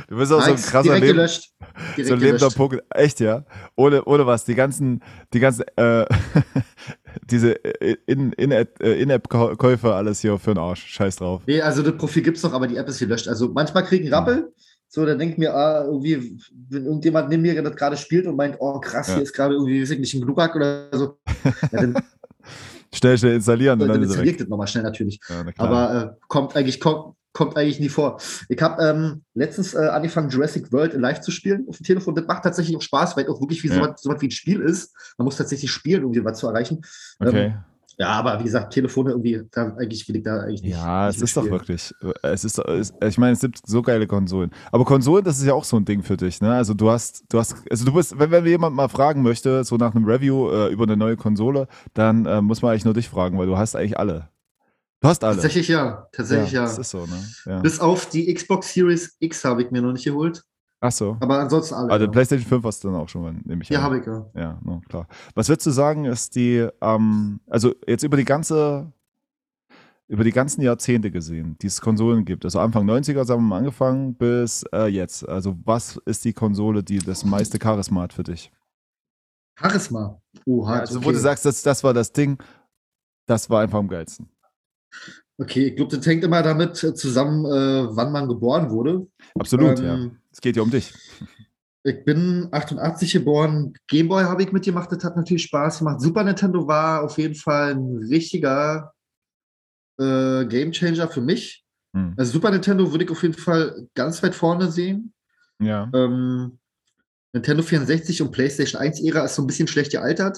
Du 0.07 0.17
bist 0.17 0.31
auch 0.31 0.39
nice. 0.39 0.47
so 0.47 0.51
ein 0.53 0.71
krasser 0.71 0.83
Direkt 0.83 1.01
Leben, 1.01 1.17
gelöscht. 1.17 1.51
Direkt 1.95 2.07
so 2.07 2.13
ein 2.13 2.19
lebender 2.19 2.47
Pokémon. 2.47 2.81
Echt, 2.91 3.19
ja? 3.19 3.45
Ohne, 3.75 4.03
ohne 4.05 4.25
was. 4.25 4.45
Die 4.45 4.55
ganzen, 4.55 5.03
die 5.33 5.39
ganzen, 5.39 5.65
äh, 5.75 6.05
diese 7.29 7.51
In-App-Käufe, 8.05 9.87
In 9.87 9.93
alles 9.93 10.19
hier 10.21 10.37
für 10.37 10.53
den 10.53 10.59
Arsch. 10.59 10.85
Scheiß 10.85 11.17
drauf. 11.17 11.41
Nee, 11.45 11.61
also 11.61 11.81
das 11.83 11.97
Profil 11.97 12.23
gibt's 12.23 12.43
noch, 12.43 12.53
aber 12.53 12.67
die 12.67 12.77
App 12.77 12.87
ist 12.87 12.99
gelöscht. 12.99 13.27
Also 13.27 13.49
manchmal 13.49 13.85
kriegen. 13.85 14.11
Rappel. 14.13 14.53
So, 14.87 15.05
dann 15.05 15.19
denkt 15.19 15.37
mir, 15.37 15.55
ah, 15.55 15.85
irgendwie, 15.85 16.37
wenn 16.69 16.85
irgendjemand 16.85 17.29
neben 17.29 17.43
mir 17.43 17.61
das 17.61 17.75
gerade 17.77 17.95
spielt 17.95 18.27
und 18.27 18.35
meint, 18.35 18.57
oh 18.59 18.77
krass, 18.81 19.07
ja. 19.07 19.13
hier 19.15 19.23
ist 19.23 19.31
gerade 19.33 19.53
irgendwie, 19.53 19.81
weiß 19.81 19.91
ich 19.91 19.99
nicht, 19.99 20.13
ein 20.13 20.21
Glurak 20.21 20.55
oder 20.55 20.89
so. 20.91 21.17
Ja, 21.71 22.97
schnell, 22.97 23.17
schnell 23.17 23.35
installieren. 23.35 23.79
Dann, 23.79 23.87
dann 23.87 24.03
installiert 24.03 24.41
das 24.41 24.49
nochmal 24.49 24.67
schnell 24.67 24.83
natürlich. 24.83 25.17
Ja, 25.29 25.45
aber 25.57 26.17
äh, 26.19 26.25
kommt 26.27 26.57
eigentlich, 26.57 26.81
kommt, 26.81 27.15
kommt 27.33 27.57
eigentlich 27.57 27.79
nie 27.79 27.89
vor. 27.89 28.19
Ich 28.49 28.61
habe 28.61 28.83
ähm, 28.83 29.23
letztens 29.33 29.73
äh, 29.73 29.87
angefangen, 29.87 30.29
Jurassic 30.29 30.71
World 30.71 30.93
live 30.93 31.21
zu 31.21 31.31
spielen 31.31 31.65
auf 31.67 31.77
dem 31.77 31.85
Telefon. 31.85 32.15
Das 32.15 32.25
macht 32.25 32.43
tatsächlich 32.43 32.75
auch 32.75 32.81
Spaß, 32.81 33.15
weil 33.15 33.25
es 33.25 33.29
auch 33.29 33.39
wirklich 33.39 33.63
wie 33.63 33.69
ja. 33.69 33.75
so, 33.75 33.81
was, 33.81 34.01
so 34.01 34.09
was 34.09 34.21
wie 34.21 34.27
ein 34.27 34.31
Spiel 34.31 34.61
ist. 34.61 34.93
Man 35.17 35.25
muss 35.25 35.37
tatsächlich 35.37 35.71
spielen, 35.71 36.03
um 36.03 36.13
was 36.23 36.39
zu 36.39 36.47
erreichen. 36.47 36.81
Okay. 37.19 37.45
Ähm, 37.45 37.53
ja, 37.97 38.09
aber 38.09 38.39
wie 38.39 38.45
gesagt, 38.45 38.73
Telefone 38.73 39.11
irgendwie, 39.11 39.41
da 39.51 39.75
eigentlich 39.77 40.07
will 40.07 40.15
ich 40.15 40.23
da 40.23 40.39
eigentlich 40.39 40.63
nicht. 40.63 40.71
Ja, 40.71 41.07
nicht 41.07 41.17
es 41.17 41.21
ist 41.21 41.37
doch 41.37 41.45
wirklich. 41.45 41.93
Es 42.23 42.43
ist, 42.43 42.57
es, 42.57 42.93
ich 43.05 43.17
meine, 43.17 43.33
es 43.33 43.41
gibt 43.41 43.61
so 43.65 43.81
geile 43.81 44.07
Konsolen. 44.07 44.49
Aber 44.71 44.85
Konsolen, 44.85 45.23
das 45.23 45.37
ist 45.37 45.45
ja 45.45 45.53
auch 45.53 45.63
so 45.63 45.77
ein 45.77 45.85
Ding 45.85 46.01
für 46.01 46.17
dich, 46.17 46.41
ne? 46.41 46.53
Also 46.53 46.73
du 46.73 46.89
hast, 46.89 47.25
du 47.29 47.37
hast, 47.37 47.55
also 47.69 47.85
du 47.85 47.93
bist, 47.93 48.17
wenn, 48.17 48.31
wenn 48.31 48.45
jemand 48.45 48.75
mal 48.75 48.87
fragen 48.87 49.21
möchte, 49.21 49.63
so 49.63 49.77
nach 49.77 49.93
einem 49.93 50.05
Review 50.05 50.49
äh, 50.49 50.71
über 50.71 50.85
eine 50.85 50.97
neue 50.97 51.15
Konsole, 51.15 51.67
dann 51.93 52.25
äh, 52.25 52.41
muss 52.41 52.61
man 52.61 52.71
eigentlich 52.71 52.85
nur 52.85 52.93
dich 52.93 53.09
fragen, 53.09 53.37
weil 53.37 53.47
du 53.47 53.57
hast 53.57 53.75
eigentlich 53.75 53.99
alle. 53.99 54.29
Du 55.01 55.07
hast 55.07 55.23
alle. 55.23 55.35
Tatsächlich 55.35 55.67
ja. 55.67 56.07
Tatsächlich 56.11 56.51
ja. 56.51 56.61
ja. 56.61 56.67
Das 56.67 56.77
ist 56.77 56.91
so, 56.91 57.05
ne? 57.05 57.25
Ja. 57.45 57.59
Bis 57.59 57.79
auf 57.79 58.07
die 58.07 58.31
Xbox 58.31 58.73
Series 58.73 59.15
X 59.19 59.43
habe 59.43 59.63
ich 59.63 59.71
mir 59.71 59.81
noch 59.81 59.91
nicht 59.91 60.05
geholt. 60.05 60.43
Ach 60.79 60.91
so. 60.91 61.17
Aber 61.19 61.39
ansonsten 61.39 61.73
alle. 61.73 61.91
Also 61.91 62.05
ja. 62.05 62.11
PlayStation 62.11 62.47
5 62.47 62.63
hast 62.65 62.83
du 62.83 62.89
dann 62.89 62.97
auch 62.97 63.09
schon 63.09 63.23
mal, 63.23 63.33
nehme 63.43 63.63
ich 63.63 63.69
Ja, 63.69 63.81
habe 63.81 63.99
ich 63.99 64.05
ja. 64.05 64.25
Ja, 64.35 64.59
no, 64.63 64.81
klar. 64.87 65.07
Was 65.33 65.49
würdest 65.49 65.65
du 65.65 65.71
sagen, 65.71 66.05
ist 66.05 66.35
die, 66.35 66.67
ähm, 66.81 67.39
also 67.47 67.73
jetzt 67.87 68.03
über 68.03 68.15
die 68.15 68.25
ganze, 68.25 68.91
über 70.07 70.23
die 70.23 70.31
ganzen 70.31 70.61
Jahrzehnte 70.61 71.09
gesehen, 71.09 71.55
die 71.61 71.67
es 71.67 71.81
Konsolen 71.81 72.25
gibt, 72.25 72.45
also 72.45 72.59
Anfang 72.59 72.87
90er 72.87 73.19
haben 73.19 73.43
wir 73.43 73.49
mal 73.49 73.57
angefangen 73.57 74.15
bis 74.15 74.63
äh, 74.71 74.85
jetzt. 74.85 75.27
Also 75.27 75.55
was 75.65 75.97
ist 76.05 76.25
die 76.25 76.33
Konsole, 76.33 76.83
die 76.83 76.99
das 76.99 77.25
meiste 77.25 77.59
Charisma 77.61 78.01
hat 78.01 78.13
für 78.13 78.23
dich? 78.23 78.51
Charisma? 79.59 80.21
Oha, 80.45 80.75
ja, 80.75 80.81
also 80.81 80.97
okay. 80.97 81.05
wo 81.07 81.11
du 81.11 81.19
sagst, 81.19 81.45
das, 81.45 81.61
das 81.63 81.83
war 81.83 81.93
das 81.93 82.11
Ding, 82.11 82.37
das 83.27 83.49
war 83.49 83.61
einfach 83.61 83.79
am 83.79 83.87
geilsten. 83.87 84.29
Okay, 85.37 85.67
ich 85.67 85.75
glaube, 85.75 85.95
das 85.95 86.05
hängt 86.05 86.23
immer 86.23 86.43
damit 86.43 86.77
zusammen, 86.77 87.45
äh, 87.45 87.95
wann 87.95 88.11
man 88.11 88.27
geboren 88.27 88.69
wurde. 88.69 89.07
Absolut, 89.39 89.79
ähm, 89.79 89.85
ja. 89.85 90.11
Es 90.31 90.39
geht 90.39 90.55
ja 90.55 90.61
um 90.61 90.71
dich. 90.71 90.93
Ich 91.83 92.05
bin 92.05 92.47
88 92.51 93.11
geboren. 93.11 93.73
Gameboy 93.87 94.23
habe 94.25 94.43
ich 94.43 94.51
mitgemacht, 94.51 94.91
das 94.91 95.03
hat 95.03 95.15
natürlich 95.15 95.45
Spaß 95.45 95.79
gemacht. 95.79 95.99
Super 95.99 96.23
Nintendo 96.23 96.67
war 96.67 97.03
auf 97.03 97.17
jeden 97.17 97.33
Fall 97.33 97.71
ein 97.71 97.97
richtiger 98.07 98.93
äh, 99.97 100.45
Gamechanger 100.45 101.07
für 101.07 101.21
mich. 101.21 101.65
Hm. 101.95 102.13
Also 102.17 102.33
Super 102.33 102.51
Nintendo 102.51 102.91
würde 102.91 103.05
ich 103.05 103.09
auf 103.09 103.23
jeden 103.23 103.33
Fall 103.33 103.87
ganz 103.95 104.21
weit 104.21 104.35
vorne 104.35 104.71
sehen. 104.71 105.11
Ja. 105.59 105.89
Ähm, 105.93 106.59
Nintendo 107.33 107.63
64 107.63 108.21
und 108.21 108.31
PlayStation 108.31 108.79
1 108.79 109.01
Ära 109.01 109.25
ist 109.25 109.35
so 109.35 109.41
ein 109.41 109.47
bisschen 109.47 109.67
schlecht 109.67 109.91
gealtert. 109.91 110.37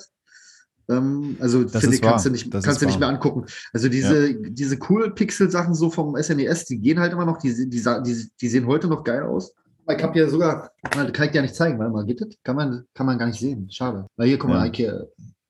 Ähm, 0.90 1.38
also 1.40 1.64
das 1.64 1.82
finde 1.82 2.00
kannst, 2.00 2.26
du 2.26 2.30
nicht, 2.30 2.52
kannst 2.52 2.82
du 2.82 2.86
nicht 2.86 3.00
mehr 3.00 3.08
angucken. 3.08 3.46
Also 3.72 3.90
diese, 3.90 4.32
ja. 4.32 4.50
diese 4.50 4.78
cool 4.90 5.14
Pixel-Sachen 5.14 5.74
so 5.74 5.90
vom 5.90 6.16
SNES, 6.22 6.66
die 6.66 6.80
gehen 6.80 7.00
halt 7.00 7.14
immer 7.14 7.26
noch, 7.26 7.38
die, 7.38 7.54
die, 7.70 7.82
die, 7.82 8.30
die 8.42 8.48
sehen 8.48 8.68
heute 8.68 8.88
noch 8.88 9.04
geil 9.04 9.24
aus. 9.24 9.54
Ich 9.90 10.02
habe 10.02 10.18
ja 10.18 10.30
sogar, 10.30 10.72
kann 10.92 11.08
ich 11.08 11.32
dir 11.32 11.36
ja 11.36 11.42
nicht 11.42 11.56
zeigen, 11.56 11.78
weil 11.78 11.90
mal 11.90 12.06
geht 12.06 12.22
das? 12.22 12.30
Kann 12.44 12.56
man, 12.56 12.86
kann 12.94 13.06
man 13.06 13.18
gar 13.18 13.28
nicht 13.28 13.40
sehen. 13.40 13.70
Schade. 13.70 14.08
Weil 14.16 14.28
hier, 14.28 14.38
guck 14.38 14.50
mal, 14.50 14.72
ja. 14.74 15.02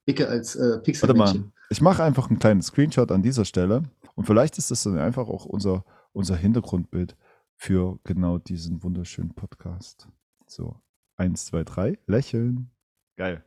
Icke, 0.06 0.28
als 0.28 0.56
äh, 0.56 0.80
pixel 0.80 1.08
Warte 1.08 1.18
mal, 1.18 1.52
ich 1.70 1.82
mache 1.82 2.04
einfach 2.04 2.30
einen 2.30 2.40
kleinen 2.40 2.62
Screenshot 2.62 3.12
an 3.12 3.22
dieser 3.22 3.46
Stelle 3.46 3.84
und 4.16 4.26
vielleicht 4.26 4.58
ist 4.58 4.70
das 4.70 4.84
dann 4.84 4.98
einfach 4.98 5.28
auch 5.28 5.46
unser, 5.46 5.86
unser 6.12 6.36
Hintergrundbild 6.36 7.16
für 7.56 8.00
genau 8.04 8.38
diesen 8.38 8.84
wunderschönen 8.84 9.34
Podcast. 9.34 10.08
So, 10.46 10.76
eins, 11.16 11.46
zwei, 11.46 11.64
drei, 11.64 11.98
lächeln. 12.06 12.70
Geil. 13.16 13.44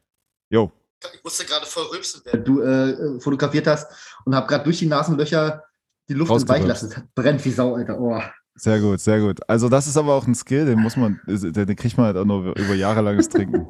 Jo, 0.49 0.73
ich 1.15 1.23
musste 1.23 1.45
gerade 1.45 1.67
voll 1.67 1.85
rülpsen, 1.85 2.23
während 2.25 2.49
du 2.49 2.61
äh, 2.61 3.21
fotografiert 3.21 3.67
hast 3.67 3.91
und 4.25 4.35
habe 4.35 4.47
gerade 4.47 4.65
durch 4.65 4.79
die 4.79 4.87
Nasenlöcher 4.87 5.63
die 6.09 6.15
Luft 6.15 6.33
entweichen 6.33 6.67
lassen. 6.67 6.91
Das 6.91 7.03
brennt 7.15 7.45
wie 7.45 7.51
Sau, 7.51 7.75
Alter. 7.75 7.99
Oh. 8.01 8.21
Sehr 8.59 8.81
gut, 8.81 9.01
sehr 9.01 9.21
gut. 9.21 9.39
Also 9.49 9.69
das 9.69 9.87
ist 9.87 9.99
aber 9.99 10.15
auch 10.15 10.27
ein 10.27 10.35
Skill, 10.35 10.65
den 10.65 10.81
muss 10.81 10.97
man, 10.97 11.21
den 11.27 11.77
kriegt 11.77 11.99
man 11.99 12.07
halt 12.07 12.17
auch 12.17 12.25
nur 12.25 12.57
über 12.59 12.75
jahrelanges 12.75 13.29
Trinken. 13.29 13.67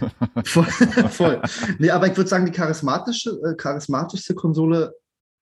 voll, 0.44 0.64
voll. 0.64 1.42
Nee, 1.78 1.90
aber 1.90 2.06
ich 2.06 2.16
würde 2.16 2.28
sagen, 2.28 2.44
die 2.44 2.52
charismatische, 2.52 3.30
äh, 3.30 3.54
charismatischste 3.54 4.34
Konsole 4.34 4.94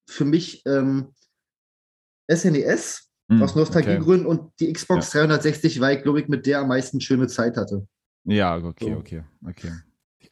für 0.09 0.25
mich 0.25 0.63
ähm, 0.67 1.13
SNES 2.33 3.11
mm, 3.29 3.43
aus 3.43 3.57
Nostalgiegründen 3.57 4.27
okay. 4.27 4.39
und 4.39 4.53
die 4.61 4.73
Xbox 4.73 5.13
ja. 5.13 5.27
360, 5.27 5.81
weil 5.81 5.97
ich 5.97 6.03
glaube 6.05 6.21
ich 6.21 6.29
mit 6.29 6.47
der 6.47 6.61
am 6.61 6.69
meisten 6.69 7.01
schöne 7.01 7.27
Zeit 7.27 7.57
hatte. 7.57 7.89
Ja, 8.25 8.57
okay, 8.57 8.93
so. 8.93 8.99
okay, 8.99 9.25
okay. 9.45 9.73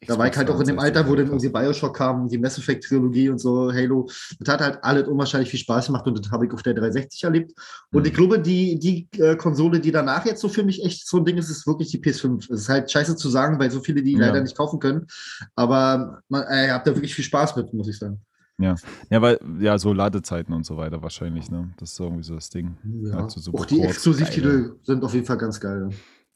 Da 0.06 0.18
war 0.18 0.26
ich 0.26 0.36
halt 0.36 0.50
auch 0.50 0.58
in 0.58 0.66
dem 0.66 0.78
Alter, 0.78 1.08
wo 1.08 1.14
dann 1.14 1.26
irgendwie 1.26 1.48
Bioshock 1.48 1.96
kam, 1.96 2.28
die 2.28 2.38
Mass 2.38 2.58
Effect 2.58 2.84
Trilogie 2.84 3.28
und 3.28 3.38
so, 3.38 3.72
Halo. 3.72 4.08
Das 4.40 4.54
hat 4.54 4.60
halt 4.60 4.78
alles 4.82 5.06
unwahrscheinlich 5.06 5.50
viel 5.50 5.60
Spaß 5.60 5.86
gemacht 5.86 6.06
und 6.06 6.18
das 6.18 6.30
habe 6.32 6.46
ich 6.46 6.52
auf 6.52 6.62
der 6.62 6.74
360 6.74 7.24
erlebt. 7.24 7.52
Und 7.92 8.00
mhm. 8.00 8.06
ich 8.06 8.14
glaube, 8.14 8.40
die, 8.40 8.78
die 8.78 9.08
äh, 9.20 9.36
Konsole, 9.36 9.80
die 9.80 9.92
danach 9.92 10.26
jetzt 10.26 10.40
so 10.40 10.48
für 10.48 10.64
mich 10.64 10.84
echt 10.84 11.06
so 11.06 11.18
ein 11.18 11.24
Ding 11.24 11.36
ist, 11.36 11.50
ist 11.50 11.66
wirklich 11.66 11.90
die 11.90 11.98
PS5. 11.98 12.52
Es 12.52 12.62
ist 12.62 12.68
halt 12.68 12.90
scheiße 12.90 13.16
zu 13.16 13.28
sagen, 13.28 13.58
weil 13.58 13.70
so 13.70 13.80
viele 13.80 14.02
die 14.02 14.12
ja. 14.12 14.18
leider 14.18 14.40
nicht 14.40 14.56
kaufen 14.56 14.80
können. 14.80 15.06
Aber 15.54 16.22
man, 16.28 16.44
äh, 16.48 16.70
habt 16.70 16.86
da 16.86 16.94
wirklich 16.94 17.14
viel 17.14 17.24
Spaß 17.24 17.56
mit, 17.56 17.72
muss 17.72 17.88
ich 17.88 17.98
sagen. 17.98 18.20
Ja. 18.58 18.76
ja, 19.10 19.22
weil, 19.22 19.40
ja, 19.60 19.78
so 19.78 19.92
Ladezeiten 19.92 20.54
und 20.54 20.64
so 20.64 20.76
weiter 20.76 21.02
wahrscheinlich, 21.02 21.50
ne? 21.50 21.70
Das 21.78 21.92
ist 21.92 22.00
irgendwie 22.00 22.22
so 22.22 22.34
das 22.34 22.50
Ding. 22.50 22.76
Ja. 23.04 23.24
Also 23.24 23.40
so 23.40 23.52
auch 23.54 23.64
die 23.64 23.80
Exklusivtitel 23.80 24.76
sind 24.82 25.02
auf 25.02 25.14
jeden 25.14 25.26
Fall 25.26 25.38
ganz 25.38 25.58
geil. 25.58 25.90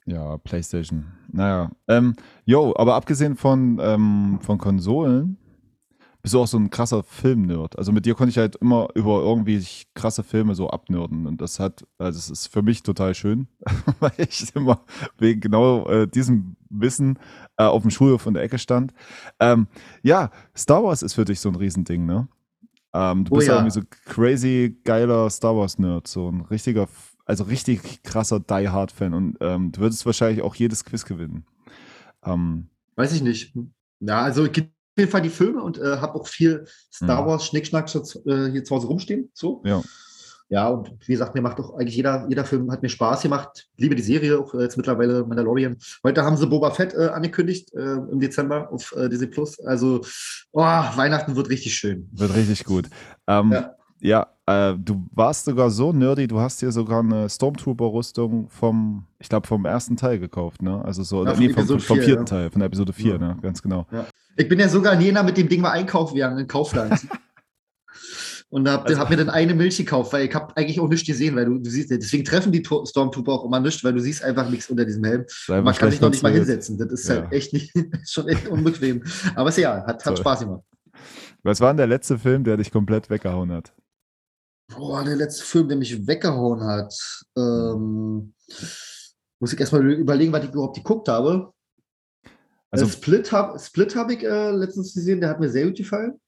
Ja. 0.07 0.39
PlayStation. 0.39 1.07
Naja. 1.33 1.71
Ähm, 1.89 2.15
yo, 2.45 2.75
aber 2.77 2.95
abgesehen 2.95 3.37
von, 3.37 3.79
ähm, 3.81 4.39
von 4.41 4.59
Konsolen, 4.59 5.37
bist 6.27 6.35
du 6.35 6.41
auch 6.41 6.47
so 6.49 6.59
ein 6.59 6.71
krasser 6.71 7.05
Film-Nerd. 7.05 7.79
Also 7.79 7.93
mit 7.93 8.05
dir 8.05 8.17
konnte 8.17 8.31
ich 8.31 8.39
halt 8.39 8.57
immer 8.57 8.89
über 8.97 9.21
irgendwie 9.21 9.65
krasse 9.95 10.25
Filme 10.25 10.57
so 10.57 10.69
abnörden. 10.69 11.25
Und 11.25 11.41
das 11.41 11.61
hat, 11.61 11.87
also 11.99 12.19
es 12.19 12.31
ist 12.31 12.47
für 12.49 12.63
mich 12.63 12.83
total 12.83 13.15
schön, 13.15 13.47
weil 14.01 14.11
ich 14.17 14.55
immer 14.57 14.81
wegen 15.19 15.41
genau 15.41 15.89
äh, 15.89 16.09
diesem 16.09 16.57
Wissen 16.69 17.21
äh, 17.59 17.63
auf 17.63 17.83
dem 17.83 17.93
Schulhof 17.93 18.27
in 18.27 18.35
der 18.35 18.43
Ecke 18.43 18.59
stand. 18.59 18.93
Ähm, 19.39 19.69
ja, 20.03 20.31
Star 20.57 20.83
Wars 20.83 21.03
ist 21.03 21.15
für 21.15 21.25
dich 21.25 21.39
so 21.39 21.49
ein 21.49 21.55
Riesending, 21.55 22.07
ne? 22.07 22.27
Ähm, 22.93 23.25
du 23.25 23.33
oh, 23.33 23.37
bist 23.37 23.47
ja. 23.47 23.55
irgendwie 23.55 23.71
so 23.71 23.83
crazy 24.07 24.81
geiler 24.83 25.31
Star 25.31 25.55
Wars-Nerd, 25.55 26.09
so 26.09 26.29
ein 26.29 26.41
richtiger 26.41 26.89
also 27.27 27.45
richtig 27.45 28.03
krasser 28.03 28.41
Die 28.41 28.69
Hard-Fan 28.69 29.13
und 29.13 29.37
ähm, 29.41 29.73
du 29.73 29.81
würdest 29.81 30.07
wahrscheinlich 30.07 30.43
auch 30.43 30.55
jedes 30.55 30.85
Quiz 30.85 31.05
gewinnen. 31.05 31.45
Ähm, 32.25 32.69
Weiß 32.95 33.13
ich 33.13 33.23
nicht. 33.23 33.55
Ja, 34.01 34.23
also 34.23 34.45
es 34.45 34.53
gibt 34.53 34.69
auf 34.69 35.01
jeden 35.01 35.11
Fall 35.11 35.23
die 35.23 35.29
Filme 35.29 35.63
und 35.63 35.77
äh, 35.79 35.99
habe 35.99 36.15
auch 36.15 36.27
viel 36.27 36.67
Star 36.91 37.23
mhm. 37.23 37.27
Wars 37.27 37.47
Schnickschnack 37.47 37.95
äh, 37.95 38.51
hier 38.51 38.65
zu 38.65 38.75
Hause 38.75 38.87
rumstehen. 38.87 39.31
So. 39.35 39.63
Ja. 39.67 39.83
Ja, 40.49 40.69
und 40.69 40.93
wie 41.09 41.13
gesagt, 41.13 41.35
mir 41.35 41.41
macht 41.41 41.59
auch 41.59 41.75
eigentlich 41.75 41.97
jeder, 41.97 42.25
jeder 42.29 42.45
Film 42.45 42.71
hat 42.71 42.81
mir 42.81 42.89
Spaß 42.89 43.23
gemacht. 43.23 43.67
Liebe 43.77 43.97
die 43.97 44.03
Serie, 44.03 44.39
auch 44.39 44.55
jetzt 44.55 44.77
mittlerweile 44.77 45.25
Mandalorian. 45.25 45.77
Heute 46.05 46.23
haben 46.23 46.37
sie 46.37 46.47
Boba 46.47 46.71
Fett 46.71 46.95
äh, 46.95 47.09
angekündigt 47.09 47.75
äh, 47.75 47.95
im 47.95 48.21
Dezember 48.21 48.71
auf 48.71 48.95
äh, 48.97 49.09
Disney 49.09 49.27
Plus. 49.27 49.59
Also, 49.59 50.03
oh, 50.53 50.63
Weihnachten 50.63 51.35
wird 51.35 51.49
richtig 51.49 51.75
schön. 51.75 52.09
Wird 52.13 52.33
richtig 52.37 52.63
gut. 52.63 52.89
Ähm, 53.27 53.51
ja. 53.51 53.75
Ja, 54.01 54.27
äh, 54.47 54.75
du 54.79 55.07
warst 55.13 55.47
sogar 55.47 55.71
so 55.71 55.93
nerdy, 55.93 56.27
du 56.27 56.39
hast 56.39 56.61
dir 56.63 56.71
sogar 56.71 57.01
eine 57.01 57.29
Stormtrooper-Rüstung 57.29 58.49
vom, 58.49 59.07
ich 59.19 59.29
glaube, 59.29 59.47
vom 59.47 59.65
ersten 59.65 59.97
Teil 59.97 60.19
gekauft, 60.19 60.63
ne? 60.63 60.85
Also 60.85 61.03
so, 61.03 61.25
ja, 61.25 61.35
nee, 61.35 61.49
vom, 61.49 61.67
vom, 61.67 62.01
vierten 62.01 62.23
ja. 62.23 62.25
Teil, 62.25 62.51
von 62.51 62.61
der 62.61 62.67
Episode 62.67 62.93
4, 62.93 63.13
ja. 63.13 63.19
ne? 63.19 63.37
Ganz 63.41 63.63
genau. 63.63 63.87
Ich 64.37 64.49
bin 64.49 64.61
ja 64.61 64.69
sogar 64.69 64.95
in 64.95 65.01
Jena 65.01 65.23
mit 65.23 65.37
dem 65.37 65.49
Ding 65.49 65.61
mal 65.61 65.71
einkaufen 65.71 66.15
gegangen, 66.15 66.39
in 66.39 66.47
Kaufland. 66.47 67.07
Und 68.49 68.69
hab, 68.69 68.87
also, 68.87 69.01
hab 69.01 69.11
mir 69.11 69.17
dann 69.17 69.29
eine 69.29 69.55
Milch 69.55 69.77
gekauft, 69.77 70.13
weil 70.13 70.27
ich 70.27 70.35
habe 70.35 70.57
eigentlich 70.57 70.79
auch 70.79 70.89
nichts 70.89 71.05
gesehen, 71.05 71.35
weil 71.35 71.47
du, 71.47 71.59
du 71.59 71.69
siehst, 71.69 71.91
deswegen 71.91 72.25
treffen 72.25 72.53
die 72.53 72.63
Stormtrooper 72.65 73.33
auch 73.33 73.45
immer 73.45 73.59
nichts, 73.59 73.83
weil 73.83 73.93
du 73.93 74.01
siehst 74.01 74.23
einfach 74.23 74.49
nichts 74.49 74.71
unter 74.71 74.85
diesem 74.85 75.03
Helm. 75.03 75.25
Man 75.49 75.75
kann 75.75 75.91
sich 75.91 76.01
noch 76.01 76.11
nicht 76.11 76.23
mal 76.23 76.33
hinsetzen. 76.33 76.79
Das 76.79 76.93
ist 76.93 77.11
halt 77.11 77.33
echt 77.33 77.53
nicht, 77.53 77.73
schon 78.09 78.29
echt 78.29 78.47
unbequem. 78.47 79.03
Aber 79.35 79.49
ist 79.49 79.59
ja, 79.59 79.85
hat, 79.85 80.05
hat 80.05 80.19
Spaß 80.19 80.41
gemacht. 80.41 80.63
Was 81.43 81.61
war 81.61 81.71
denn 81.71 81.79
der 81.79 81.89
letzte 81.89 82.19
Film, 82.19 82.45
der 82.45 82.57
dich 82.57 82.71
komplett 82.71 83.11
weggehauen 83.11 83.51
hat? 83.51 83.73
Boah, 84.69 85.05
der 85.05 85.17
letzte 85.17 85.45
Film, 85.45 85.69
der 85.69 85.77
mich 85.77 86.07
weggehauen 86.07 86.63
hat. 86.63 86.95
Ähm, 87.37 88.35
muss 89.39 89.53
ich 89.53 89.61
erstmal 89.61 89.89
überlegen, 89.93 90.33
was 90.33 90.45
ich 90.45 90.51
überhaupt 90.51 90.77
geguckt 90.77 91.09
habe. 91.09 91.53
Also, 92.71 92.87
äh, 92.87 92.89
Split 92.89 93.33
habe 93.33 93.59
Split 93.59 93.95
hab 93.95 94.11
ich 94.11 94.25
äh, 94.25 94.51
letztens 94.51 94.95
gesehen, 94.95 95.21
der 95.21 95.31
hat 95.31 95.41
mir 95.41 95.49
sehr 95.49 95.67
gut 95.67 95.77
gefallen. 95.77 96.19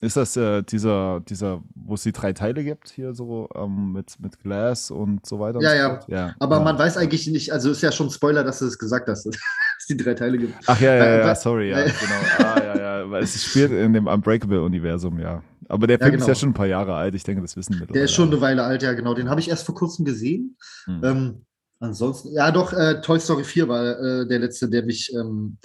Ist 0.00 0.18
das 0.18 0.36
äh, 0.36 0.62
dieser, 0.62 1.20
dieser, 1.20 1.62
wo 1.74 1.94
es 1.94 2.02
die 2.02 2.12
drei 2.12 2.34
Teile 2.34 2.62
gibt, 2.62 2.90
hier 2.90 3.14
so 3.14 3.48
ähm, 3.54 3.92
mit, 3.92 4.20
mit 4.20 4.38
Glass 4.38 4.90
und 4.90 5.24
so 5.24 5.40
weiter? 5.40 5.62
Ja, 5.62 5.74
ja. 5.74 6.00
ja. 6.08 6.34
Aber 6.40 6.58
ja. 6.58 6.62
man 6.62 6.78
weiß 6.78 6.98
eigentlich 6.98 7.26
nicht, 7.28 7.52
also 7.52 7.70
ist 7.70 7.80
ja 7.80 7.90
schon 7.90 8.10
Spoiler, 8.10 8.44
dass 8.44 8.58
du 8.58 8.66
es 8.66 8.78
gesagt 8.78 9.08
hast, 9.08 9.24
dass 9.26 9.36
es 9.78 9.86
die 9.86 9.96
drei 9.96 10.12
Teile 10.12 10.36
gibt. 10.36 10.54
Ach 10.66 10.78
ja, 10.78 10.94
ja, 10.94 11.18
ja, 11.18 11.34
sorry, 11.34 11.70
ja, 11.70 11.84
genau. 11.84 12.20
Ah, 12.38 12.62
ja, 12.62 12.76
ja, 12.76 12.83
weil 13.10 13.22
es 13.22 13.42
spielt 13.44 13.72
in 13.72 13.92
dem 13.92 14.06
Unbreakable-Universum, 14.06 15.18
ja. 15.18 15.42
Aber 15.68 15.86
der 15.86 15.98
Film 15.98 16.10
ja, 16.10 16.16
genau. 16.16 16.24
ist 16.24 16.28
ja 16.28 16.34
schon 16.34 16.50
ein 16.50 16.54
paar 16.54 16.66
Jahre 16.66 16.94
alt, 16.94 17.14
ich 17.14 17.22
denke, 17.22 17.42
das 17.42 17.56
wissen 17.56 17.78
wir. 17.78 17.86
Der 17.86 18.04
ist 18.04 18.12
schon 18.12 18.28
eine 18.28 18.40
Weile 18.40 18.62
alt, 18.64 18.82
ja, 18.82 18.92
genau. 18.92 19.14
Den 19.14 19.30
habe 19.30 19.40
ich 19.40 19.48
erst 19.48 19.64
vor 19.66 19.74
kurzem 19.74 20.04
gesehen. 20.04 20.56
Hm. 20.84 21.00
Ähm, 21.04 21.46
ansonsten, 21.80 22.32
ja, 22.32 22.50
doch, 22.50 22.72
äh, 22.72 23.00
Toy 23.00 23.18
Story 23.18 23.44
4 23.44 23.68
war 23.68 23.98
äh, 23.98 24.26
der 24.26 24.40
letzte, 24.40 24.68
der 24.68 24.84
mich, 24.84 25.12
ähm, 25.14 25.56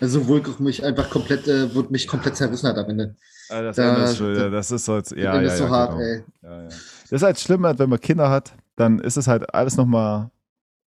also 0.00 0.26
wohl 0.28 0.42
mich 0.58 0.84
einfach 0.84 1.10
komplett, 1.10 1.48
äh, 1.48 1.74
wird 1.74 1.90
mich 1.90 2.06
komplett 2.06 2.36
zerrissen 2.36 2.68
hat 2.68 2.78
am 2.78 2.90
Ende. 2.90 3.16
Ah, 3.50 3.62
das, 3.62 3.76
da, 3.76 4.04
ist 4.04 4.18
schon, 4.18 4.36
ja, 4.36 4.50
das 4.50 4.70
ist 4.70 4.84
so, 4.84 4.98
ja, 4.98 5.34
ja, 5.34 5.40
ist 5.40 5.58
so 5.58 5.64
ja, 5.64 5.70
hart, 5.70 5.90
genau. 5.92 6.02
ey. 6.02 6.24
Ja, 6.42 6.62
ja. 6.62 6.68
Das 6.68 7.12
ist 7.12 7.22
halt 7.22 7.40
schlimm, 7.40 7.62
wenn 7.62 7.88
man 7.88 8.00
Kinder 8.00 8.30
hat, 8.30 8.54
dann 8.76 8.98
ist 8.98 9.16
es 9.16 9.26
halt 9.26 9.54
alles 9.54 9.76
nochmal, 9.76 10.30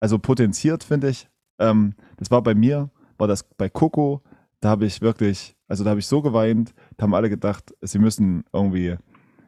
also 0.00 0.18
potenziert, 0.18 0.84
finde 0.84 1.08
ich. 1.08 1.28
Ähm, 1.58 1.94
das 2.16 2.30
war 2.30 2.42
bei 2.42 2.54
mir, 2.54 2.90
war 3.18 3.26
das 3.26 3.42
bei 3.42 3.68
Coco, 3.68 4.22
da 4.64 4.70
habe 4.70 4.86
ich 4.86 5.02
wirklich, 5.02 5.54
also 5.68 5.84
da 5.84 5.90
habe 5.90 6.00
ich 6.00 6.06
so 6.06 6.22
geweint, 6.22 6.72
da 6.96 7.02
haben 7.02 7.14
alle 7.14 7.28
gedacht, 7.28 7.74
sie 7.82 7.98
müssen 7.98 8.44
irgendwie, 8.50 8.96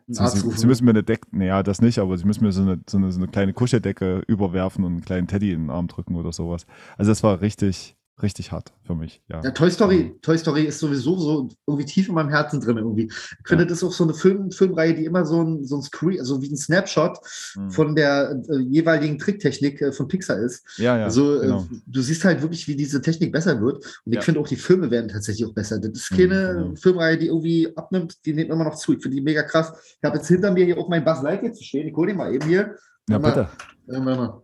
sie, 0.07 0.27
sie, 0.29 0.51
sie, 0.51 0.67
müssen 0.67 0.85
mir 0.85 0.91
eine 0.91 1.03
Decke, 1.03 1.27
naja, 1.31 1.63
das 1.63 1.81
nicht, 1.81 1.99
aber 1.99 2.19
sie 2.19 2.27
müssen 2.27 2.45
mir 2.45 2.53
so 2.53 2.61
eine, 2.61 2.81
so 2.87 2.99
eine, 2.99 3.11
so 3.11 3.19
eine 3.19 3.29
kleine 3.29 3.55
Kuscheldecke 3.55 4.23
überwerfen 4.27 4.85
und 4.85 4.93
einen 4.93 5.05
kleinen 5.07 5.27
Teddy 5.27 5.53
in 5.53 5.63
den 5.63 5.71
Arm 5.71 5.89
drücken 5.89 6.17
oder 6.17 6.33
sowas. 6.33 6.67
Also 6.99 7.11
das 7.11 7.23
war 7.23 7.41
richtig, 7.41 7.96
richtig 8.23 8.51
hart 8.51 8.73
für 8.85 8.95
mich. 8.95 9.23
Ja. 9.29 9.43
ja. 9.43 9.51
Toy 9.51 9.71
Story, 9.71 10.17
Toy 10.23 10.39
Story 10.39 10.65
ist 10.65 10.79
sowieso 10.79 11.19
so 11.19 11.49
irgendwie 11.67 11.85
tief 11.85 12.09
in 12.09 12.15
meinem 12.15 12.31
Herzen 12.31 12.61
drin 12.61 12.79
irgendwie. 12.79 13.11
Ich 13.11 13.49
finde, 13.49 13.67
das 13.67 13.79
ist 13.79 13.85
auch 13.85 13.93
so 13.93 14.05
eine 14.05 14.15
Film, 14.15 14.51
Filmreihe, 14.51 14.95
die 14.95 15.05
immer 15.05 15.27
so 15.27 15.43
ein, 15.43 15.65
so 15.65 15.77
ein 15.77 15.83
Screen, 15.83 16.19
also 16.19 16.41
wie 16.41 16.51
ein 16.51 16.57
Snapshot 16.57 17.19
mhm. 17.57 17.71
von 17.71 17.95
der 17.95 18.43
äh, 18.49 18.59
jeweiligen 18.59 19.19
Tricktechnik 19.19 19.83
äh, 19.83 19.93
von 19.93 20.09
Pixar 20.09 20.39
ist. 20.39 20.65
Ja, 20.79 20.97
ja. 20.97 21.05
Also 21.05 21.41
genau. 21.41 21.63
äh, 21.63 21.77
du 21.87 22.01
siehst 22.01 22.25
halt 22.25 22.41
wirklich, 22.41 22.67
wie 22.69 22.77
diese 22.77 23.03
Technik 23.03 23.33
besser 23.33 23.61
wird. 23.61 23.77
Und 23.77 24.13
ich 24.13 24.15
ja. 24.15 24.21
finde 24.23 24.41
auch, 24.41 24.49
die 24.49 24.57
Filme 24.57 24.91
werden 24.91 25.09
tatsächlich 25.09 25.47
auch 25.47 25.55
besser. 25.55 25.79
Das 25.79 25.91
ist 25.91 26.11
keine 26.11 26.53
mhm, 26.53 26.59
genau. 26.59 26.77
Filmreihe, 26.77 27.19
die 27.19 27.27
irgendwie 27.27 27.77
abnimmt, 27.77 28.25
die 28.25 28.33
nimmt 28.33 28.51
immer 28.51 28.65
noch 28.65 28.77
zu. 28.77 28.95
Ich 28.95 29.03
finde 29.03 29.17
die 29.17 29.23
mega 29.23 29.43
krass. 29.43 29.73
Ich 30.01 30.05
habe 30.05 30.17
jetzt 30.17 30.29
hinter 30.29 30.51
mir 30.53 30.65
hier 30.65 30.79
auch 30.79 30.89
mein 30.89 31.05
Buzz 31.05 31.23
Lightyear 31.23 31.53
zu 31.53 31.65
stehen. 31.65 31.87
Ich 31.87 31.95
hole 31.95 32.09
den 32.09 32.17
mal 32.17 32.33
eben 32.33 32.49
hier. 32.49 32.77
Ja, 33.09 33.19
mal, 33.19 33.29
bitte. 33.29 33.49
Mal, 33.87 34.17
mal. 34.17 34.43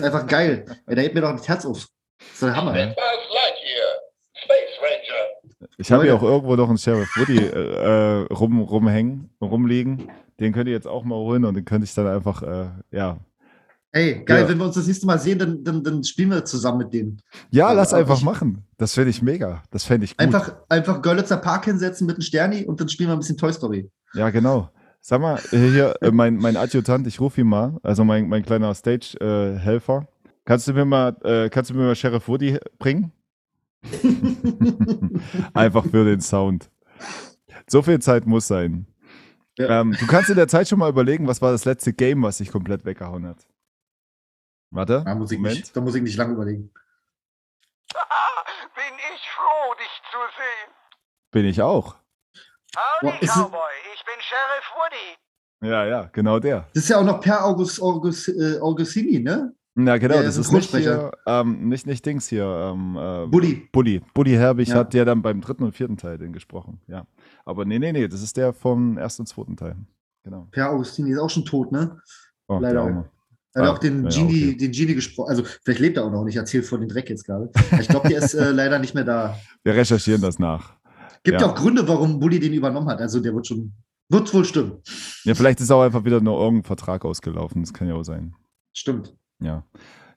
Ist 0.00 0.06
einfach 0.06 0.26
geil. 0.26 0.64
Ey, 0.86 0.94
da 0.94 1.02
hebt 1.02 1.14
mir 1.14 1.20
doch 1.20 1.32
das 1.32 1.48
Herz 1.48 1.64
auf. 1.64 1.86
Das 2.18 2.28
ist 2.32 2.42
der 2.42 2.56
Hammer. 2.56 2.74
Ey. 2.74 2.94
Ich 5.80 5.92
habe 5.92 6.04
hier 6.04 6.14
auch 6.14 6.22
irgendwo 6.22 6.56
noch 6.56 6.68
einen 6.68 6.78
Sheriff 6.78 7.08
Woody 7.16 7.38
äh, 7.38 8.22
äh, 8.22 8.32
rum, 8.32 8.60
rumhängen, 8.60 9.30
rumliegen. 9.40 10.10
Den 10.40 10.52
könnt 10.52 10.66
ihr 10.66 10.74
jetzt 10.74 10.88
auch 10.88 11.04
mal 11.04 11.16
holen 11.16 11.44
und 11.44 11.54
den 11.54 11.64
könnte 11.64 11.84
ich 11.84 11.94
dann 11.94 12.06
einfach, 12.06 12.42
äh, 12.42 12.68
ja. 12.90 13.18
Ey, 13.92 14.22
geil, 14.24 14.42
ja. 14.42 14.48
wenn 14.48 14.58
wir 14.58 14.66
uns 14.66 14.74
das 14.74 14.86
nächste 14.86 15.06
Mal 15.06 15.18
sehen, 15.18 15.38
dann, 15.38 15.64
dann, 15.64 15.82
dann 15.82 16.04
spielen 16.04 16.30
wir 16.30 16.44
zusammen 16.44 16.78
mit 16.78 16.92
denen. 16.92 17.22
Ja, 17.50 17.72
lass 17.72 17.94
einfach 17.94 18.18
ich, 18.18 18.24
machen. 18.24 18.66
Das 18.76 18.94
fände 18.94 19.10
ich 19.10 19.22
mega. 19.22 19.62
Das 19.70 19.84
fände 19.84 20.04
ich 20.04 20.16
gut. 20.16 20.20
Einfach, 20.20 20.56
einfach 20.68 21.00
Görlitzer 21.00 21.38
Park 21.38 21.64
hinsetzen 21.64 22.06
mit 22.06 22.16
einem 22.16 22.22
Sterni 22.22 22.64
und 22.64 22.80
dann 22.80 22.88
spielen 22.88 23.08
wir 23.08 23.14
ein 23.14 23.20
bisschen 23.20 23.36
Toy 23.36 23.52
Story. 23.52 23.90
Ja, 24.14 24.30
genau. 24.30 24.70
Sag 25.00 25.20
mal, 25.20 25.38
hier, 25.50 25.96
äh, 26.02 26.10
mein, 26.10 26.36
mein 26.36 26.56
Adjutant, 26.56 27.06
ich 27.06 27.20
rufe 27.20 27.40
ihn 27.40 27.48
mal, 27.48 27.78
also 27.82 28.04
mein, 28.04 28.28
mein 28.28 28.44
kleiner 28.44 28.74
Stage-Helfer. 28.74 30.00
Äh, 30.00 30.28
kannst 30.44 30.68
du 30.68 30.72
mir 30.72 30.84
mal, 30.84 31.16
äh, 31.22 31.48
kannst 31.48 31.70
du 31.70 31.74
mir 31.74 31.84
mal 31.84 31.96
Sheriff 31.96 32.28
Woody 32.28 32.58
bringen? 32.78 33.12
Einfach 35.54 35.84
für 35.84 36.04
den 36.04 36.20
Sound. 36.20 36.70
So 37.68 37.82
viel 37.82 38.00
Zeit 38.00 38.26
muss 38.26 38.48
sein. 38.48 38.86
Ja. 39.56 39.80
Ähm, 39.80 39.96
du 39.98 40.06
kannst 40.06 40.30
in 40.30 40.36
der 40.36 40.48
Zeit 40.48 40.68
schon 40.68 40.78
mal 40.78 40.88
überlegen, 40.88 41.26
was 41.26 41.42
war 41.42 41.52
das 41.52 41.64
letzte 41.64 41.92
Game, 41.92 42.22
was 42.22 42.38
dich 42.38 42.50
komplett 42.50 42.84
weggehauen 42.84 43.26
hat. 43.26 43.46
Warte. 44.70 45.02
Da 45.04 45.14
muss 45.14 45.32
ich, 45.32 45.38
nicht, 45.38 45.74
da 45.74 45.80
muss 45.80 45.94
ich 45.94 46.02
nicht 46.02 46.16
lange 46.16 46.34
überlegen. 46.34 46.70
Bin 48.74 48.94
ich 49.14 49.28
froh, 49.30 49.74
dich 49.74 50.02
zu 50.10 50.18
sehen. 50.36 50.74
Bin 51.30 51.44
ich 51.44 51.62
auch. 51.62 51.96
Howdy, 52.78 53.26
Cowboy. 53.26 53.74
Ich 53.94 54.04
bin 54.04 54.14
Sheriff 54.20 54.66
Woody. 54.76 55.68
Ja, 55.68 55.84
ja, 55.84 56.10
genau 56.12 56.38
der. 56.38 56.68
Das 56.74 56.84
ist 56.84 56.90
ja 56.90 56.98
auch 56.98 57.04
noch 57.04 57.20
Per 57.20 57.44
August, 57.44 57.82
August, 57.82 58.28
äh, 58.28 58.58
Augustini, 58.60 59.18
ne? 59.18 59.52
Ja, 59.76 59.96
genau, 59.96 60.14
der 60.14 60.24
das 60.24 60.36
ist, 60.36 60.52
nicht, 60.52 60.74
hier, 60.74 61.12
ähm, 61.26 61.68
nicht, 61.68 61.86
nicht 61.86 62.04
Dings 62.04 62.28
hier. 62.28 62.44
Ähm, 62.44 62.96
äh, 62.96 63.26
Buddy. 63.26 63.68
Buddy. 63.72 64.00
Buddy 64.14 64.32
Herbig 64.32 64.68
ja. 64.68 64.76
hat 64.76 64.94
ja 64.94 65.04
dann 65.04 65.22
beim 65.22 65.40
dritten 65.40 65.64
und 65.64 65.72
vierten 65.72 65.96
Teil 65.96 66.18
den 66.18 66.32
gesprochen. 66.32 66.80
Ja. 66.88 67.06
Aber 67.44 67.64
nee, 67.64 67.78
nee, 67.78 67.92
nee, 67.92 68.08
das 68.08 68.22
ist 68.22 68.36
der 68.36 68.52
vom 68.52 68.96
ersten 68.98 69.22
und 69.22 69.26
zweiten 69.26 69.56
Teil. 69.56 69.76
Genau. 70.24 70.46
Per 70.50 70.70
Augustini 70.70 71.12
ist 71.12 71.18
auch 71.18 71.30
schon 71.30 71.44
tot, 71.44 71.72
ne? 71.72 72.00
Oh, 72.48 72.58
Leider 72.58 72.82
auch. 72.82 73.04
Er 73.54 73.62
hat 73.62 73.68
ah, 73.70 73.72
auch 73.72 73.78
den, 73.78 74.04
ja, 74.04 74.10
Genie, 74.10 74.48
okay. 74.48 74.56
den 74.56 74.72
Genie 74.72 74.94
gesprochen. 74.94 75.30
Also, 75.30 75.42
vielleicht 75.64 75.80
lebt 75.80 75.96
er 75.96 76.04
auch 76.04 76.10
noch 76.10 76.22
nicht. 76.22 76.34
Ich 76.34 76.38
erzähle 76.38 76.62
von 76.62 76.80
den 76.80 76.88
Dreck 76.88 77.08
jetzt 77.08 77.24
gerade. 77.24 77.50
Ich 77.80 77.88
glaube, 77.88 78.08
der 78.08 78.18
ist 78.18 78.34
äh, 78.34 78.50
leider 78.52 78.78
nicht 78.78 78.94
mehr 78.94 79.04
da. 79.04 79.36
Wir 79.64 79.74
recherchieren 79.74 80.20
das 80.20 80.38
nach. 80.38 80.77
Gibt 81.24 81.40
ja 81.40 81.48
auch 81.48 81.54
Gründe, 81.54 81.86
warum 81.86 82.18
Bulli 82.18 82.38
den 82.38 82.52
übernommen 82.52 82.88
hat. 82.88 83.00
Also, 83.00 83.20
der 83.20 83.34
wird 83.34 83.46
schon, 83.46 83.72
wird 84.08 84.32
wohl 84.32 84.44
stimmen. 84.44 84.80
Ja, 85.24 85.34
vielleicht 85.34 85.60
ist 85.60 85.70
auch 85.70 85.82
einfach 85.82 86.04
wieder 86.04 86.20
nur 86.20 86.38
irgendein 86.40 86.64
Vertrag 86.64 87.04
ausgelaufen. 87.04 87.62
Das 87.62 87.72
kann 87.72 87.88
ja 87.88 87.94
auch 87.94 88.04
sein. 88.04 88.34
Stimmt. 88.72 89.16
Ja. 89.42 89.64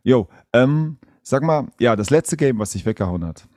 Jo, 0.03 0.27
ähm, 0.53 0.97
sag 1.21 1.43
mal, 1.43 1.67
ja, 1.79 1.95
das 1.95 2.09
letzte 2.09 2.37
Game, 2.37 2.59
was 2.59 2.71
dich 2.71 2.85
weggehauen 2.85 3.25
hat. 3.25 3.47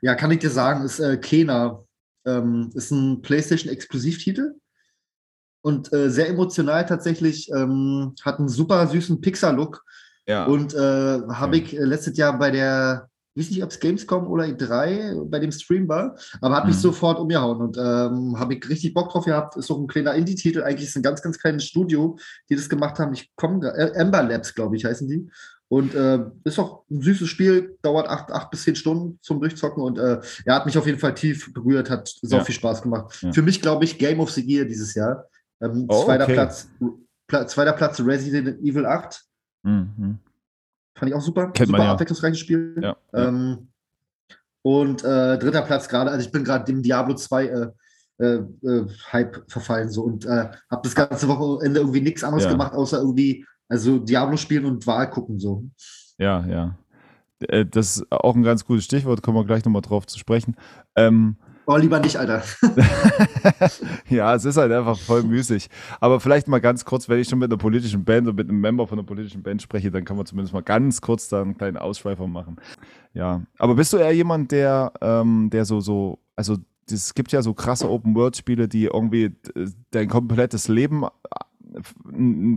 Ja, 0.00 0.14
kann 0.14 0.30
ich 0.30 0.38
dir 0.38 0.50
sagen, 0.50 0.84
ist 0.84 1.00
äh, 1.00 1.16
Kena. 1.16 1.82
Ähm, 2.26 2.70
ist 2.74 2.90
ein 2.90 3.22
PlayStation-Exklusivtitel 3.22 4.54
und 5.62 5.92
äh, 5.92 6.10
sehr 6.10 6.28
emotional 6.28 6.84
tatsächlich. 6.86 7.50
Ähm, 7.54 8.14
hat 8.22 8.38
einen 8.38 8.48
super 8.48 8.86
süßen 8.86 9.20
Pixar-Look. 9.20 9.84
Ja. 10.26 10.44
Und 10.44 10.74
äh, 10.74 10.78
habe 10.78 11.56
ja. 11.56 11.62
ich 11.62 11.76
äh, 11.76 11.84
letztes 11.84 12.16
Jahr 12.18 12.38
bei 12.38 12.50
der, 12.50 13.08
weiß 13.38 13.50
nicht, 13.50 13.62
ob 13.62 13.70
es 13.70 13.80
Gamescom 13.80 14.26
oder 14.26 14.44
E3 14.44 15.24
bei 15.28 15.38
dem 15.38 15.52
Stream 15.52 15.88
war, 15.88 16.16
aber 16.40 16.56
hat 16.56 16.66
mich 16.66 16.76
mhm. 16.76 16.80
sofort 16.80 17.18
umgehauen 17.18 17.60
und 17.60 17.76
ähm, 17.76 18.38
habe 18.38 18.54
ich 18.54 18.68
richtig 18.68 18.94
Bock 18.94 19.10
drauf 19.10 19.24
gehabt. 19.24 19.56
Ist 19.56 19.70
auch 19.70 19.78
ein 19.78 19.86
kleiner 19.86 20.14
Indie-Titel, 20.14 20.62
eigentlich 20.62 20.88
ist 20.88 20.96
ein 20.96 21.02
ganz, 21.02 21.22
ganz 21.22 21.38
kleines 21.38 21.64
Studio, 21.64 22.18
die 22.50 22.56
das 22.56 22.68
gemacht 22.68 22.98
haben. 22.98 23.12
Ich 23.12 23.30
komme, 23.36 23.66
äh, 23.68 23.92
Ember 23.94 24.22
Labs, 24.22 24.54
glaube 24.54 24.76
ich, 24.76 24.84
heißen 24.84 25.08
die. 25.08 25.28
Und 25.68 25.94
äh, 25.94 26.20
ist 26.44 26.58
auch 26.58 26.84
ein 26.90 27.02
süßes 27.02 27.28
Spiel, 27.28 27.76
dauert 27.82 28.08
acht, 28.08 28.32
acht 28.32 28.50
bis 28.50 28.62
zehn 28.62 28.74
Stunden 28.74 29.18
zum 29.20 29.38
Durchzocken 29.38 29.82
und 29.82 29.98
äh, 29.98 30.18
er 30.46 30.54
hat 30.54 30.64
mich 30.64 30.78
auf 30.78 30.86
jeden 30.86 30.98
Fall 30.98 31.14
tief 31.14 31.52
berührt, 31.52 31.90
hat 31.90 32.08
so 32.08 32.36
ja. 32.38 32.44
viel 32.44 32.54
Spaß 32.54 32.80
gemacht. 32.80 33.18
Ja. 33.20 33.32
Für 33.32 33.42
mich, 33.42 33.60
glaube 33.60 33.84
ich, 33.84 33.98
Game 33.98 34.18
of 34.20 34.30
the 34.30 34.40
Year 34.40 34.64
dieses 34.64 34.94
Jahr. 34.94 35.26
Ähm, 35.60 35.84
oh, 35.88 36.04
zweiter, 36.04 36.24
okay. 36.24 36.32
Platz, 36.32 36.68
Pla 37.26 37.46
zweiter 37.46 37.74
Platz 37.74 38.00
Resident 38.00 38.60
Evil 38.62 38.86
8. 38.86 39.22
Mhm. 39.64 40.18
Fand 40.98 41.10
ich 41.10 41.14
auch 41.14 41.20
super. 41.20 41.50
Kennt 41.52 41.68
super 41.68 41.78
man, 41.78 41.86
ja. 41.86 41.92
abwechslungsreiches 41.92 42.38
Spiel. 42.38 42.80
Ja. 42.82 42.96
Ähm, 43.12 43.68
und 44.62 45.04
äh, 45.04 45.38
dritter 45.38 45.62
Platz 45.62 45.88
gerade, 45.88 46.10
also 46.10 46.26
ich 46.26 46.32
bin 46.32 46.44
gerade 46.44 46.64
dem 46.64 46.82
Diablo 46.82 47.14
2 47.14 47.44
äh, 47.46 47.68
äh, 48.18 48.42
äh, 48.62 48.86
Hype 49.12 49.44
verfallen 49.48 49.90
so 49.90 50.02
und 50.02 50.26
äh, 50.26 50.50
habe 50.70 50.82
das 50.82 50.94
ganze 50.94 51.28
Wochenende 51.28 51.80
irgendwie 51.80 52.00
nichts 52.00 52.24
anderes 52.24 52.44
ja. 52.44 52.50
gemacht, 52.50 52.72
außer 52.72 52.98
irgendwie 52.98 53.46
also 53.68 53.98
Diablo 53.98 54.36
spielen 54.36 54.64
und 54.64 54.86
Wahl 54.86 55.08
gucken 55.08 55.38
so. 55.38 55.64
Ja, 56.18 56.44
ja. 56.46 56.78
Äh, 57.40 57.64
das 57.64 57.98
ist 57.98 58.06
auch 58.10 58.34
ein 58.34 58.42
ganz 58.42 58.64
gutes 58.64 58.84
Stichwort, 58.84 59.22
kommen 59.22 59.36
wir 59.36 59.44
gleich 59.44 59.64
nochmal 59.64 59.82
drauf 59.82 60.06
zu 60.06 60.18
sprechen. 60.18 60.56
Ähm, 60.96 61.36
oh, 61.68 61.76
lieber 61.76 62.00
nicht, 62.00 62.16
Alter. 62.16 62.42
ja, 64.08 64.34
es 64.34 64.44
ist 64.44 64.56
halt 64.56 64.72
einfach 64.72 64.98
voll 64.98 65.22
müßig. 65.22 65.68
Aber 66.00 66.18
vielleicht 66.18 66.48
mal 66.48 66.60
ganz 66.60 66.84
kurz, 66.84 67.08
wenn 67.08 67.20
ich 67.20 67.28
schon 67.28 67.38
mit 67.38 67.50
einer 67.50 67.58
politischen 67.58 68.04
Band 68.04 68.26
und 68.26 68.36
mit 68.36 68.48
einem 68.48 68.60
Member 68.60 68.86
von 68.86 68.98
einer 68.98 69.06
politischen 69.06 69.42
Band 69.42 69.60
spreche, 69.60 69.90
dann 69.90 70.04
kann 70.04 70.16
man 70.16 70.24
zumindest 70.24 70.54
mal 70.54 70.62
ganz 70.62 71.00
kurz 71.00 71.28
da 71.28 71.42
einen 71.42 71.56
kleinen 71.56 71.76
Ausschweifer 71.76 72.26
machen. 72.26 72.56
Ja, 73.12 73.42
aber 73.58 73.74
bist 73.74 73.92
du 73.92 73.98
eher 73.98 74.14
jemand, 74.14 74.50
der, 74.50 74.92
ähm, 75.02 75.50
der 75.52 75.66
so, 75.66 75.80
so, 75.80 76.18
also 76.36 76.56
es 76.90 77.12
gibt 77.12 77.32
ja 77.32 77.42
so 77.42 77.52
krasse 77.52 77.90
Open-World-Spiele, 77.90 78.66
die 78.66 78.84
irgendwie 78.84 79.36
dein 79.90 80.08
komplettes 80.08 80.68
Leben 80.68 81.04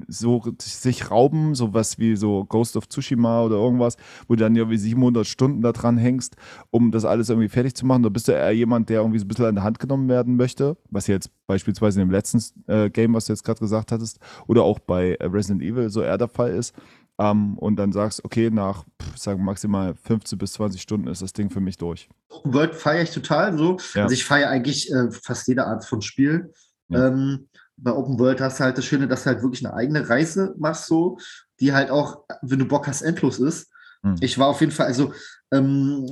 so 0.07 0.43
sich 0.62 1.12
rauben, 1.12 1.55
sowas 1.55 1.99
wie 1.99 2.16
so 2.16 2.45
Ghost 2.45 2.78
of 2.78 2.88
Tsushima 2.88 3.43
oder 3.43 3.55
irgendwas, 3.55 3.97
wo 4.28 4.36
du 4.36 4.41
dann 4.41 4.55
irgendwie 4.55 4.78
700 4.78 5.26
Stunden 5.28 5.62
da 5.62 5.72
dran 5.72 5.97
hängst, 5.97 6.36
um 6.70 6.91
das 6.91 7.05
alles 7.05 7.30
irgendwie 7.30 7.49
fertig 7.49 7.76
zu 7.76 7.86
machen. 7.86 8.03
Da 8.03 8.09
bist 8.09 8.28
du 8.28 8.32
eher 8.32 8.51
jemand, 8.51 8.89
der 8.89 9.01
irgendwie 9.01 9.20
so 9.20 9.26
ein 9.26 9.28
bisschen 9.28 9.45
an 9.45 9.55
der 9.55 9.64
Hand 9.64 9.80
genommen 9.80 10.07
werden 10.09 10.36
möchte, 10.36 10.78
was 10.89 11.07
jetzt 11.07 11.30
beispielsweise 11.47 12.01
in 12.01 12.07
dem 12.07 12.12
letzten 12.12 12.41
äh, 12.68 12.89
Game, 12.89 13.14
was 13.14 13.26
du 13.26 13.34
jetzt 13.34 13.43
gerade 13.43 13.59
gesagt 13.59 13.91
hattest, 13.91 14.20
oder 14.47 14.64
auch 14.64 14.80
bei 14.80 15.18
Resident 15.22 15.62
Evil 15.62 15.89
so 15.89 16.01
eher 16.01 16.18
der 16.18 16.30
Fall 16.30 16.51
ist. 16.51 16.74
ähm, 17.20 17.57
und 17.57 17.76
dann 17.76 17.91
sagst, 17.91 18.24
okay, 18.26 18.49
nach, 18.49 18.86
sagen 19.16 19.43
maximal 19.43 19.93
15 19.95 20.38
bis 20.38 20.53
20 20.53 20.82
Stunden 20.82 21.07
ist 21.07 21.22
das 21.22 21.34
Ding 21.34 21.49
für 21.49 21.59
mich 21.59 21.78
durch. 21.78 22.09
Open 22.30 22.53
World 22.53 22.76
feiere 22.76 23.03
ich 23.03 23.12
total 23.12 23.57
so. 23.57 23.78
Ja. 23.93 24.03
Also 24.03 24.14
ich 24.14 24.26
feiere 24.26 24.49
eigentlich 24.49 24.91
äh, 24.91 25.12
fast 25.12 25.47
jede 25.47 25.66
Art 25.66 25.86
von 25.86 26.01
Spiel. 26.01 26.51
Ja. 26.89 27.07
Ähm, 27.07 27.47
bei 27.82 27.92
Open 27.92 28.20
World 28.20 28.42
hast 28.42 28.60
du 28.60 28.64
halt 28.64 28.78
das 28.78 28.86
Schöne, 28.86 29.08
dass 29.08 29.24
du 29.24 29.32
halt 29.32 29.42
wirklich 29.42 29.66
eine 29.66 29.74
eigene 29.74 30.08
Reise 30.08 30.56
machst, 30.58 30.88
so, 30.88 31.18
die 31.60 31.74
halt 31.74 31.90
auch, 31.90 32.24
wenn 32.42 32.60
du 32.60 32.66
Bock 32.66 32.88
hast, 32.88 33.02
endlos 33.02 33.40
ist. 33.40 33.70
Hm. 34.04 34.16
Ich 34.22 34.38
war 34.38 34.48
auf 34.48 34.62
jeden 34.62 34.72
Fall, 34.72 34.88
also, 34.88 35.14
ähm, 35.52 36.08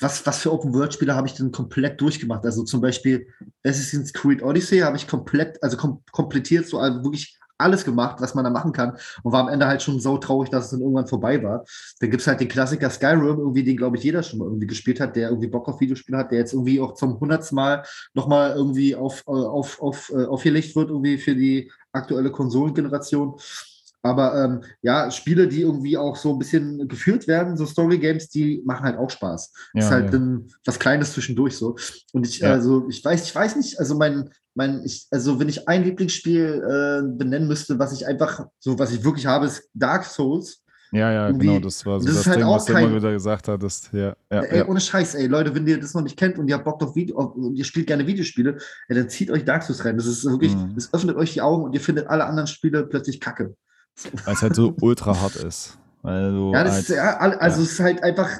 was, 0.00 0.24
was 0.26 0.38
für 0.38 0.52
Open 0.52 0.72
World 0.72 0.94
Spiele 0.94 1.14
habe 1.14 1.26
ich 1.26 1.34
denn 1.34 1.52
komplett 1.52 2.00
durchgemacht? 2.00 2.44
Also 2.46 2.64
zum 2.64 2.80
Beispiel 2.80 3.26
Assassin's 3.62 4.12
Creed 4.12 4.42
Odyssey 4.42 4.78
habe 4.78 4.96
ich 4.96 5.06
komplett, 5.06 5.62
also 5.62 5.76
kom 5.76 6.02
komplettiert, 6.12 6.66
so 6.66 6.78
also 6.78 7.04
wirklich 7.04 7.38
alles 7.60 7.84
gemacht, 7.84 8.16
was 8.20 8.34
man 8.34 8.44
da 8.44 8.50
machen 8.50 8.72
kann 8.72 8.96
und 9.22 9.32
war 9.32 9.42
am 9.42 9.48
Ende 9.48 9.66
halt 9.66 9.82
schon 9.82 10.00
so 10.00 10.18
traurig, 10.18 10.50
dass 10.50 10.66
es 10.66 10.70
dann 10.70 10.80
irgendwann 10.80 11.06
vorbei 11.06 11.42
war. 11.42 11.64
Dann 12.00 12.10
gibt 12.10 12.20
es 12.20 12.26
halt 12.26 12.40
den 12.40 12.48
Klassiker 12.48 12.90
Skyrim, 12.90 13.38
irgendwie, 13.38 13.64
den 13.64 13.76
glaube 13.76 13.96
ich 13.96 14.04
jeder 14.04 14.22
schon 14.22 14.38
mal 14.38 14.46
irgendwie 14.46 14.66
gespielt 14.66 15.00
hat, 15.00 15.16
der 15.16 15.28
irgendwie 15.28 15.48
Bock 15.48 15.68
auf 15.68 15.80
Videospiele 15.80 16.18
hat, 16.18 16.30
der 16.30 16.38
jetzt 16.38 16.52
irgendwie 16.52 16.80
auch 16.80 16.94
zum 16.94 17.18
hundertsten 17.20 17.56
Mal 17.56 17.84
nochmal 18.14 18.54
irgendwie 18.56 18.94
auf, 18.94 19.22
äh, 19.26 19.30
auf, 19.30 19.80
auf, 19.80 20.10
äh, 20.10 20.24
aufgelegt 20.24 20.74
wird, 20.76 20.90
irgendwie 20.90 21.18
für 21.18 21.34
die 21.34 21.70
aktuelle 21.92 22.30
Konsolengeneration. 22.30 23.34
Aber 24.02 24.42
ähm, 24.44 24.60
ja, 24.82 25.10
Spiele, 25.10 25.46
die 25.46 25.60
irgendwie 25.60 25.98
auch 25.98 26.16
so 26.16 26.32
ein 26.32 26.38
bisschen 26.38 26.88
geführt 26.88 27.26
werden, 27.28 27.56
so 27.56 27.66
Story-Games, 27.66 28.28
die 28.30 28.62
machen 28.64 28.84
halt 28.84 28.96
auch 28.96 29.10
Spaß. 29.10 29.52
Ja, 29.74 29.80
ist 29.84 29.90
halt 29.90 30.04
ja. 30.06 30.10
dann 30.12 30.46
was 30.64 30.78
Kleines 30.78 31.12
zwischendurch 31.12 31.56
so. 31.56 31.76
Und 32.12 32.26
ich, 32.26 32.38
Ja. 32.40 32.52
also, 32.52 32.86
ich 32.88 33.04
weiß, 33.04 33.24
ich 33.24 33.34
weiß 33.34 33.56
nicht, 33.56 33.78
also 33.78 33.94
mein, 33.96 34.30
mein, 34.54 34.82
ich, 34.84 35.06
also 35.10 35.38
wenn 35.38 35.48
ich 35.50 35.68
ein 35.68 35.84
Lieblingsspiel 35.84 36.62
äh, 37.04 37.16
benennen 37.18 37.46
müsste, 37.46 37.78
was 37.78 37.92
ich 37.92 38.06
einfach, 38.06 38.46
so 38.58 38.78
was 38.78 38.90
ich 38.92 39.04
wirklich 39.04 39.26
habe, 39.26 39.46
ist 39.46 39.68
Dark 39.74 40.04
Souls. 40.04 40.62
Ja, 40.92 41.12
ja, 41.12 41.26
Irgendwie- 41.28 41.46
genau, 41.46 41.60
das 41.60 41.86
war 41.86 42.00
so 42.00 42.06
das 42.06 42.16
das, 42.16 42.22
ist 42.22 42.26
halt 42.30 42.38
Ding, 42.40 42.46
auch 42.46 42.56
was 42.56 42.64
du 42.64 42.72
immer 42.72 42.80
kein- 42.80 42.94
wieder 42.96 43.12
gesagt 43.12 43.46
hattest. 43.46 43.90
Ja, 43.92 44.16
ja, 44.32 44.40
ey, 44.40 44.58
ja. 44.58 44.66
ohne 44.66 44.80
Scheiß, 44.80 45.14
ey, 45.14 45.26
Leute, 45.28 45.54
wenn 45.54 45.64
ihr 45.66 45.78
das 45.78 45.94
noch 45.94 46.02
nicht 46.02 46.16
kennt 46.16 46.36
und 46.36 46.48
ihr 46.48 46.54
habt 46.56 46.64
Bock 46.64 46.82
auf 46.82 46.96
Video, 46.96 47.16
und 47.20 47.54
ihr 47.54 47.64
spielt 47.64 47.86
gerne 47.86 48.04
Videospiele, 48.08 48.56
ey, 48.88 48.96
dann 48.96 49.08
zieht 49.08 49.30
euch 49.30 49.44
Dark 49.44 49.62
Souls 49.62 49.84
rein. 49.84 49.96
Das 49.96 50.06
ist 50.06 50.24
wirklich, 50.24 50.52
Mhm. 50.56 50.72
das 50.74 50.92
öffnet 50.92 51.16
euch 51.16 51.32
die 51.34 51.42
Augen 51.42 51.62
und 51.64 51.74
ihr 51.74 51.80
findet 51.80 52.08
alle 52.08 52.24
anderen 52.24 52.48
Spiele 52.48 52.84
plötzlich 52.86 53.20
kacke. 53.20 53.54
Weil 54.24 54.34
es 54.34 54.42
halt 54.42 54.54
so 54.54 54.74
ultra 54.80 55.18
hart 55.20 55.36
ist. 55.36 55.78
Du 56.02 56.52
Ja, 56.54 56.64
das 56.64 56.74
halt, 56.74 56.82
ist, 56.88 56.96
ja, 56.96 57.18
also 57.18 57.58
ja. 57.60 57.64
es 57.66 57.72
ist 57.72 57.80
halt 57.80 58.02
einfach, 58.02 58.30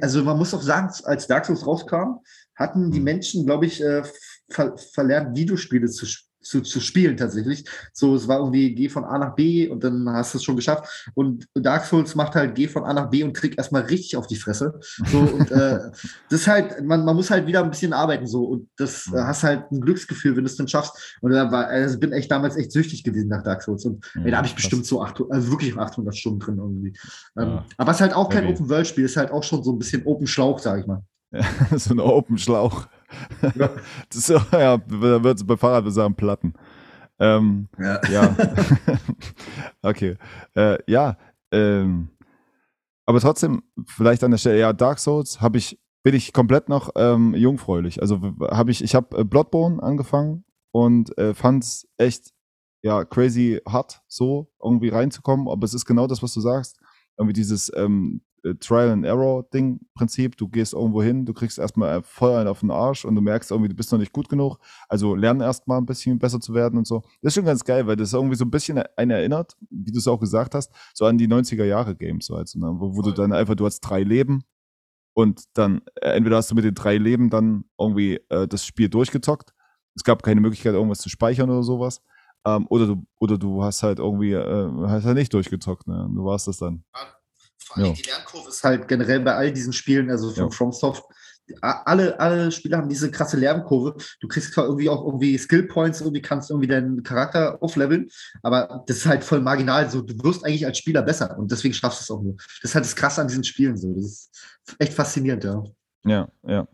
also 0.00 0.24
man 0.24 0.36
muss 0.38 0.52
auch 0.54 0.62
sagen, 0.62 0.90
als 1.04 1.26
Dark 1.26 1.46
Souls 1.46 1.66
rauskam, 1.66 2.18
hatten 2.56 2.90
die 2.90 2.98
Mhm. 2.98 3.04
Menschen, 3.04 3.46
glaube 3.46 3.66
ich, 3.66 3.80
äh, 3.82 4.02
ver 4.50 4.76
verlernt, 4.76 5.36
Videospiele 5.36 5.88
zu, 5.88 6.06
sch- 6.06 6.24
zu, 6.40 6.60
zu 6.62 6.80
spielen 6.80 7.16
tatsächlich. 7.16 7.64
So, 7.92 8.14
es 8.14 8.26
war 8.28 8.38
irgendwie 8.38 8.74
geh 8.74 8.88
von 8.88 9.04
A 9.04 9.18
nach 9.18 9.34
B 9.34 9.68
und 9.68 9.84
dann 9.84 10.08
hast 10.10 10.34
du 10.34 10.38
es 10.38 10.44
schon 10.44 10.56
geschafft. 10.56 11.10
Und 11.14 11.46
Dark 11.54 11.84
Souls 11.84 12.14
macht 12.14 12.34
halt 12.34 12.54
geh 12.54 12.68
von 12.68 12.84
A 12.84 12.92
nach 12.92 13.10
B 13.10 13.22
und 13.22 13.34
kriegt 13.34 13.58
erstmal 13.58 13.82
richtig 13.82 14.16
auf 14.16 14.26
die 14.26 14.36
Fresse. 14.36 14.80
So, 15.06 15.18
und 15.18 15.50
äh, 15.50 15.78
das 16.30 16.40
ist 16.40 16.46
halt, 16.48 16.84
man, 16.84 17.04
man 17.04 17.16
muss 17.16 17.30
halt 17.30 17.46
wieder 17.46 17.62
ein 17.62 17.70
bisschen 17.70 17.92
arbeiten 17.92 18.26
so 18.26 18.44
und 18.44 18.68
das 18.76 19.06
äh, 19.12 19.18
hast 19.18 19.42
halt 19.42 19.70
ein 19.70 19.80
Glücksgefühl, 19.80 20.36
wenn 20.36 20.44
du 20.44 20.50
es 20.50 20.56
dann 20.56 20.68
schaffst. 20.68 21.16
Und 21.20 21.32
da 21.32 21.50
war, 21.52 21.66
also 21.66 21.98
bin 21.98 22.12
echt 22.12 22.30
damals 22.30 22.56
echt 22.56 22.72
süchtig 22.72 23.04
gewesen 23.04 23.28
nach 23.28 23.42
Dark 23.42 23.62
Souls. 23.62 23.84
Und 23.84 24.04
Ja, 24.14 24.22
ey, 24.24 24.30
da 24.30 24.36
habe 24.38 24.46
ich 24.46 24.54
bestimmt 24.54 24.86
so 24.86 25.02
800, 25.02 25.32
also 25.32 25.50
wirklich 25.50 25.76
800 25.76 26.16
Stunden 26.16 26.40
drin 26.40 26.56
irgendwie. 26.58 26.92
Ähm, 27.38 27.48
Ja. 27.48 27.64
aber 27.76 27.90
es 27.90 27.96
ist 27.98 28.02
halt 28.02 28.14
auch 28.14 28.28
kein. 28.28 28.46
Open-World-Spiel, 28.46 29.04
es 29.04 29.12
ist 29.12 29.16
halt 29.16 29.30
auch 29.30 29.42
schon 29.42 29.62
so 29.62 29.72
ein 29.72 29.78
bisschen 29.78 30.04
Open 30.06 30.26
Schlauch, 30.26 30.58
sag 30.58 30.80
ich 30.80 30.86
mal. 30.86 31.02
so 31.76 31.94
ein 31.94 32.00
Open 32.00 32.38
Schlauch. 32.38 32.86
Ja. 33.54 33.70
So, 34.12 34.34
ja, 34.52 34.76
da 34.76 35.22
wird 35.24 35.38
es 35.38 35.46
bei 35.46 35.56
Fahrrad 35.56 35.84
wir 35.84 35.90
sagen 35.90 36.14
Platten. 36.14 36.54
Ähm, 37.18 37.68
Ja. 37.78 38.00
ja. 38.10 38.36
okay. 39.82 40.16
Äh, 40.54 40.78
ja. 40.86 41.16
Ähm, 41.52 42.08
aber 43.06 43.20
trotzdem, 43.20 43.62
vielleicht 43.86 44.24
an 44.24 44.30
der 44.30 44.38
Stelle, 44.38 44.58
ja, 44.58 44.72
Dark 44.72 44.98
Souls 44.98 45.40
habe 45.40 45.58
ich, 45.58 45.78
bin 46.02 46.14
ich 46.14 46.32
komplett 46.32 46.68
noch 46.68 46.90
ähm, 46.96 47.34
jungfräulich. 47.34 48.00
Also 48.00 48.20
habe 48.50 48.70
ich, 48.70 48.82
ich 48.82 48.94
habe 48.94 49.18
äh, 49.18 49.24
Bloodborne 49.24 49.82
angefangen 49.82 50.44
und 50.72 51.16
äh, 51.18 51.34
fand 51.34 51.64
es 51.64 51.88
echt, 51.98 52.32
ja, 52.82 53.04
crazy 53.04 53.60
hart, 53.68 54.00
so 54.08 54.50
irgendwie 54.62 54.88
reinzukommen. 54.88 55.48
Aber 55.48 55.64
es 55.64 55.74
ist 55.74 55.84
genau 55.84 56.06
das, 56.06 56.22
was 56.22 56.32
du 56.32 56.40
sagst. 56.40 56.78
Irgendwie 57.18 57.34
dieses 57.34 57.70
ähm, 57.76 58.22
äh, 58.22 58.29
Trial 58.60 58.90
and 58.90 59.04
Error 59.04 59.44
Ding 59.52 59.80
Prinzip. 59.94 60.36
Du 60.36 60.48
gehst 60.48 60.72
irgendwo 60.72 61.02
hin, 61.02 61.26
du 61.26 61.32
kriegst 61.32 61.58
erstmal 61.58 61.98
äh, 61.98 62.02
voll 62.02 62.34
einen 62.34 62.48
auf 62.48 62.60
den 62.60 62.70
Arsch 62.70 63.04
und 63.04 63.14
du 63.14 63.20
merkst 63.20 63.50
irgendwie, 63.50 63.68
du 63.68 63.74
bist 63.74 63.92
noch 63.92 63.98
nicht 63.98 64.12
gut 64.12 64.28
genug. 64.28 64.58
Also 64.88 65.14
lern 65.14 65.40
erstmal 65.40 65.78
ein 65.78 65.86
bisschen 65.86 66.18
besser 66.18 66.40
zu 66.40 66.54
werden 66.54 66.78
und 66.78 66.86
so. 66.86 67.02
Das 67.22 67.30
ist 67.30 67.34
schon 67.34 67.44
ganz 67.44 67.64
geil, 67.64 67.86
weil 67.86 67.96
das 67.96 68.12
irgendwie 68.12 68.36
so 68.36 68.44
ein 68.44 68.50
bisschen 68.50 68.82
einen 68.96 69.10
erinnert, 69.10 69.56
wie 69.70 69.92
du 69.92 69.98
es 69.98 70.08
auch 70.08 70.20
gesagt 70.20 70.54
hast, 70.54 70.72
so 70.94 71.04
an 71.04 71.18
die 71.18 71.28
90er 71.28 71.64
Jahre 71.64 71.94
Games, 71.94 72.26
so 72.26 72.36
halt, 72.36 72.48
so, 72.48 72.58
ne? 72.58 72.74
wo, 72.78 72.96
wo 72.96 73.02
du 73.02 73.12
dann 73.12 73.32
einfach, 73.32 73.54
du 73.54 73.66
hast 73.66 73.80
drei 73.80 74.02
Leben 74.02 74.44
und 75.14 75.44
dann 75.54 75.82
äh, 75.96 76.10
entweder 76.10 76.36
hast 76.36 76.50
du 76.50 76.54
mit 76.54 76.64
den 76.64 76.74
drei 76.74 76.96
Leben 76.96 77.30
dann 77.30 77.64
irgendwie 77.78 78.20
äh, 78.28 78.46
das 78.48 78.64
Spiel 78.64 78.88
durchgezockt. 78.88 79.52
Es 79.94 80.04
gab 80.04 80.22
keine 80.22 80.40
Möglichkeit, 80.40 80.74
irgendwas 80.74 81.00
zu 81.00 81.08
speichern 81.08 81.50
oder 81.50 81.62
sowas. 81.62 82.02
Ähm, 82.46 82.66
oder 82.70 82.86
du, 82.86 83.06
oder 83.18 83.36
du 83.36 83.62
hast 83.62 83.82
halt 83.82 83.98
irgendwie, 83.98 84.32
äh, 84.32 84.70
hast 84.86 85.04
halt 85.04 85.16
nicht 85.16 85.34
durchgezockt, 85.34 85.86
ne? 85.86 86.08
Du 86.14 86.24
warst 86.24 86.48
das 86.48 86.58
dann. 86.58 86.84
Vor 87.70 87.76
allem 87.78 87.86
Ja. 87.86 87.92
die 87.92 88.02
Lernkurve 88.08 88.48
ist 88.48 88.64
halt 88.64 88.88
generell 88.88 89.20
bei 89.20 89.34
all 89.34 89.52
diesen 89.52 89.72
Spielen, 89.72 90.10
also 90.10 90.30
von 90.30 90.44
Ja. 90.44 90.50
FromSoft, 90.50 91.04
alle, 91.62 92.18
alle 92.20 92.52
Spiele 92.52 92.76
haben 92.76 92.88
diese 92.88 93.10
krasse 93.10 93.36
Lernkurve. 93.36 93.96
Du 94.20 94.28
kriegst 94.28 94.52
zwar 94.52 94.66
irgendwie 94.66 94.88
auch 94.88 95.04
irgendwie 95.04 95.36
Skill 95.36 95.64
Points, 95.64 96.00
irgendwie 96.00 96.22
kannst 96.22 96.50
irgendwie 96.50 96.68
deinen 96.68 97.02
Charakter 97.02 97.58
aufleveln, 97.60 98.08
aber 98.42 98.84
das 98.86 98.98
ist 98.98 99.06
halt 99.06 99.24
voll 99.24 99.40
marginal. 99.40 99.90
So, 99.90 100.00
du 100.02 100.14
wirst 100.22 100.44
eigentlich 100.44 100.64
als 100.66 100.78
Spieler 100.78 101.02
besser 101.02 101.36
und 101.38 101.50
deswegen 101.50 101.74
schaffst 101.74 102.00
du 102.00 102.02
es 102.04 102.10
auch 102.18 102.22
nur. 102.22 102.34
Das 102.62 102.70
ist 102.70 102.74
halt 102.74 102.84
das 102.84 102.94
Krasse 102.96 103.20
an 103.20 103.28
diesen 103.28 103.44
Spielen 103.44 103.76
so. 103.76 103.92
Das 103.94 104.04
ist 104.04 104.30
echt 104.78 104.92
faszinierend, 104.92 105.42
ja. 105.44 105.62
Ja, 106.04 106.28
ja. 106.46 106.68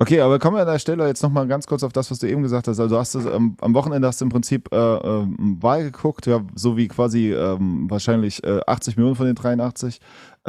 Okay, 0.00 0.20
aber 0.20 0.38
kommen 0.38 0.56
wir 0.56 0.60
an 0.60 0.68
der 0.68 0.78
Stelle 0.78 1.08
jetzt 1.08 1.24
nochmal 1.24 1.48
ganz 1.48 1.66
kurz 1.66 1.82
auf 1.82 1.92
das, 1.92 2.08
was 2.08 2.20
du 2.20 2.28
eben 2.28 2.42
gesagt 2.42 2.68
hast. 2.68 2.78
Also 2.78 2.94
du 2.94 3.00
hast 3.00 3.16
es, 3.16 3.24
ähm, 3.24 3.56
am 3.60 3.74
Wochenende 3.74 4.06
hast 4.06 4.20
du 4.20 4.26
im 4.26 4.28
Prinzip 4.28 4.68
äh, 4.72 4.76
ähm, 4.76 5.56
Wahl 5.60 5.82
geguckt, 5.82 6.26
ja, 6.26 6.44
so 6.54 6.76
wie 6.76 6.86
quasi 6.86 7.32
ähm, 7.32 7.90
wahrscheinlich 7.90 8.44
äh, 8.44 8.60
80 8.64 8.96
Millionen 8.96 9.16
von 9.16 9.26
den 9.26 9.34
83 9.34 9.98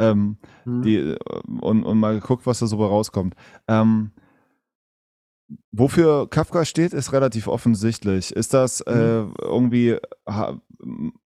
ähm, 0.00 0.36
Hm. 0.64 0.82
die, 0.82 1.16
und, 1.60 1.84
und 1.84 1.98
mal 1.98 2.14
geguckt, 2.18 2.46
was 2.46 2.58
da 2.60 2.66
so 2.66 2.76
rauskommt. 2.84 3.34
Ähm, 3.68 4.12
wofür 5.72 6.28
Kafka 6.28 6.64
steht, 6.64 6.92
ist 6.92 7.12
relativ 7.12 7.48
offensichtlich. 7.48 8.32
Ist 8.32 8.54
das 8.54 8.80
äh, 8.82 9.24
irgendwie, 9.42 9.96
ha, 10.26 10.60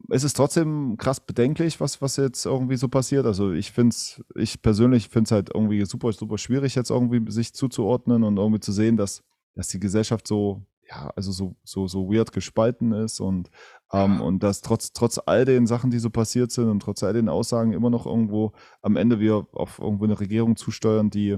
ist 0.09 0.23
es 0.23 0.33
trotzdem 0.33 0.97
krass 0.97 1.19
bedenklich, 1.19 1.79
was, 1.79 2.01
was 2.01 2.17
jetzt 2.17 2.45
irgendwie 2.45 2.77
so 2.77 2.87
passiert? 2.87 3.25
Also 3.25 3.51
ich 3.51 3.71
finde 3.71 3.89
es, 3.89 4.23
ich 4.35 4.61
persönlich 4.61 5.09
finde 5.09 5.27
es 5.27 5.31
halt 5.31 5.49
irgendwie 5.53 5.83
super, 5.85 6.11
super 6.11 6.37
schwierig, 6.37 6.75
jetzt 6.75 6.89
irgendwie 6.89 7.31
sich 7.31 7.53
zuzuordnen 7.53 8.23
und 8.23 8.37
irgendwie 8.37 8.59
zu 8.59 8.71
sehen, 8.71 8.97
dass, 8.97 9.23
dass 9.55 9.67
die 9.67 9.79
Gesellschaft 9.79 10.27
so, 10.27 10.65
ja, 10.89 11.11
also 11.15 11.31
so, 11.31 11.55
so, 11.63 11.87
so 11.87 12.11
weird 12.11 12.31
gespalten 12.31 12.91
ist 12.91 13.19
und, 13.19 13.49
ähm, 13.93 14.21
und 14.21 14.43
dass 14.43 14.61
trotz, 14.61 14.91
trotz 14.91 15.19
all 15.25 15.45
den 15.45 15.67
Sachen, 15.67 15.91
die 15.91 15.99
so 15.99 16.09
passiert 16.09 16.51
sind 16.51 16.69
und 16.69 16.81
trotz 16.81 17.03
all 17.03 17.13
den 17.13 17.29
Aussagen 17.29 17.73
immer 17.73 17.89
noch 17.89 18.05
irgendwo 18.05 18.51
am 18.81 18.95
Ende 18.97 19.19
wir 19.19 19.47
auf 19.53 19.79
irgendwo 19.79 20.03
eine 20.05 20.19
Regierung 20.19 20.55
zusteuern, 20.55 21.09
die 21.09 21.37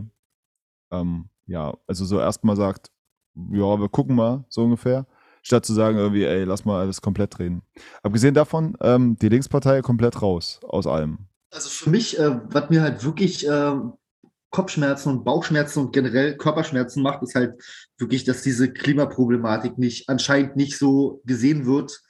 ähm, 0.91 1.29
ja, 1.47 1.75
also 1.87 2.05
so 2.05 2.19
erstmal 2.19 2.55
sagt, 2.55 2.91
ja, 3.35 3.79
wir 3.79 3.89
gucken 3.89 4.15
mal, 4.15 4.45
so 4.49 4.63
ungefähr, 4.63 5.05
statt 5.41 5.65
zu 5.65 5.73
sagen 5.73 5.97
irgendwie, 5.97 6.23
ey, 6.23 6.43
lass 6.43 6.65
mal 6.65 6.81
alles 6.81 7.01
komplett 7.01 7.37
drehen. 7.37 7.61
Abgesehen 8.01 8.33
davon, 8.33 8.77
ähm, 8.81 9.17
die 9.17 9.29
Linkspartei 9.29 9.81
komplett 9.81 10.21
raus 10.21 10.59
aus 10.63 10.87
allem. 10.87 11.27
Also 11.51 11.69
für 11.69 11.89
mich, 11.89 12.17
äh, 12.17 12.39
was 12.49 12.69
mir 12.69 12.81
halt 12.81 13.03
wirklich 13.03 13.47
äh, 13.47 13.75
Kopfschmerzen 14.49 15.09
und 15.09 15.23
Bauchschmerzen 15.25 15.79
und 15.79 15.93
generell 15.93 16.37
Körperschmerzen 16.37 17.03
macht, 17.03 17.21
ist 17.23 17.35
halt 17.35 17.61
wirklich, 17.97 18.23
dass 18.23 18.41
diese 18.41 18.71
Klimaproblematik 18.71 19.77
nicht 19.77 20.09
anscheinend 20.09 20.55
nicht 20.55 20.77
so 20.77 21.21
gesehen 21.25 21.65
wird. 21.65 22.01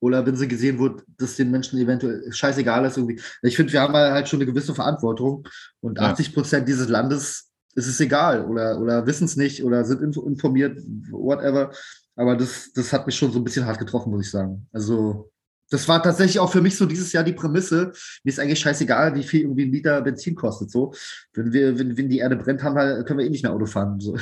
Oder 0.00 0.24
wenn 0.26 0.36
sie 0.36 0.46
gesehen 0.48 0.78
wird, 0.78 1.02
dass 1.18 1.36
den 1.36 1.50
Menschen 1.50 1.78
eventuell 1.78 2.32
scheißegal 2.32 2.84
ist 2.84 2.96
irgendwie. 2.96 3.20
Ich 3.42 3.56
finde, 3.56 3.72
wir 3.72 3.80
haben 3.80 3.94
halt 3.94 4.28
schon 4.28 4.38
eine 4.38 4.46
gewisse 4.46 4.74
Verantwortung 4.74 5.46
und 5.80 5.98
Ja. 5.98 6.10
80 6.12 6.34
Prozent 6.34 6.68
dieses 6.68 6.88
Landes 6.88 7.50
ist 7.74 7.86
es 7.88 8.00
egal 8.00 8.44
oder, 8.46 8.80
oder 8.80 9.06
wissen 9.06 9.24
es 9.24 9.36
nicht 9.36 9.62
oder 9.64 9.84
sind 9.84 10.00
info- 10.02 10.26
informiert, 10.26 10.78
whatever. 11.10 11.72
Aber 12.16 12.36
das, 12.36 12.72
das 12.74 12.92
hat 12.92 13.06
mich 13.06 13.16
schon 13.16 13.30
so 13.32 13.38
ein 13.38 13.44
bisschen 13.44 13.66
hart 13.66 13.78
getroffen, 13.78 14.10
muss 14.10 14.26
ich 14.26 14.30
sagen. 14.30 14.66
Also, 14.72 15.30
das 15.70 15.86
war 15.86 16.02
tatsächlich 16.02 16.38
auch 16.40 16.50
für 16.50 16.62
mich 16.62 16.76
so 16.76 16.86
dieses 16.86 17.12
Jahr 17.12 17.22
die 17.22 17.32
Prämisse. 17.34 17.92
Mir 18.24 18.30
ist 18.30 18.40
eigentlich 18.40 18.58
scheißegal, 18.58 19.14
wie 19.14 19.22
viel 19.22 19.42
irgendwie 19.42 19.66
ein 19.66 19.70
Liter 19.72 20.00
Benzin 20.00 20.34
kostet. 20.34 20.70
So, 20.70 20.92
wenn 21.34 21.52
wir, 21.52 21.78
wenn, 21.78 21.96
wenn 21.96 22.08
die 22.08 22.18
Erde 22.18 22.36
brennt, 22.36 22.62
haben 22.62 22.74
wir, 22.74 23.04
können 23.04 23.18
wir 23.20 23.26
eh 23.26 23.30
nicht 23.30 23.42
mehr 23.44 23.52
Auto 23.52 23.66
fahren. 23.66 24.00
So. 24.00 24.16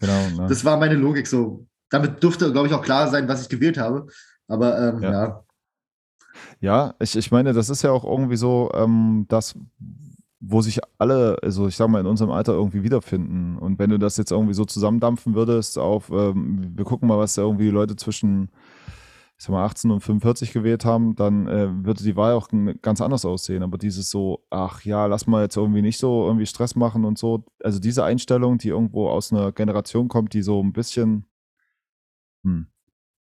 Genau. 0.00 0.30
Ne? 0.42 0.46
Das 0.48 0.64
war 0.64 0.78
meine 0.78 0.94
Logik. 0.94 1.26
So, 1.26 1.66
damit 1.90 2.22
durfte, 2.22 2.50
glaube 2.52 2.68
ich, 2.68 2.72
auch 2.74 2.82
klar 2.82 3.10
sein, 3.10 3.26
was 3.28 3.42
ich 3.42 3.48
gewählt 3.48 3.76
habe. 3.76 4.06
Aber 4.48 4.78
ähm, 4.78 5.02
Ja. 5.02 5.12
ja. 5.12 5.44
Ja, 6.60 6.94
ich, 6.98 7.16
ich 7.16 7.30
meine, 7.30 7.52
das 7.52 7.68
ist 7.70 7.82
ja 7.82 7.92
auch 7.92 8.04
irgendwie 8.04 8.36
so, 8.36 8.70
ähm, 8.74 9.26
das, 9.28 9.54
wo 10.40 10.60
sich 10.60 10.80
alle, 10.98 11.38
also 11.42 11.68
ich 11.68 11.76
sag 11.76 11.88
mal, 11.88 12.00
in 12.00 12.06
unserem 12.06 12.32
Alter 12.32 12.54
irgendwie 12.54 12.82
wiederfinden. 12.82 13.56
Und 13.56 13.78
wenn 13.78 13.90
du 13.90 13.98
das 13.98 14.16
jetzt 14.16 14.32
irgendwie 14.32 14.54
so 14.54 14.64
zusammendampfen 14.64 15.34
würdest 15.34 15.78
auf, 15.78 16.10
ähm, 16.10 16.72
wir 16.76 16.84
gucken 16.84 17.08
mal, 17.08 17.18
was 17.18 17.34
da 17.34 17.42
irgendwie 17.42 17.70
Leute 17.70 17.96
zwischen 17.96 18.50
ich 19.36 19.44
sag 19.44 19.52
mal, 19.52 19.64
18 19.64 19.90
und 19.90 20.00
45 20.00 20.52
gewählt 20.52 20.84
haben, 20.84 21.16
dann 21.16 21.48
äh, 21.48 21.68
würde 21.84 22.04
die 22.04 22.16
Wahl 22.16 22.34
auch 22.34 22.48
ganz 22.82 23.00
anders 23.00 23.24
aussehen. 23.24 23.62
Aber 23.64 23.78
dieses 23.78 24.08
so, 24.08 24.44
ach 24.48 24.82
ja, 24.84 25.06
lass 25.06 25.26
mal 25.26 25.42
jetzt 25.42 25.56
irgendwie 25.56 25.82
nicht 25.82 25.98
so 25.98 26.26
irgendwie 26.26 26.46
Stress 26.46 26.76
machen 26.76 27.04
und 27.04 27.18
so. 27.18 27.44
Also 27.62 27.80
diese 27.80 28.04
Einstellung, 28.04 28.58
die 28.58 28.68
irgendwo 28.68 29.08
aus 29.08 29.32
einer 29.32 29.50
Generation 29.50 30.08
kommt, 30.08 30.34
die 30.34 30.42
so 30.42 30.62
ein 30.62 30.72
bisschen, 30.72 31.26
hm, 32.44 32.68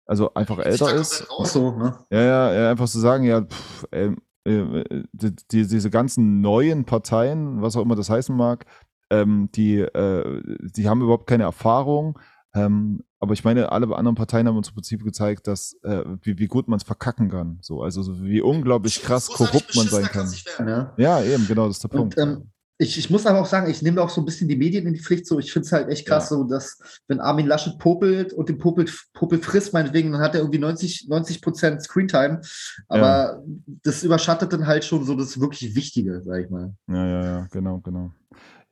also 0.06 0.32
einfach 0.34 0.58
älter 0.58 0.94
ist. 0.94 1.26
So, 1.44 1.72
ne? 1.72 1.98
Ja, 2.10 2.20
ja, 2.20 2.52
ja, 2.52 2.70
einfach 2.70 2.86
zu 2.86 2.98
so 2.98 3.02
sagen, 3.02 3.24
ja, 3.24 3.42
pff, 3.42 3.86
äh, 3.90 4.12
äh, 4.44 4.84
die, 5.12 5.34
die, 5.50 5.66
diese 5.66 5.90
ganzen 5.90 6.40
neuen 6.40 6.84
Parteien, 6.84 7.60
was 7.62 7.76
auch 7.76 7.82
immer 7.82 7.96
das 7.96 8.08
heißen 8.08 8.34
mag, 8.34 8.64
ähm, 9.10 9.50
die, 9.54 9.80
äh, 9.80 10.42
die 10.62 10.88
haben 10.88 11.02
überhaupt 11.02 11.26
keine 11.26 11.42
Erfahrung. 11.44 12.18
Ähm, 12.54 13.02
aber 13.18 13.32
ich 13.32 13.44
meine, 13.44 13.72
alle 13.72 13.94
anderen 13.94 14.14
Parteien 14.14 14.46
haben 14.46 14.56
uns 14.56 14.68
im 14.68 14.74
Prinzip 14.74 15.02
gezeigt, 15.02 15.46
dass 15.46 15.76
äh, 15.82 16.04
wie, 16.22 16.38
wie 16.38 16.46
gut 16.46 16.68
man 16.68 16.76
es 16.78 16.84
verkacken 16.84 17.28
kann. 17.28 17.58
So, 17.60 17.82
also 17.82 18.02
so 18.02 18.22
wie 18.22 18.40
unglaublich 18.40 19.02
krass 19.02 19.28
korrupt 19.28 19.74
man 19.74 19.88
sein 19.88 20.04
kann. 20.04 20.30
Werden, 20.30 20.68
ja. 20.68 20.92
ja. 20.96 21.22
eben, 21.22 21.46
genau, 21.46 21.66
das 21.66 21.76
ist 21.76 21.84
der 21.84 21.92
Und, 21.92 22.14
Punkt. 22.14 22.18
Ähm, 22.18 22.50
ich, 22.78 22.98
ich 22.98 23.08
muss 23.08 23.26
aber 23.26 23.40
auch 23.40 23.46
sagen, 23.46 23.70
ich 23.70 23.80
nehme 23.80 24.02
auch 24.02 24.10
so 24.10 24.20
ein 24.20 24.24
bisschen 24.24 24.48
die 24.48 24.56
Medien 24.56 24.86
in 24.86 24.92
die 24.92 25.00
Pflicht. 25.00 25.26
So, 25.26 25.38
ich 25.38 25.52
finde 25.52 25.66
es 25.66 25.72
halt 25.72 25.88
echt 25.88 26.06
krass, 26.06 26.30
ja. 26.30 26.36
so 26.36 26.44
dass 26.44 26.78
wenn 27.08 27.20
Armin 27.20 27.46
Laschet 27.46 27.78
popelt 27.78 28.32
und 28.34 28.48
den 28.48 28.58
Popel, 28.58 28.86
Popel 29.14 29.38
frisst, 29.38 29.72
meinetwegen, 29.72 30.12
dann 30.12 30.20
hat 30.20 30.34
er 30.34 30.40
irgendwie 30.40 30.58
90, 30.58 31.06
90 31.08 31.40
Prozent 31.40 31.82
Screentime. 31.82 32.40
Aber 32.88 33.06
ja. 33.06 33.42
das 33.82 34.02
überschattet 34.02 34.52
dann 34.52 34.66
halt 34.66 34.84
schon 34.84 35.04
so 35.04 35.14
das 35.14 35.40
wirklich 35.40 35.74
Wichtige, 35.74 36.22
sag 36.22 36.44
ich 36.44 36.50
mal. 36.50 36.74
Ja, 36.88 37.06
ja, 37.06 37.24
ja, 37.24 37.46
genau, 37.50 37.78
genau. 37.78 38.12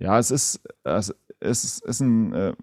Ja, 0.04 0.18
es 0.18 0.30
ist, 0.30 0.60
es 0.82 1.14
ist, 1.40 1.82
ist 1.82 2.00
ein 2.00 2.34
äh, 2.34 2.54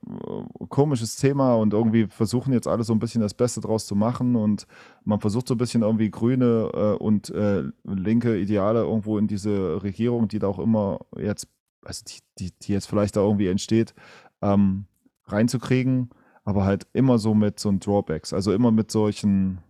komisches 0.69 1.15
Thema 1.15 1.55
und 1.55 1.73
irgendwie 1.73 2.05
versuchen 2.05 2.53
jetzt 2.53 2.67
alle 2.67 2.83
so 2.83 2.93
ein 2.93 2.99
bisschen 2.99 3.21
das 3.21 3.33
Beste 3.33 3.61
draus 3.61 3.87
zu 3.87 3.95
machen 3.95 4.35
und 4.35 4.67
man 5.05 5.19
versucht 5.19 5.47
so 5.47 5.55
ein 5.55 5.57
bisschen 5.57 5.81
irgendwie 5.81 6.11
grüne 6.11 6.69
äh, 6.71 7.03
und 7.03 7.31
äh, 7.31 7.63
linke 7.83 8.37
Ideale 8.37 8.81
irgendwo 8.81 9.17
in 9.17 9.27
diese 9.27 9.81
Regierung, 9.81 10.27
die 10.27 10.37
da 10.37 10.45
auch 10.45 10.59
immer 10.59 10.99
jetzt, 11.17 11.47
also 11.83 12.03
die, 12.07 12.19
die, 12.37 12.51
die 12.59 12.73
jetzt 12.73 12.85
vielleicht 12.85 13.15
da 13.15 13.21
irgendwie 13.21 13.47
entsteht, 13.47 13.95
ähm, 14.43 14.85
reinzukriegen, 15.25 16.11
aber 16.43 16.63
halt 16.63 16.85
immer 16.93 17.17
so 17.17 17.33
mit 17.33 17.59
so 17.59 17.73
Drawbacks, 17.75 18.33
also 18.33 18.53
immer 18.53 18.71
mit 18.71 18.91
solchen, 18.91 19.61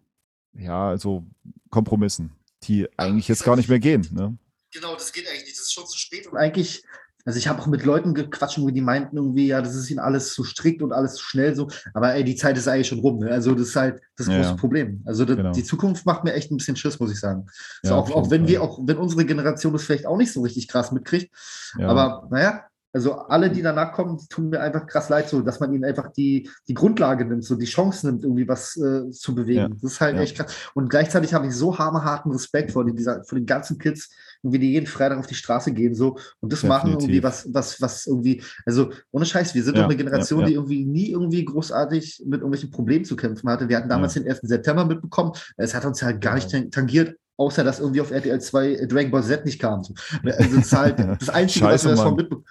ja, 0.52 0.90
also 0.90 1.26
Kompromissen, 1.70 2.34
die 2.64 2.90
eigentlich 2.98 3.30
jetzt 3.30 3.46
gar 3.46 3.56
nicht 3.56 3.70
mehr 3.70 3.80
gehen. 3.80 4.06
Ne? 4.12 4.38
Genau, 4.74 4.94
das 4.94 5.14
geht 5.14 5.26
eigentlich 5.26 5.46
nicht. 5.46 5.58
Das 5.58 5.68
ist 5.68 5.74
schon 5.74 5.86
zu 5.86 5.98
spät 5.98 6.28
und 6.28 6.38
eigentlich 6.38 6.84
also 7.26 7.38
ich 7.38 7.48
habe 7.48 7.62
auch 7.62 7.68
mit 7.68 7.84
Leuten 7.84 8.14
gequatscht, 8.14 8.58
die 8.58 8.82
meinten 8.82 9.18
irgendwie, 9.18 9.48
ja, 9.48 9.62
das 9.62 9.76
ist 9.76 9.90
ihnen 9.90 10.00
alles 10.00 10.34
zu 10.34 10.44
strikt 10.44 10.82
und 10.82 10.92
alles 10.92 11.16
zu 11.16 11.24
schnell 11.24 11.56
so. 11.56 11.68
Aber 11.94 12.14
ey, 12.14 12.24
die 12.24 12.36
Zeit 12.36 12.58
ist 12.58 12.68
eigentlich 12.68 12.88
schon 12.88 13.00
rum. 13.00 13.20
Ne? 13.20 13.32
Also 13.32 13.54
das 13.54 13.70
ist 13.70 13.76
halt 13.76 14.02
das 14.18 14.28
ja, 14.28 14.38
große 14.38 14.56
Problem. 14.56 15.02
Also 15.06 15.26
das, 15.26 15.38
genau. 15.38 15.52
die 15.52 15.64
Zukunft 15.64 16.06
macht 16.06 16.24
mir 16.24 16.34
echt 16.34 16.52
ein 16.52 16.58
bisschen 16.58 16.76
Schiss, 16.76 17.00
muss 17.00 17.12
ich 17.12 17.20
sagen. 17.20 17.46
Ja, 17.84 17.96
auch, 17.96 18.12
auch 18.12 18.30
wenn 18.30 18.48
wir, 18.48 18.62
auch 18.62 18.80
wenn 18.84 18.98
unsere 18.98 19.26
Generation 19.26 19.74
das 19.74 19.84
vielleicht 19.84 20.06
auch 20.06 20.18
nicht 20.18 20.34
so 20.34 20.42
richtig 20.42 20.68
krass 20.68 20.92
mitkriegt. 20.92 21.34
Ja. 21.78 21.88
Aber 21.88 22.28
naja, 22.32 22.66
also 22.94 23.14
alle, 23.14 23.50
die 23.50 23.62
danach 23.62 23.94
kommen, 23.94 24.20
tun 24.30 24.50
mir 24.50 24.60
einfach 24.60 24.86
krass 24.86 25.10
leid, 25.10 25.30
so 25.30 25.42
dass 25.42 25.60
man 25.60 25.74
ihnen 25.74 25.86
einfach 25.86 26.12
die, 26.12 26.50
die 26.68 26.74
Grundlage 26.74 27.26
nimmt, 27.26 27.44
so 27.44 27.56
die 27.56 27.66
Chance 27.66 28.08
nimmt, 28.08 28.24
irgendwie 28.24 28.48
was 28.48 28.76
äh, 28.78 29.10
zu 29.12 29.34
bewegen. 29.34 29.60
Ja. 29.60 29.70
Das 29.70 29.94
ist 29.94 30.02
halt 30.02 30.16
ja. 30.16 30.22
echt 30.22 30.38
krass. 30.38 30.54
Und 30.74 30.90
gleichzeitig 30.90 31.34
habe 31.34 31.48
ich 31.48 31.54
so 31.54 31.78
hammerharten 31.78 32.32
Respekt 32.32 32.72
vor, 32.72 32.86
den, 32.86 32.96
dieser, 32.96 33.24
vor 33.24 33.38
den 33.38 33.46
ganzen 33.46 33.78
Kids, 33.78 34.10
irgendwie 34.44 34.60
die 34.60 34.72
jeden 34.72 34.88
Freitag 34.88 35.20
auf 35.20 35.28
die 35.28 35.36
Straße 35.36 35.72
gehen 35.72 35.96
so 35.96 36.18
und 36.40 36.52
das 36.52 36.62
Definitiv. 36.62 36.70
machen 36.70 36.92
irgendwie 36.92 37.24
was, 37.24 37.48
was, 37.54 37.82
was 37.82 38.08
irgendwie, 38.08 38.44
also 38.66 38.92
ohne 39.12 39.26
Scheiß, 39.26 39.56
wir 39.56 39.64
sind 39.64 39.76
ja. 39.76 39.84
doch 39.84 39.90
eine 39.90 39.98
Generation, 39.98 40.46
die 40.46 40.56
irgendwie 40.56 40.86
nie 40.86 41.12
irgendwie 41.12 41.46
großartig 41.46 42.24
mit 42.26 42.42
irgendwelchen 42.42 42.72
Problemen 42.72 43.06
zu 43.06 43.16
kämpfen 43.16 43.50
hatte. 43.50 43.70
Wir 43.70 43.78
hatten 43.78 43.90
damals 43.90 44.16
den 44.16 44.28
1. 44.28 44.40
September 44.42 44.86
mitbekommen. 44.86 45.32
Es 45.58 45.74
hat 45.74 45.86
uns 45.86 46.02
halt 46.02 46.20
gar 46.22 46.36
nicht 46.36 46.72
tangiert, 46.72 47.16
außer 47.38 47.64
dass 47.64 47.80
irgendwie 47.80 48.02
auf 48.02 48.12
RTL 48.12 48.42
2 48.42 48.88
Dragon 48.88 49.12
Ball 49.12 49.24
Z 49.24 49.46
nicht 49.46 49.60
kam. 49.60 49.80
Also 49.80 49.96
das 50.24 50.66
ist 50.66 50.74
halt 50.74 51.00
das 51.20 51.30
Einzige, 51.30 51.66
Scheiße, 51.66 51.90
was 51.90 51.98
wir 51.98 52.04
davon 52.04 52.16
mitbekommen 52.16 52.46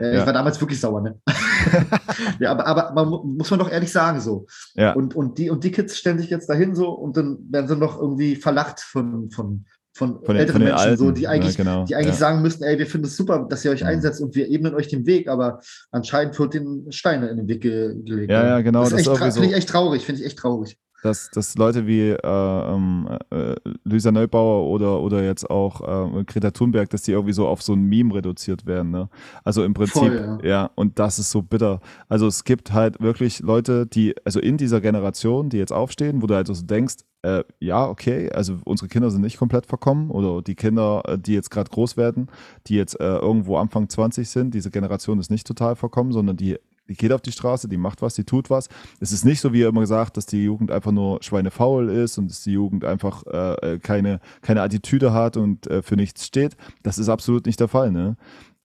ja. 0.00 0.20
Ich 0.20 0.26
war 0.26 0.32
damals 0.32 0.60
wirklich 0.60 0.80
sauer, 0.80 1.00
ne? 1.00 1.18
ja, 2.40 2.50
aber, 2.50 2.66
aber 2.66 2.92
man, 2.92 3.36
muss 3.36 3.50
man 3.50 3.58
doch 3.58 3.70
ehrlich 3.70 3.90
sagen, 3.90 4.20
so. 4.20 4.46
Ja. 4.74 4.92
Und, 4.92 5.14
und, 5.14 5.38
die, 5.38 5.50
und 5.50 5.64
die 5.64 5.70
Kids 5.70 5.96
stellen 5.96 6.18
sich 6.18 6.30
jetzt 6.30 6.48
dahin 6.48 6.74
so 6.74 6.90
und 6.90 7.16
dann 7.16 7.38
werden 7.50 7.68
sie 7.68 7.76
noch 7.76 8.00
irgendwie 8.00 8.36
verlacht 8.36 8.80
von, 8.80 9.30
von, 9.30 9.64
von, 9.94 10.24
von 10.24 10.36
älteren 10.36 10.62
von 10.62 10.68
Menschen, 10.68 10.88
Alten. 10.88 10.96
so, 10.96 11.10
die 11.10 11.26
eigentlich, 11.26 11.56
ja, 11.56 11.64
genau. 11.64 11.84
die 11.84 11.96
eigentlich 11.96 12.08
ja. 12.08 12.14
sagen 12.14 12.42
müssten, 12.42 12.64
ey, 12.64 12.78
wir 12.78 12.86
finden 12.86 13.06
es 13.06 13.16
super, 13.16 13.46
dass 13.48 13.64
ihr 13.64 13.70
euch 13.70 13.84
einsetzt 13.84 14.20
und 14.20 14.34
wir 14.34 14.48
ebnen 14.48 14.74
euch 14.74 14.88
den 14.88 15.06
Weg, 15.06 15.28
aber 15.28 15.60
anscheinend 15.90 16.38
wird 16.38 16.54
den 16.54 16.92
Steine 16.92 17.28
in 17.28 17.38
den 17.38 17.48
Weg 17.48 17.62
gelegt. 17.62 18.30
Ja, 18.30 18.46
ja, 18.46 18.60
genau. 18.60 18.88
Das, 18.88 19.02
das 19.02 19.34
finde 19.34 19.48
ich 19.48 19.54
echt 19.54 19.68
traurig, 19.68 20.04
finde 20.04 20.20
ich 20.20 20.26
echt 20.26 20.38
traurig 20.38 20.78
dass, 21.02 21.30
dass 21.30 21.56
Leute 21.56 21.86
wie 21.86 22.10
äh, 22.10 22.18
ähm, 22.24 23.08
äh, 23.30 23.54
Luisa 23.84 24.10
Neubauer 24.10 24.68
oder, 24.68 25.00
oder 25.00 25.22
jetzt 25.22 25.48
auch 25.48 25.80
äh, 26.16 26.24
Greta 26.24 26.50
Thunberg, 26.50 26.90
dass 26.90 27.02
die 27.02 27.12
irgendwie 27.12 27.32
so 27.32 27.46
auf 27.46 27.62
so 27.62 27.74
ein 27.74 27.82
Meme 27.82 28.14
reduziert 28.14 28.66
werden. 28.66 28.90
Ne? 28.90 29.08
Also 29.44 29.64
im 29.64 29.74
Prinzip, 29.74 29.94
Voll, 29.96 30.38
ja. 30.42 30.48
ja, 30.48 30.70
und 30.74 30.98
das 30.98 31.18
ist 31.18 31.30
so 31.30 31.42
bitter. 31.42 31.80
Also 32.08 32.26
es 32.26 32.44
gibt 32.44 32.72
halt 32.72 33.00
wirklich 33.00 33.40
Leute, 33.40 33.86
die, 33.86 34.14
also 34.24 34.40
in 34.40 34.56
dieser 34.56 34.80
Generation, 34.80 35.48
die 35.48 35.58
jetzt 35.58 35.72
aufstehen, 35.72 36.22
wo 36.22 36.26
du 36.26 36.34
halt 36.34 36.46
so 36.46 36.54
denkst, 36.54 36.96
äh, 37.22 37.44
ja, 37.60 37.88
okay, 37.88 38.30
also 38.30 38.58
unsere 38.64 38.88
Kinder 38.88 39.10
sind 39.10 39.22
nicht 39.22 39.38
komplett 39.38 39.66
verkommen 39.66 40.10
oder 40.10 40.42
die 40.42 40.54
Kinder, 40.54 41.02
äh, 41.06 41.18
die 41.18 41.34
jetzt 41.34 41.50
gerade 41.50 41.70
groß 41.70 41.96
werden, 41.96 42.28
die 42.66 42.76
jetzt 42.76 42.98
äh, 43.00 43.16
irgendwo 43.16 43.56
Anfang 43.56 43.88
20 43.88 44.28
sind, 44.28 44.54
diese 44.54 44.70
Generation 44.70 45.18
ist 45.18 45.30
nicht 45.30 45.46
total 45.46 45.76
verkommen, 45.76 46.12
sondern 46.12 46.36
die 46.36 46.58
die 46.88 46.94
geht 46.94 47.12
auf 47.12 47.20
die 47.20 47.32
Straße, 47.32 47.68
die 47.68 47.76
macht 47.76 48.02
was, 48.02 48.14
die 48.14 48.24
tut 48.24 48.50
was. 48.50 48.68
Es 49.00 49.12
ist 49.12 49.24
nicht 49.24 49.40
so, 49.40 49.52
wie 49.52 49.62
er 49.62 49.68
immer 49.68 49.80
gesagt, 49.80 50.16
dass 50.16 50.26
die 50.26 50.44
Jugend 50.44 50.70
einfach 50.70 50.92
nur 50.92 51.22
schweinefaul 51.22 51.88
ist 51.90 52.18
und 52.18 52.30
dass 52.30 52.42
die 52.42 52.52
Jugend 52.52 52.84
einfach 52.84 53.24
äh, 53.26 53.74
äh, 53.74 53.78
keine, 53.78 54.20
keine 54.42 54.62
Attitüde 54.62 55.12
hat 55.12 55.36
und 55.36 55.66
äh, 55.66 55.82
für 55.82 55.96
nichts 55.96 56.26
steht. 56.26 56.56
Das 56.82 56.98
ist 56.98 57.08
absolut 57.08 57.46
nicht 57.46 57.60
der 57.60 57.68
Fall. 57.68 57.90
Ne? 57.90 58.16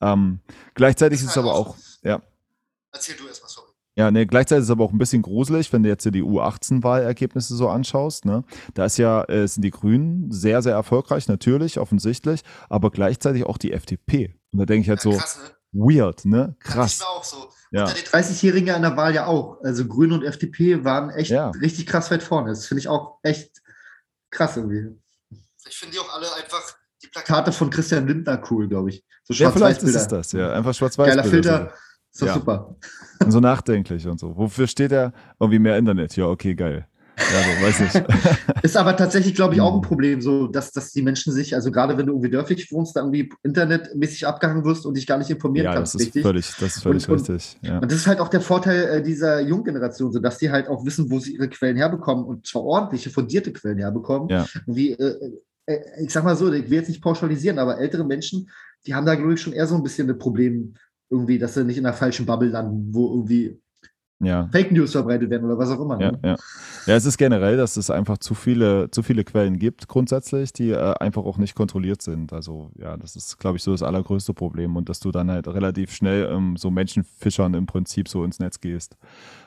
Ähm, 0.02 0.40
gleichzeitig 0.74 1.20
ist 1.20 1.30
es 1.30 1.38
aber 1.38 1.54
auch, 1.54 1.76
ja. 2.04 2.22
Erzähl 2.92 3.16
du 3.16 3.28
erstmal, 3.28 3.50
sorry. 3.50 3.72
Ja, 3.96 4.10
ne, 4.10 4.26
gleichzeitig 4.26 4.62
ist 4.62 4.68
es 4.68 4.72
aber 4.72 4.86
auch 4.86 4.94
ein 4.94 4.98
bisschen 4.98 5.22
gruselig, 5.22 5.72
wenn 5.74 5.84
du 5.84 5.90
jetzt 5.90 6.04
hier 6.04 6.14
die 6.14 6.24
U18-Wahlergebnisse 6.24 7.56
so 7.56 7.68
anschaust. 7.68 8.26
Ne? 8.26 8.44
Da 8.74 8.86
ist 8.86 8.98
ja, 8.98 9.24
äh, 9.26 9.48
sind 9.48 9.64
die 9.64 9.72
Grünen 9.72 10.32
sehr, 10.32 10.62
sehr 10.62 10.74
erfolgreich, 10.74 11.28
natürlich, 11.28 11.78
offensichtlich, 11.78 12.42
aber 12.70 12.90
gleichzeitig 12.90 13.46
auch 13.46 13.58
die 13.58 13.74
FDP. 13.74 14.34
Und 14.54 14.60
da 14.60 14.66
denke 14.66 14.84
ich 14.84 14.90
halt 14.90 15.04
ja, 15.04 15.12
so, 15.12 15.18
krass, 15.18 15.40
ne? 15.74 15.96
weird, 15.96 16.26
ne? 16.26 16.56
Krass. 16.60 16.76
Das 16.76 16.94
ist 16.94 17.06
auch 17.06 17.24
so. 17.24 17.50
Ja. 17.72 17.84
Unter 17.84 17.96
den 17.96 18.04
30-Jährigen 18.04 18.76
an 18.76 18.82
der 18.82 18.98
Wahl 18.98 19.16
ja 19.16 19.26
auch. 19.26 19.62
Also 19.64 19.86
Grüne 19.88 20.14
und 20.14 20.24
FDP 20.24 20.84
waren 20.84 21.10
echt 21.10 21.32
ja. 21.32 21.50
richtig 21.52 21.88
krass 21.88 22.12
weit 22.12 22.22
vorne. 22.22 22.50
Das 22.50 22.68
finde 22.68 22.80
ich 22.80 22.88
auch 22.88 23.20
echt 23.24 23.62
krass 24.30 24.58
irgendwie. 24.58 24.98
Ich 25.68 25.78
finde 25.78 25.94
die 25.94 26.00
auch 26.00 26.14
alle 26.14 26.28
einfach 26.36 26.76
die 27.02 27.08
Plakate 27.08 27.52
von 27.52 27.70
Christian 27.70 28.08
Lindner 28.08 28.42
cool, 28.52 28.68
glaube 28.68 28.90
ich. 28.90 29.06
So 29.24 29.34
schwarz 29.34 29.54
ja, 29.54 29.58
vielleicht 29.58 29.84
ist 29.84 29.96
es 29.96 30.08
das, 30.08 30.32
ja. 30.34 30.52
Einfach 30.52 30.74
schwarz-weiß. 30.74 31.08
Geiler 31.08 31.24
Filter. 31.24 31.70
So. 31.70 31.76
Ist 32.12 32.22
doch 32.22 32.28
ja. 32.28 32.34
super. 32.34 32.76
Und 33.24 33.32
so 33.32 33.40
nachdenklich 33.40 34.06
und 34.06 34.20
so. 34.20 34.36
Wofür 34.36 34.68
steht 34.68 34.92
er? 34.92 35.14
Irgendwie 35.40 35.60
mehr 35.60 35.78
Internet. 35.78 36.16
Ja, 36.18 36.26
okay, 36.26 36.56
geil. 36.56 36.88
Ja, 37.34 37.44
so, 37.44 37.66
weiß 37.66 37.80
nicht. 37.80 38.06
ist 38.64 38.78
aber 38.78 38.96
tatsächlich, 38.96 39.36
glaube 39.36 39.54
ich, 39.54 39.62
auch 39.62 39.74
ein 39.74 39.82
hm. 39.82 39.88
Problem, 39.88 40.22
so 40.22 40.48
dass, 40.48 40.72
dass 40.72 40.92
die 40.92 41.02
Menschen 41.02 41.34
sich, 41.34 41.56
also 41.56 41.72
gerade 41.72 41.98
wenn 41.98 42.08
du 42.08 42.14
irgendwie 42.14 42.30
dörflich 42.30 42.72
wohnst, 42.72 42.96
da 42.96 43.02
irgendwie 43.02 43.32
internetmäßig 43.44 44.28
abgehangen 44.28 44.64
wirst 44.66 44.86
und 44.86 44.98
dich 44.98 45.08
gar 45.08 45.18
nicht 45.18 45.30
informieren 45.30 45.66
ja, 45.66 45.74
kannst. 45.74 45.96
Das 45.96 46.02
ist 46.02 46.08
richtig? 46.08 46.24
völlig, 46.24 46.54
das 46.60 46.76
ist 46.76 46.84
völlig 46.84 47.08
und, 47.08 47.16
richtig. 47.16 47.58
Ja. 47.62 47.80
Und 47.80 47.92
das 47.92 48.00
ist 48.00 48.08
halt 48.08 48.20
auch 48.20 48.30
der 48.30 48.42
Vorteil 48.42 48.84
äh, 48.84 49.04
dieser 49.04 49.42
Junggeneration, 49.42 50.12
so 50.12 50.20
dass 50.20 50.38
die 50.38 50.52
halt 50.52 50.68
auch 50.68 50.86
wissen, 50.86 51.10
wo 51.12 51.20
sie 51.20 51.36
ihre 51.36 51.50
Quellen 51.50 51.78
herbekommen 51.78 52.26
und 52.26 52.46
zwar 52.48 52.64
ordentliche, 52.64 53.10
fundierte 53.10 53.54
Quellen 53.54 53.78
herbekommen. 53.78 54.30
Ja. 54.30 54.46
Wie, 54.66 54.92
äh, 54.92 55.32
äh, 55.66 56.04
ich 56.04 56.12
sag 56.12 56.24
mal 56.24 56.36
so, 56.36 56.52
ich 56.52 56.70
will 56.70 56.80
jetzt 56.80 56.90
nicht 56.90 57.02
pauschalisieren, 57.02 57.60
aber 57.60 57.80
ältere 57.80 58.04
Menschen, 58.04 58.50
die 58.86 58.96
haben 58.96 59.06
da, 59.06 59.16
glaube 59.16 59.34
ich, 59.34 59.42
schon 59.42 59.54
eher 59.54 59.68
so 59.68 59.76
ein 59.76 59.84
bisschen 59.84 60.10
ein 60.10 60.18
Problem, 60.18 60.76
irgendwie, 61.10 61.38
dass 61.38 61.54
sie 61.54 61.66
nicht 61.66 61.78
in 61.78 61.86
einer 61.86 61.96
falschen 61.96 62.26
Bubble 62.26 62.50
landen, 62.50 62.94
wo 62.94 63.10
irgendwie 63.10 63.60
ja. 64.22 64.50
Fake 64.52 64.72
News 64.72 64.92
verbreitet 64.92 65.30
werden 65.30 65.46
oder 65.46 65.58
was 65.58 65.70
auch 65.70 65.80
immer. 65.80 66.00
Ja, 66.00 66.12
ne? 66.12 66.20
ja. 66.24 66.36
ja, 66.86 66.96
es 66.96 67.06
ist 67.06 67.18
generell, 67.18 67.58
dass 67.58 67.78
es 67.78 67.90
einfach 67.90 68.18
zu 68.18 68.34
viele, 68.34 68.90
zu 68.92 69.04
viele 69.04 69.24
Quellen 69.24 69.60
gibt, 69.60 69.88
grundsätzlich, 69.88 70.54
die 70.54 70.72
äh, 70.72 70.94
einfach 71.00 71.24
auch 71.24 71.38
nicht 71.38 71.56
kontrolliert 71.56 72.02
sind. 72.02 72.32
Also, 72.34 72.72
ja, 72.78 72.98
das 72.98 73.16
ist, 73.16 73.40
glaube 73.40 73.58
ich, 73.58 73.64
so 73.64 73.72
das 73.72 73.84
allergrößte 73.84 74.34
Problem 74.34 74.76
und 74.76 74.90
dass 74.90 75.00
du 75.00 75.12
dann 75.12 75.32
halt 75.32 75.48
relativ 75.48 75.94
schnell 75.94 76.30
ähm, 76.32 76.56
so 76.58 76.70
Menschenfischern 76.70 77.54
im 77.54 77.66
Prinzip 77.66 78.08
so 78.08 78.24
ins 78.24 78.40
Netz 78.40 78.60
gehst. 78.60 78.96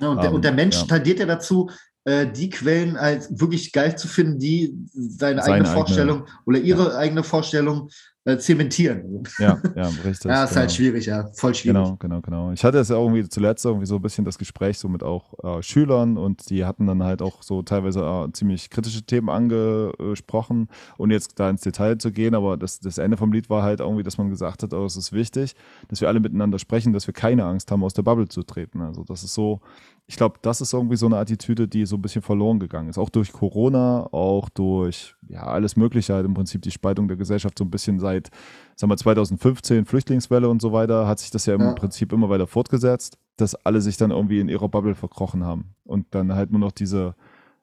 Ja, 0.00 0.08
und, 0.08 0.18
der, 0.18 0.30
ähm, 0.30 0.34
und 0.34 0.44
der 0.44 0.52
Mensch 0.52 0.76
ja. 0.76 0.86
tendiert 0.86 1.20
ja 1.20 1.26
dazu, 1.26 1.70
äh, 2.04 2.26
die 2.30 2.50
Quellen 2.50 2.96
als 2.96 3.40
wirklich 3.40 3.72
geil 3.72 3.96
zu 3.96 4.08
finden, 4.08 4.38
die 4.38 4.76
seine, 4.92 5.40
seine 5.40 5.54
eigene 5.54 5.70
Vorstellung 5.70 6.18
eigene, 6.18 6.38
oder 6.44 6.58
ihre 6.58 6.96
eigene 6.96 7.22
Vorstellung 7.22 7.90
äh, 8.24 8.38
zementieren. 8.38 9.22
Ja, 9.38 9.60
ja, 9.76 9.88
richtig. 10.04 10.24
ja, 10.30 10.44
ist 10.44 10.50
genau. 10.50 10.60
halt 10.60 10.72
schwierig, 10.72 11.06
ja, 11.06 11.26
voll 11.34 11.54
schwierig. 11.54 11.76
Genau, 11.76 11.96
genau, 11.96 12.20
genau. 12.20 12.52
Ich 12.52 12.64
hatte 12.64 12.78
jetzt 12.78 12.90
ja 12.90 12.96
irgendwie 12.96 13.28
zuletzt 13.28 13.64
irgendwie 13.64 13.86
so 13.86 13.96
ein 13.96 14.02
bisschen 14.02 14.24
das 14.24 14.38
Gespräch 14.38 14.78
so 14.78 14.88
mit 14.88 15.02
auch 15.02 15.34
äh, 15.42 15.62
Schülern 15.62 16.16
und 16.16 16.48
die 16.48 16.64
hatten 16.64 16.86
dann 16.86 17.02
halt 17.02 17.20
auch 17.20 17.42
so 17.42 17.62
teilweise 17.62 18.00
äh, 18.00 18.32
ziemlich 18.32 18.70
kritische 18.70 19.02
Themen 19.02 19.28
angesprochen 19.28 20.68
und 20.96 21.10
jetzt 21.10 21.38
da 21.38 21.50
ins 21.50 21.60
Detail 21.60 21.98
zu 21.98 22.12
gehen, 22.12 22.34
aber 22.34 22.56
das, 22.56 22.80
das 22.80 22.98
Ende 22.98 23.16
vom 23.16 23.32
Lied 23.32 23.50
war 23.50 23.62
halt 23.62 23.80
irgendwie, 23.80 24.02
dass 24.02 24.16
man 24.16 24.30
gesagt 24.30 24.62
hat, 24.62 24.72
oh, 24.72 24.84
es 24.84 24.96
ist 24.96 25.12
wichtig, 25.12 25.54
dass 25.88 26.00
wir 26.00 26.08
alle 26.08 26.20
miteinander 26.20 26.58
sprechen, 26.58 26.92
dass 26.92 27.06
wir 27.06 27.14
keine 27.14 27.44
Angst 27.44 27.70
haben, 27.70 27.84
aus 27.84 27.94
der 27.94 28.02
Bubble 28.02 28.28
zu 28.28 28.42
treten. 28.42 28.80
Also 28.80 29.04
das 29.04 29.22
ist 29.22 29.34
so, 29.34 29.60
ich 30.06 30.16
glaube, 30.16 30.38
das 30.42 30.60
ist 30.60 30.72
irgendwie 30.74 30.96
so 30.96 31.06
eine 31.06 31.16
Attitüde, 31.16 31.66
die 31.66 31.86
so 31.86 31.96
ein 31.96 32.02
bisschen 32.02 32.20
verloren 32.20 32.58
gegangen 32.58 32.90
ist. 32.90 32.98
Auch 32.98 33.08
durch 33.08 33.32
Corona, 33.32 34.06
auch 34.12 34.50
durch 34.50 35.14
ja 35.28 35.44
alles 35.44 35.76
Mögliche, 35.76 36.12
halt 36.12 36.26
im 36.26 36.34
Prinzip 36.34 36.60
die 36.62 36.70
Spaltung 36.70 37.08
der 37.08 37.16
Gesellschaft 37.16 37.58
so 37.58 37.64
ein 37.64 37.70
bisschen 37.70 37.98
seit, 38.14 38.30
sagen 38.76 38.90
wir, 38.90 38.96
2015, 38.96 39.84
Flüchtlingswelle 39.84 40.48
und 40.48 40.62
so 40.62 40.72
weiter, 40.72 41.06
hat 41.06 41.18
sich 41.18 41.30
das 41.30 41.46
ja 41.46 41.54
im 41.54 41.60
Ja. 41.60 41.72
Prinzip 41.72 42.12
immer 42.12 42.28
weiter 42.28 42.46
fortgesetzt, 42.46 43.18
dass 43.36 43.54
alle 43.54 43.80
sich 43.80 43.96
dann 43.96 44.10
irgendwie 44.10 44.40
in 44.40 44.48
ihrer 44.48 44.68
Bubble 44.68 44.94
verkrochen 44.94 45.44
haben. 45.44 45.74
Und 45.84 46.06
dann 46.10 46.34
halt 46.34 46.50
nur 46.50 46.60
noch 46.60 46.72
diese, 46.72 47.14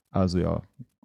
also 0.09 0.39
ja, 0.39 0.61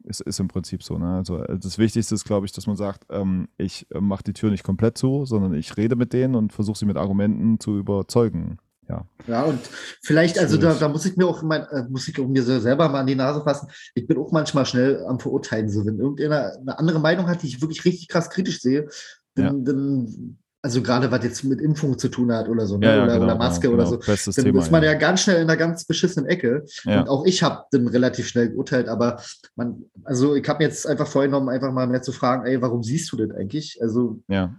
es 0.09 0.21
ist 0.21 0.41
im 0.41 0.49
Prinzip 0.49 0.83
so. 0.83 0.99
Ne? 0.99 1.17
Also 1.17 1.43
äh, 1.43 1.59
das 1.59 1.79
Wichtigste 1.79 2.15
ist, 2.15 2.25
glaube 2.25 2.47
ich, 2.47 2.53
dass 2.53 2.67
man 2.67 2.77
sagt, 2.77 3.05
ähm, 3.11 3.49
ich 3.59 3.87
äh, 3.91 4.01
mache 4.01 4.25
die 4.25 4.33
Tür 4.33 4.51
nicht 4.51 4.65
komplett 4.65 4.99
zu, 4.99 5.25
sondern 5.25 5.55
ich 5.55 5.77
rede 5.77 5.97
mit 5.97 6.13
denen 6.13 6.35
und 6.35 6.53
versuche 6.53 6.79
sie 6.79 6.87
mit 6.87 6.97
Argumenten 6.97 7.59
zu 7.61 7.79
überzeugen. 7.79 8.59
Ja. 8.89 9.05
Ja, 9.27 9.43
und 9.43 9.59
vielleicht, 10.03 10.39
also 10.39 10.57
da, 10.57 10.75
da 10.75 10.89
muss 10.89 11.05
ich 11.07 11.17
mir 11.17 11.27
auch 11.27 11.43
mein, 11.43 11.63
äh, 11.63 11.89
muss 11.89 12.07
ich 12.07 12.21
auch 12.21 12.29
mir 12.29 12.43
selber 12.45 12.89
mal 12.89 13.01
an 13.01 13.07
die 13.09 13.17
Nase 13.17 13.43
fassen. 13.43 13.69
Ich 13.95 14.07
bin 14.07 14.17
auch 14.17 14.31
manchmal 14.31 14.65
schnell 14.65 15.05
am 15.07 15.19
Verurteilen. 15.19 15.69
So, 15.69 15.85
wenn 15.85 15.99
irgendeiner 15.99 16.53
eine 16.61 16.79
andere 16.79 17.01
Meinung 17.01 17.27
hat, 17.27 17.43
die 17.43 17.49
ich 17.49 17.61
wirklich 17.61 17.85
richtig 17.85 18.07
krass 18.07 18.31
kritisch 18.31 18.61
sehe, 18.61 18.89
dann, 19.37 19.65
dann 19.65 20.39
also 20.63 20.83
gerade 20.83 21.09
was 21.13 21.23
jetzt 21.23 21.45
mit 21.45 21.61
Impfung 21.61 21.97
zu 21.97 22.09
tun 22.09 22.33
hat 22.33 22.49
oder 22.49 22.67
so, 22.67 22.77
ne? 22.77 22.87
Ja, 22.87 23.05
oder, 23.05 23.13
genau, 23.15 23.25
oder 23.27 23.35
Maske 23.37 23.69
genau, 23.69 23.75
oder 23.75 23.85
genau. 23.85 24.17
so, 24.17 24.33
dann 24.33 24.45
Thema. 24.45 24.63
ist 24.63 24.73
man 24.73 24.83
ja 24.83 24.93
ja. 24.93 24.99
ganz 24.99 25.21
schnell 25.21 25.37
in 25.37 25.43
einer 25.43 25.57
ganz 25.57 25.85
beschissenen 25.85 26.29
Ecke. 26.29 26.65
Ja. 26.83 27.03
Und 27.03 27.09
auch 27.09 27.25
ich 27.25 27.43
habe 27.45 27.67
dann 27.71 27.87
relativ 27.87 28.27
schnell 28.27 28.51
geurteilt, 28.51 28.89
aber 28.89 29.23
man, 29.55 29.85
also 30.03 30.35
ich 30.35 30.49
habe 30.49 30.59
mir 30.59 30.65
jetzt 30.65 30.85
einfach 30.85 31.07
vorgenommen, 31.07 31.51
einfach 31.51 31.73
mal 31.73 31.87
mehr 31.87 32.03
zu 32.03 32.11
fragen, 32.11 32.47
ey, 32.47 32.61
warum 32.61 32.83
siehst 32.83 33.13
du 33.13 33.17
das 33.17 33.31
eigentlich? 33.31 33.79
Also 33.81 34.21
ja. 34.27 34.57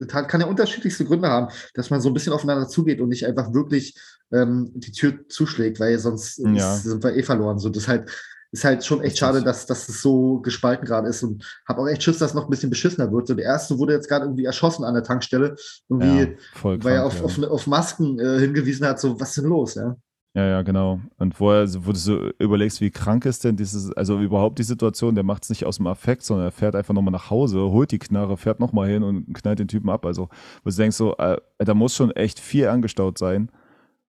das 0.00 0.12
hat- 0.12 0.28
kann 0.28 0.42
ja 0.42 0.46
unterschiedlichste 0.48 1.06
Gründe 1.06 1.28
haben, 1.28 1.48
dass 1.72 1.88
man 1.88 2.02
so 2.02 2.10
ein 2.10 2.14
bisschen 2.14 2.34
aufeinander 2.34 2.68
zugeht 2.68 3.00
und 3.00 3.08
nicht 3.08 3.26
einfach 3.26 3.54
wirklich 3.54 3.96
ähm, 4.32 4.70
die 4.74 4.92
Tür 4.92 5.14
zuschlägt, 5.28 5.80
weil 5.80 5.98
sonst 5.98 6.36
sind 6.36 7.02
wir 7.02 7.16
eh 7.16 7.22
verloren. 7.22 7.58
So, 7.58 7.70
das 7.70 7.88
halt, 7.88 8.10
ist 8.52 8.64
halt 8.64 8.84
schon 8.84 9.00
echt 9.00 9.18
schade, 9.18 9.42
dass, 9.42 9.66
dass 9.66 9.88
es 9.88 10.02
so 10.02 10.40
gespalten 10.40 10.86
gerade 10.86 11.08
ist 11.08 11.22
und 11.22 11.44
habe 11.66 11.80
auch 11.80 11.88
echt 11.88 12.02
Schiss, 12.02 12.18
dass 12.18 12.30
es 12.30 12.34
noch 12.34 12.44
ein 12.44 12.50
bisschen 12.50 12.70
beschissener 12.70 13.10
wird. 13.10 13.26
So, 13.26 13.34
der 13.34 13.46
erste 13.46 13.78
wurde 13.78 13.94
jetzt 13.94 14.08
gerade 14.08 14.26
irgendwie 14.26 14.44
erschossen 14.44 14.84
an 14.84 14.94
der 14.94 15.02
Tankstelle, 15.02 15.56
irgendwie, 15.88 16.20
ja, 16.20 16.26
voll 16.52 16.82
weil 16.84 16.94
er 16.94 17.08
krank, 17.08 17.24
auf, 17.24 17.38
ja. 17.38 17.44
auf, 17.46 17.50
auf 17.50 17.66
Masken 17.66 18.18
äh, 18.18 18.38
hingewiesen 18.38 18.86
hat, 18.86 19.00
so, 19.00 19.18
was 19.18 19.30
ist 19.30 19.38
denn 19.38 19.46
los, 19.46 19.74
ja? 19.74 19.96
Ja, 20.34 20.46
ja, 20.46 20.62
genau. 20.62 20.98
Und 21.18 21.34
vorher, 21.34 21.68
wo 21.84 21.92
du 21.92 21.98
so 21.98 22.30
überlegst, 22.38 22.80
wie 22.80 22.90
krank 22.90 23.26
ist 23.26 23.44
denn 23.44 23.56
dieses, 23.56 23.92
also 23.92 24.18
überhaupt 24.18 24.58
die 24.58 24.62
Situation, 24.62 25.14
der 25.14 25.24
macht 25.24 25.42
es 25.42 25.50
nicht 25.50 25.66
aus 25.66 25.76
dem 25.76 25.86
Affekt, 25.86 26.22
sondern 26.22 26.46
er 26.46 26.52
fährt 26.52 26.74
einfach 26.74 26.94
nochmal 26.94 27.12
nach 27.12 27.28
Hause, 27.28 27.58
holt 27.58 27.90
die 27.90 27.98
Knarre, 27.98 28.38
fährt 28.38 28.58
nochmal 28.58 28.88
hin 28.88 29.02
und 29.02 29.34
knallt 29.34 29.58
den 29.58 29.68
Typen 29.68 29.90
ab. 29.90 30.06
Also, 30.06 30.30
wo 30.64 30.70
du 30.70 30.76
denkst 30.76 30.96
so, 30.96 31.14
äh, 31.18 31.36
da 31.58 31.74
muss 31.74 31.94
schon 31.94 32.12
echt 32.12 32.40
viel 32.40 32.68
angestaut 32.68 33.18
sein, 33.18 33.50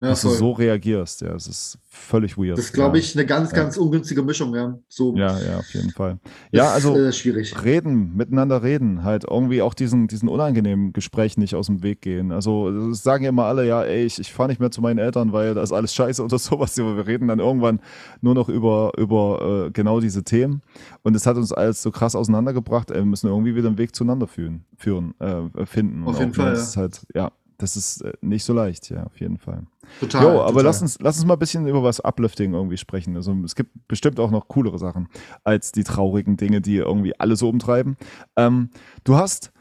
Ja, 0.00 0.10
dass 0.10 0.20
du 0.22 0.28
voll. 0.28 0.36
so 0.36 0.52
reagierst. 0.52 1.22
Ja, 1.22 1.34
es 1.34 1.48
ist 1.48 1.78
völlig 1.88 2.38
weird. 2.38 2.56
das 2.56 2.66
ist, 2.66 2.72
glaube 2.72 2.98
ja. 2.98 3.02
ich, 3.02 3.16
eine 3.16 3.26
ganz, 3.26 3.50
Ja. 3.50 3.56
ganz 3.56 3.76
ungünstige 3.76 4.22
Mischung, 4.22 4.54
ja. 4.54 4.78
So 4.88 5.16
Ja, 5.16 5.36
ja, 5.40 5.58
auf 5.58 5.74
jeden 5.74 5.90
Fall. 5.90 6.20
Ja, 6.52 6.66
ist, 6.68 6.84
also 6.86 6.96
äh, 6.96 7.12
schwierig. 7.12 7.64
reden, 7.64 8.14
miteinander 8.14 8.62
reden, 8.62 9.02
halt 9.02 9.24
irgendwie 9.28 9.60
auch 9.60 9.74
diesen, 9.74 10.06
diesen 10.06 10.28
unangenehmen 10.28 10.92
Gesprächen 10.92 11.40
nicht 11.40 11.56
aus 11.56 11.66
dem 11.66 11.82
Weg 11.82 12.00
gehen. 12.00 12.30
Also 12.30 12.90
das 12.90 13.02
sagen 13.02 13.24
ja 13.24 13.30
immer 13.30 13.46
alle, 13.46 13.66
ja, 13.66 13.82
ey, 13.82 14.04
ich, 14.04 14.20
ich 14.20 14.32
fahre 14.32 14.50
nicht 14.50 14.60
mehr 14.60 14.70
zu 14.70 14.80
meinen 14.80 14.98
Eltern, 14.98 15.32
weil 15.32 15.54
da 15.54 15.62
ist 15.62 15.72
alles 15.72 15.92
scheiße 15.94 16.22
oder 16.22 16.38
sowas. 16.38 16.78
Aber 16.78 16.96
wir 16.96 17.06
reden 17.08 17.26
dann 17.26 17.40
irgendwann 17.40 17.80
nur 18.20 18.34
noch 18.34 18.48
über, 18.48 18.92
über 18.98 19.66
äh, 19.66 19.70
genau 19.72 19.98
diese 19.98 20.22
Themen. 20.22 20.62
Und 21.02 21.16
es 21.16 21.26
hat 21.26 21.36
uns 21.36 21.52
alles 21.52 21.82
so 21.82 21.90
krass 21.90 22.14
auseinandergebracht, 22.14 22.92
ey, 22.92 22.98
wir 22.98 23.04
müssen 23.04 23.26
irgendwie 23.26 23.56
wieder 23.56 23.66
einen 23.66 23.78
Weg 23.78 23.96
zueinander 23.96 24.28
führen, 24.28 24.64
führen 24.76 25.14
äh, 25.18 25.66
finden. 25.66 26.04
Auf 26.04 26.20
jeden 26.20 26.30
auch, 26.30 26.36
Fall, 26.36 26.44
ne, 26.44 26.50
ja. 26.52 26.56
Das 26.56 26.68
ist 26.68 26.76
halt, 26.76 27.00
ja, 27.14 27.32
das 27.58 27.76
ist 27.76 28.02
äh, 28.02 28.12
nicht 28.20 28.44
so 28.44 28.52
leicht, 28.54 28.88
ja, 28.88 29.04
auf 29.04 29.20
jeden 29.20 29.38
Fall. 29.38 29.66
Total. 30.00 30.22
Jo, 30.22 30.28
aber 30.40 30.46
total. 30.48 30.64
lass 30.64 30.82
uns, 30.82 30.98
lass 31.00 31.16
uns 31.16 31.26
mal 31.26 31.34
ein 31.34 31.38
bisschen 31.38 31.66
über 31.66 31.82
was 31.82 32.00
Uplifting 32.00 32.54
irgendwie 32.54 32.76
sprechen. 32.76 33.16
Also 33.16 33.34
es 33.44 33.54
gibt 33.54 33.88
bestimmt 33.88 34.20
auch 34.20 34.30
noch 34.30 34.48
coolere 34.48 34.78
Sachen 34.78 35.08
als 35.44 35.72
die 35.72 35.84
traurigen 35.84 36.36
Dinge, 36.36 36.60
die 36.60 36.76
irgendwie 36.76 37.18
alle 37.18 37.36
so 37.36 37.48
umtreiben. 37.48 37.96
Ähm, 38.36 38.70
du 39.04 39.16
hast 39.16 39.52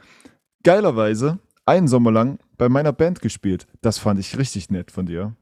geilerweise 0.63 1.39
einen 1.65 1.87
Sommer 1.87 2.11
lang 2.11 2.39
bei 2.57 2.69
meiner 2.69 2.93
Band 2.93 3.21
gespielt. 3.21 3.67
Das 3.81 3.97
fand 3.97 4.19
ich 4.19 4.37
richtig 4.37 4.69
nett 4.69 4.91
von 4.91 5.05
dir. 5.05 5.35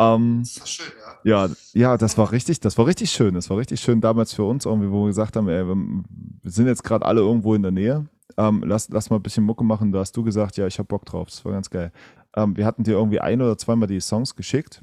Ähm, 0.00 0.40
Das 0.42 0.56
ist 0.56 0.68
schön, 0.70 0.92
ja. 1.24 1.46
ja, 1.46 1.54
ja, 1.74 1.96
das 1.96 2.16
war 2.18 2.32
richtig, 2.32 2.58
das 2.60 2.78
war 2.78 2.86
richtig 2.86 3.10
schön. 3.10 3.34
Das 3.34 3.50
war 3.50 3.58
richtig 3.58 3.80
schön 3.80 4.00
damals 4.00 4.32
für 4.34 4.44
uns, 4.44 4.64
irgendwie, 4.64 4.90
wo 4.90 5.02
wir 5.02 5.08
gesagt 5.08 5.36
haben, 5.36 5.48
ey, 5.48 5.64
wir 5.66 6.50
sind 6.50 6.66
jetzt 6.66 6.82
gerade 6.82 7.04
alle 7.04 7.20
irgendwo 7.20 7.54
in 7.54 7.62
der 7.62 7.70
Nähe. 7.70 8.06
Ähm, 8.36 8.62
lass, 8.66 8.88
lass 8.88 9.10
mal 9.10 9.16
ein 9.16 9.22
bisschen 9.22 9.44
Mucke 9.44 9.62
machen. 9.64 9.92
Da 9.92 9.98
hast 10.00 10.16
du 10.16 10.22
gesagt, 10.22 10.56
ja, 10.56 10.66
ich 10.66 10.78
hab 10.78 10.88
Bock 10.88 11.04
drauf. 11.04 11.28
Das 11.28 11.44
war 11.44 11.52
ganz 11.52 11.68
geil. 11.68 11.92
Ähm, 12.34 12.56
wir 12.56 12.64
hatten 12.64 12.82
dir 12.84 12.92
irgendwie 12.92 13.20
ein 13.20 13.42
oder 13.42 13.58
zweimal 13.58 13.88
die 13.88 14.00
Songs 14.00 14.34
geschickt. 14.34 14.82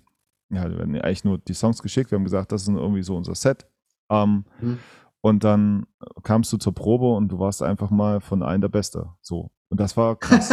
Ja, 0.49 0.69
wir 0.69 0.77
hatten 0.77 0.95
eigentlich 1.01 1.23
nur 1.23 1.39
die 1.39 1.53
Songs 1.53 1.81
geschickt. 1.81 2.11
Wir 2.11 2.17
haben 2.17 2.23
gesagt, 2.23 2.51
das 2.51 2.61
ist 2.63 2.67
irgendwie 2.69 3.03
so 3.03 3.15
unser 3.15 3.35
Set. 3.35 3.65
Ähm, 4.09 4.45
Mhm. 4.61 4.79
Und 5.21 5.43
dann 5.43 5.87
kamst 6.23 6.53
du 6.53 6.57
zur 6.57 6.73
Probe 6.73 7.07
und 7.13 7.29
du 7.29 7.39
warst 7.39 7.61
einfach 7.63 7.89
mal 7.89 8.21
von 8.21 8.43
allen 8.43 8.61
der 8.61 8.69
Beste. 8.69 9.09
So. 9.21 9.51
Und 9.69 9.79
das 9.79 9.97
war 9.97 10.15
krass. 10.19 10.49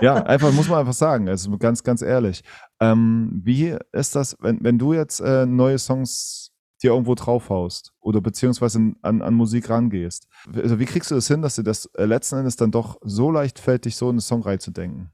ja, 0.00 0.22
einfach, 0.24 0.52
muss 0.52 0.68
man 0.68 0.80
einfach 0.80 0.92
sagen. 0.92 1.28
Also 1.28 1.56
ganz, 1.58 1.82
ganz 1.82 2.02
ehrlich. 2.02 2.42
Ähm, 2.80 3.40
wie 3.44 3.76
ist 3.92 4.14
das, 4.14 4.36
wenn, 4.40 4.62
wenn 4.62 4.78
du 4.78 4.92
jetzt 4.92 5.20
äh, 5.20 5.46
neue 5.46 5.78
Songs 5.78 6.50
dir 6.82 6.92
irgendwo 6.92 7.14
draufhaust 7.14 7.92
oder 8.00 8.20
beziehungsweise 8.20 8.94
an, 9.02 9.22
an 9.22 9.34
Musik 9.34 9.68
rangehst? 9.68 10.28
Also 10.54 10.78
wie 10.78 10.84
kriegst 10.84 11.10
du 11.10 11.14
das 11.14 11.26
hin, 11.26 11.42
dass 11.42 11.56
dir 11.56 11.64
das 11.64 11.86
äh, 11.96 12.04
letzten 12.04 12.36
Endes 12.36 12.56
dann 12.56 12.70
doch 12.70 12.98
so 13.02 13.30
leicht 13.30 13.58
fällt, 13.58 13.84
dich 13.84 13.96
so 13.96 14.06
in 14.06 14.14
eine 14.14 14.20
Song 14.20 14.42
reinzudenken? 14.42 15.10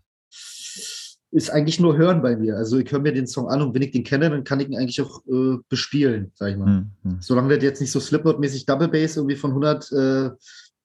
ist 1.35 1.51
eigentlich 1.51 1.81
nur 1.81 1.97
Hören 1.97 2.23
bei 2.23 2.37
mir. 2.37 2.57
Also 2.57 2.79
ich 2.79 2.91
höre 2.93 3.01
mir 3.01 3.13
den 3.13 3.27
Song 3.27 3.49
an 3.49 3.61
und 3.61 3.75
wenn 3.75 3.83
ich 3.83 3.91
den 3.91 4.05
kenne, 4.05 4.31
dann 4.31 4.45
kann 4.45 4.61
ich 4.61 4.69
ihn 4.69 4.79
eigentlich 4.79 5.03
auch 5.03 5.21
äh, 5.27 5.57
bespielen, 5.69 6.31
sag 6.35 6.53
ich 6.53 6.57
mal. 6.57 6.67
Hm, 6.67 6.91
hm. 7.03 7.17
Solange 7.21 7.53
das 7.53 7.65
jetzt 7.65 7.81
nicht 7.81 7.91
so 7.91 7.99
Slipknot-mäßig 7.99 8.67
Double 8.67 8.87
Bass 8.87 9.17
irgendwie 9.17 9.35
von 9.35 9.51
100, 9.51 9.91
äh, 9.91 10.31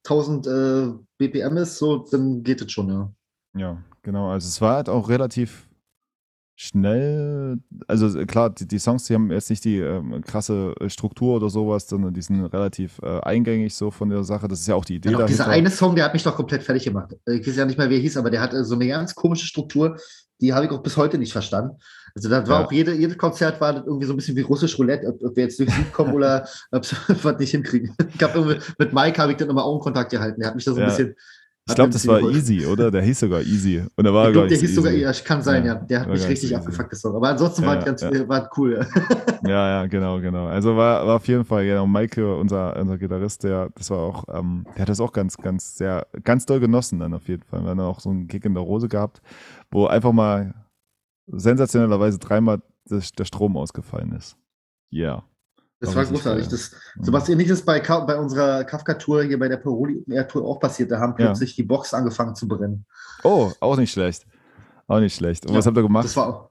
1000 0.04 0.46
äh, 0.46 0.92
BPM 1.18 1.56
ist, 1.58 1.78
so, 1.78 2.06
dann 2.10 2.42
geht 2.42 2.62
es 2.62 2.72
schon, 2.72 2.88
ja. 2.88 3.12
Ja, 3.56 3.82
genau. 4.02 4.30
Also 4.30 4.48
es 4.48 4.60
war 4.60 4.76
halt 4.76 4.88
auch 4.88 5.08
relativ 5.08 5.68
schnell. 6.56 7.58
Also 7.88 8.26
klar, 8.26 8.50
die, 8.50 8.68
die 8.68 8.78
Songs, 8.78 9.04
die 9.04 9.14
haben 9.14 9.30
jetzt 9.30 9.48
nicht 9.48 9.64
die 9.64 9.78
ähm, 9.78 10.22
krasse 10.22 10.74
äh, 10.78 10.90
Struktur 10.90 11.36
oder 11.36 11.48
sowas, 11.48 11.88
sondern 11.88 12.12
die 12.12 12.20
sind 12.20 12.44
relativ 12.44 13.00
äh, 13.02 13.20
eingängig 13.20 13.74
so 13.74 13.90
von 13.90 14.10
der 14.10 14.24
Sache. 14.24 14.46
Das 14.46 14.60
ist 14.60 14.66
ja 14.66 14.74
auch 14.74 14.84
die 14.84 14.96
Idee 14.96 15.10
Ja, 15.10 15.18
doch, 15.18 15.26
dieser 15.26 15.48
eine 15.48 15.70
Song, 15.70 15.94
der 15.96 16.04
hat 16.04 16.12
mich 16.12 16.22
doch 16.22 16.36
komplett 16.36 16.62
fertig 16.62 16.84
gemacht. 16.84 17.16
Ich 17.26 17.46
weiß 17.46 17.56
ja 17.56 17.64
nicht 17.64 17.78
mehr, 17.78 17.88
wie 17.88 17.94
er 17.94 18.00
hieß, 18.00 18.18
aber 18.18 18.30
der 18.30 18.42
hat 18.42 18.52
äh, 18.52 18.62
so 18.62 18.74
eine 18.74 18.86
ganz 18.86 19.14
komische 19.14 19.46
Struktur, 19.46 19.96
die 20.40 20.52
habe 20.52 20.66
ich 20.66 20.70
auch 20.70 20.82
bis 20.82 20.98
heute 20.98 21.16
nicht 21.16 21.32
verstanden. 21.32 21.78
Also 22.14 22.28
das 22.28 22.48
war 22.48 22.60
Ja. 22.60 22.66
auch 22.66 22.72
jede, 22.72 22.94
jedes 22.94 23.16
Konzert 23.18 23.60
war 23.60 23.76
irgendwie 23.76 24.06
so 24.06 24.12
ein 24.12 24.16
bisschen 24.16 24.36
wie 24.36 24.40
russisch 24.42 24.78
Roulette, 24.78 25.06
ob, 25.08 25.22
ob 25.22 25.36
wir 25.36 25.44
jetzt 25.44 25.58
durch 25.58 25.70
Sieg 25.70 25.92
kommen 25.92 26.12
oder 26.14 26.46
ob 26.70 26.82
was 27.24 27.38
nicht 27.38 27.50
hinkriegen. 27.50 27.94
Ich 28.14 28.22
habe 28.22 28.38
irgendwie 28.38 28.58
mit 28.78 28.92
Mike 28.92 29.20
habe 29.20 29.32
ich 29.32 29.38
dann 29.38 29.48
immer 29.50 29.64
Augenkontakt 29.64 30.10
gehalten. 30.10 30.40
Der 30.40 30.48
hat 30.48 30.54
mich 30.56 30.64
da 30.64 30.72
so 30.72 30.78
ein 30.78 30.82
Ja. 30.82 30.86
bisschen. 30.88 31.14
Ich 31.68 31.74
glaube, 31.76 31.90
das 31.92 32.04
war. 32.08 32.20
Easy, 32.22 32.66
oder? 32.66 32.90
Der 32.90 33.00
hieß 33.02 33.20
sogar 33.20 33.42
Easy. 33.42 33.84
Und 33.94 34.04
er 34.04 34.12
war 34.12 34.26
Ich 34.28 34.32
glaube, 34.32 34.48
der 34.48 34.58
hieß 34.58 34.74
sogar, 34.74 34.90
easy. 34.92 35.02
ja, 35.02 35.12
kann 35.24 35.40
sein, 35.40 35.64
Ja, 35.64 35.74
ja. 35.74 35.80
Der 35.80 36.00
hat 36.00 36.06
war 36.08 36.14
mich 36.14 36.26
richtig 36.26 36.50
easy. 36.50 36.54
abgefuckt, 36.56 36.90
das 36.90 37.00
Song. 37.00 37.14
Aber 37.14 37.28
ansonsten 37.28 37.62
Ja, 37.62 37.68
war, 37.68 37.78
es 37.78 37.84
ganz, 37.84 38.02
war 38.02 38.50
cool. 38.56 38.84
Ja, 39.46 39.68
ja, 39.82 39.86
genau, 39.86 40.20
genau. 40.20 40.46
Also 40.48 40.76
war, 40.76 41.06
war 41.06 41.16
auf 41.16 41.28
jeden 41.28 41.44
Fall, 41.44 41.64
genau, 41.64 41.86
Maike, 41.86 42.34
unser, 42.36 42.76
unser 42.76 42.98
Gitarrist, 42.98 43.44
der, 43.44 43.68
das 43.76 43.88
war 43.90 43.98
auch, 43.98 44.24
ähm, 44.34 44.66
der 44.74 44.82
hat 44.82 44.88
das 44.88 45.00
auch 45.00 45.12
ganz, 45.12 45.36
ganz, 45.36 45.76
sehr, 45.76 46.06
ganz 46.24 46.44
doll 46.44 46.58
genossen 46.60 46.98
dann 46.98 47.14
auf 47.14 47.28
jeden 47.28 47.42
Fall. 47.44 47.62
Wir 47.62 47.70
haben 47.70 47.80
auch 47.80 48.00
so 48.00 48.10
einen 48.10 48.26
Kick 48.26 48.44
in 48.46 48.54
der 48.54 48.62
Rose 48.64 48.88
gehabt, 48.88 49.22
wo 49.70 49.86
einfach 49.86 50.12
mal 50.12 50.54
sensationellerweise 51.32 52.18
dreimal 52.18 52.62
das, 52.86 53.12
der 53.12 53.24
Strom 53.24 53.56
ausgefallen 53.56 54.12
ist. 54.12 54.36
Ja. 54.90 55.22
Das 55.80 55.94
War 55.96 56.04
großartig. 56.04 56.44
geil. 56.44 56.50
Das, 56.50 56.74
so 57.00 57.12
was 57.12 57.28
ähnliches 57.30 57.64
bei, 57.64 57.80
bei 57.80 58.18
unserer 58.18 58.64
Kafka-Tour 58.64 59.22
hier 59.24 59.38
bei 59.38 59.48
der 59.48 59.56
Paroli 59.56 60.04
Air 60.10 60.28
Tour 60.28 60.44
auch 60.46 60.60
passiert. 60.60 60.90
Da 60.90 60.98
haben 61.00 61.14
Ja. 61.18 61.26
plötzlich 61.26 61.56
die 61.56 61.62
Box 61.62 61.94
angefangen 61.94 62.34
zu 62.34 62.46
brennen. 62.46 62.84
Oh, 63.24 63.50
auch 63.60 63.76
nicht 63.78 63.90
schlecht. 63.92 64.26
Auch 64.86 65.00
nicht 65.00 65.14
schlecht. 65.14 65.46
Und 65.46 65.52
Ja, 65.52 65.58
was 65.58 65.66
habt 65.66 65.76
ihr 65.78 65.82
gemacht? 65.82 66.04
Das 66.04 66.16
war 66.16 66.28
auch. 66.28 66.50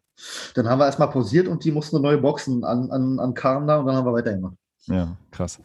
Dann 0.55 0.67
haben 0.67 0.79
wir 0.79 0.85
erstmal 0.85 1.09
pausiert 1.11 1.47
und 1.47 1.63
die 1.63 1.71
mussten 1.71 2.01
neue 2.01 2.17
Boxen 2.17 2.63
an, 2.63 2.89
an, 2.91 3.19
an 3.19 3.33
Karren 3.35 3.67
da 3.67 3.77
und 3.77 3.85
dann 3.85 3.95
haben 3.95 4.05
wir 4.05 4.13
weitergemacht. 4.13 4.55
Ja, 4.87 5.15
krass. 5.31 5.61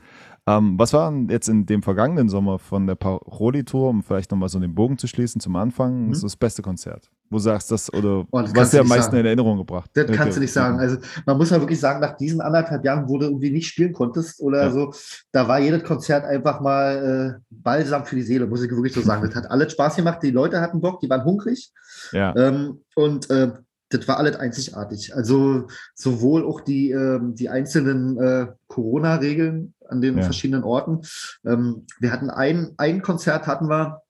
Ähm, 0.46 0.78
was 0.78 0.92
war 0.92 1.10
denn 1.10 1.28
jetzt 1.30 1.48
in 1.48 1.64
dem 1.64 1.82
vergangenen 1.82 2.28
Sommer 2.28 2.58
von 2.58 2.86
der 2.86 2.96
Paroli-Tour, 2.96 3.88
um 3.88 4.02
vielleicht 4.02 4.30
nochmal 4.30 4.50
so 4.50 4.58
den 4.60 4.74
Bogen 4.74 4.98
zu 4.98 5.06
schließen 5.06 5.40
zum 5.40 5.56
Anfang, 5.56 6.08
Mhm. 6.08 6.14
so 6.14 6.26
das 6.26 6.36
beste 6.36 6.60
Konzert? 6.60 7.10
Wo 7.30 7.36
du 7.38 7.42
sagst, 7.42 7.70
das 7.70 7.92
oder 7.92 8.24
Oh, 8.30 8.42
das 8.42 8.54
was 8.54 8.70
dir 8.70 8.80
am 8.80 8.88
meisten 8.88 9.10
sagen. 9.12 9.16
in 9.20 9.26
Erinnerung 9.26 9.58
gebracht? 9.58 9.90
Das 9.94 10.04
Okay. 10.04 10.16
kannst 10.16 10.36
du 10.36 10.40
nicht 10.40 10.52
sagen. 10.52 10.78
Also 10.78 10.98
man 11.26 11.36
muss 11.36 11.50
ja 11.50 11.58
wirklich 11.60 11.80
sagen, 11.80 12.00
nach 12.00 12.16
diesen 12.16 12.40
anderthalb 12.40 12.84
Jahren, 12.84 13.08
wo 13.08 13.18
du 13.18 13.26
irgendwie 13.26 13.50
nicht 13.50 13.66
spielen 13.66 13.92
konntest 13.92 14.40
oder 14.40 14.64
Ja. 14.64 14.70
so, 14.70 14.92
da 15.32 15.48
war 15.48 15.58
jedes 15.58 15.82
Konzert 15.84 16.24
einfach 16.24 16.60
mal 16.60 17.40
äh, 17.40 17.42
balsam 17.50 18.04
für 18.06 18.16
die 18.16 18.22
Seele, 18.22 18.46
muss 18.46 18.62
ich 18.62 18.70
wirklich 18.70 18.92
so 18.92 19.00
sagen. 19.00 19.22
Das 19.28 19.34
hat 19.34 19.50
alles 19.50 19.72
Spaß 19.72 19.96
gemacht, 19.96 20.18
die 20.22 20.30
Leute 20.30 20.60
hatten 20.60 20.80
Bock, 20.80 21.00
die 21.00 21.08
waren 21.10 21.24
hungrig 21.24 21.72
Ja, 22.12 22.34
ähm, 22.36 22.82
und 22.94 23.30
äh, 23.30 23.52
das 23.90 24.08
war 24.08 24.18
alles 24.18 24.36
einzigartig. 24.36 25.14
Also 25.14 25.66
sowohl 25.94 26.44
auch 26.44 26.60
die, 26.60 26.90
ähm, 26.90 27.34
die 27.36 27.48
einzelnen 27.48 28.18
äh, 28.18 28.46
Corona-Regeln 28.66 29.74
an 29.88 30.00
den 30.00 30.18
Ja. 30.18 30.22
verschiedenen 30.24 30.64
Orten. 30.64 31.02
Ähm, 31.44 31.86
wir 32.00 32.10
hatten 32.12 32.30
ein, 32.30 32.72
ein 32.76 33.02
Konzert 33.02 33.46
hatten 33.46 33.68
wir, 33.68 34.02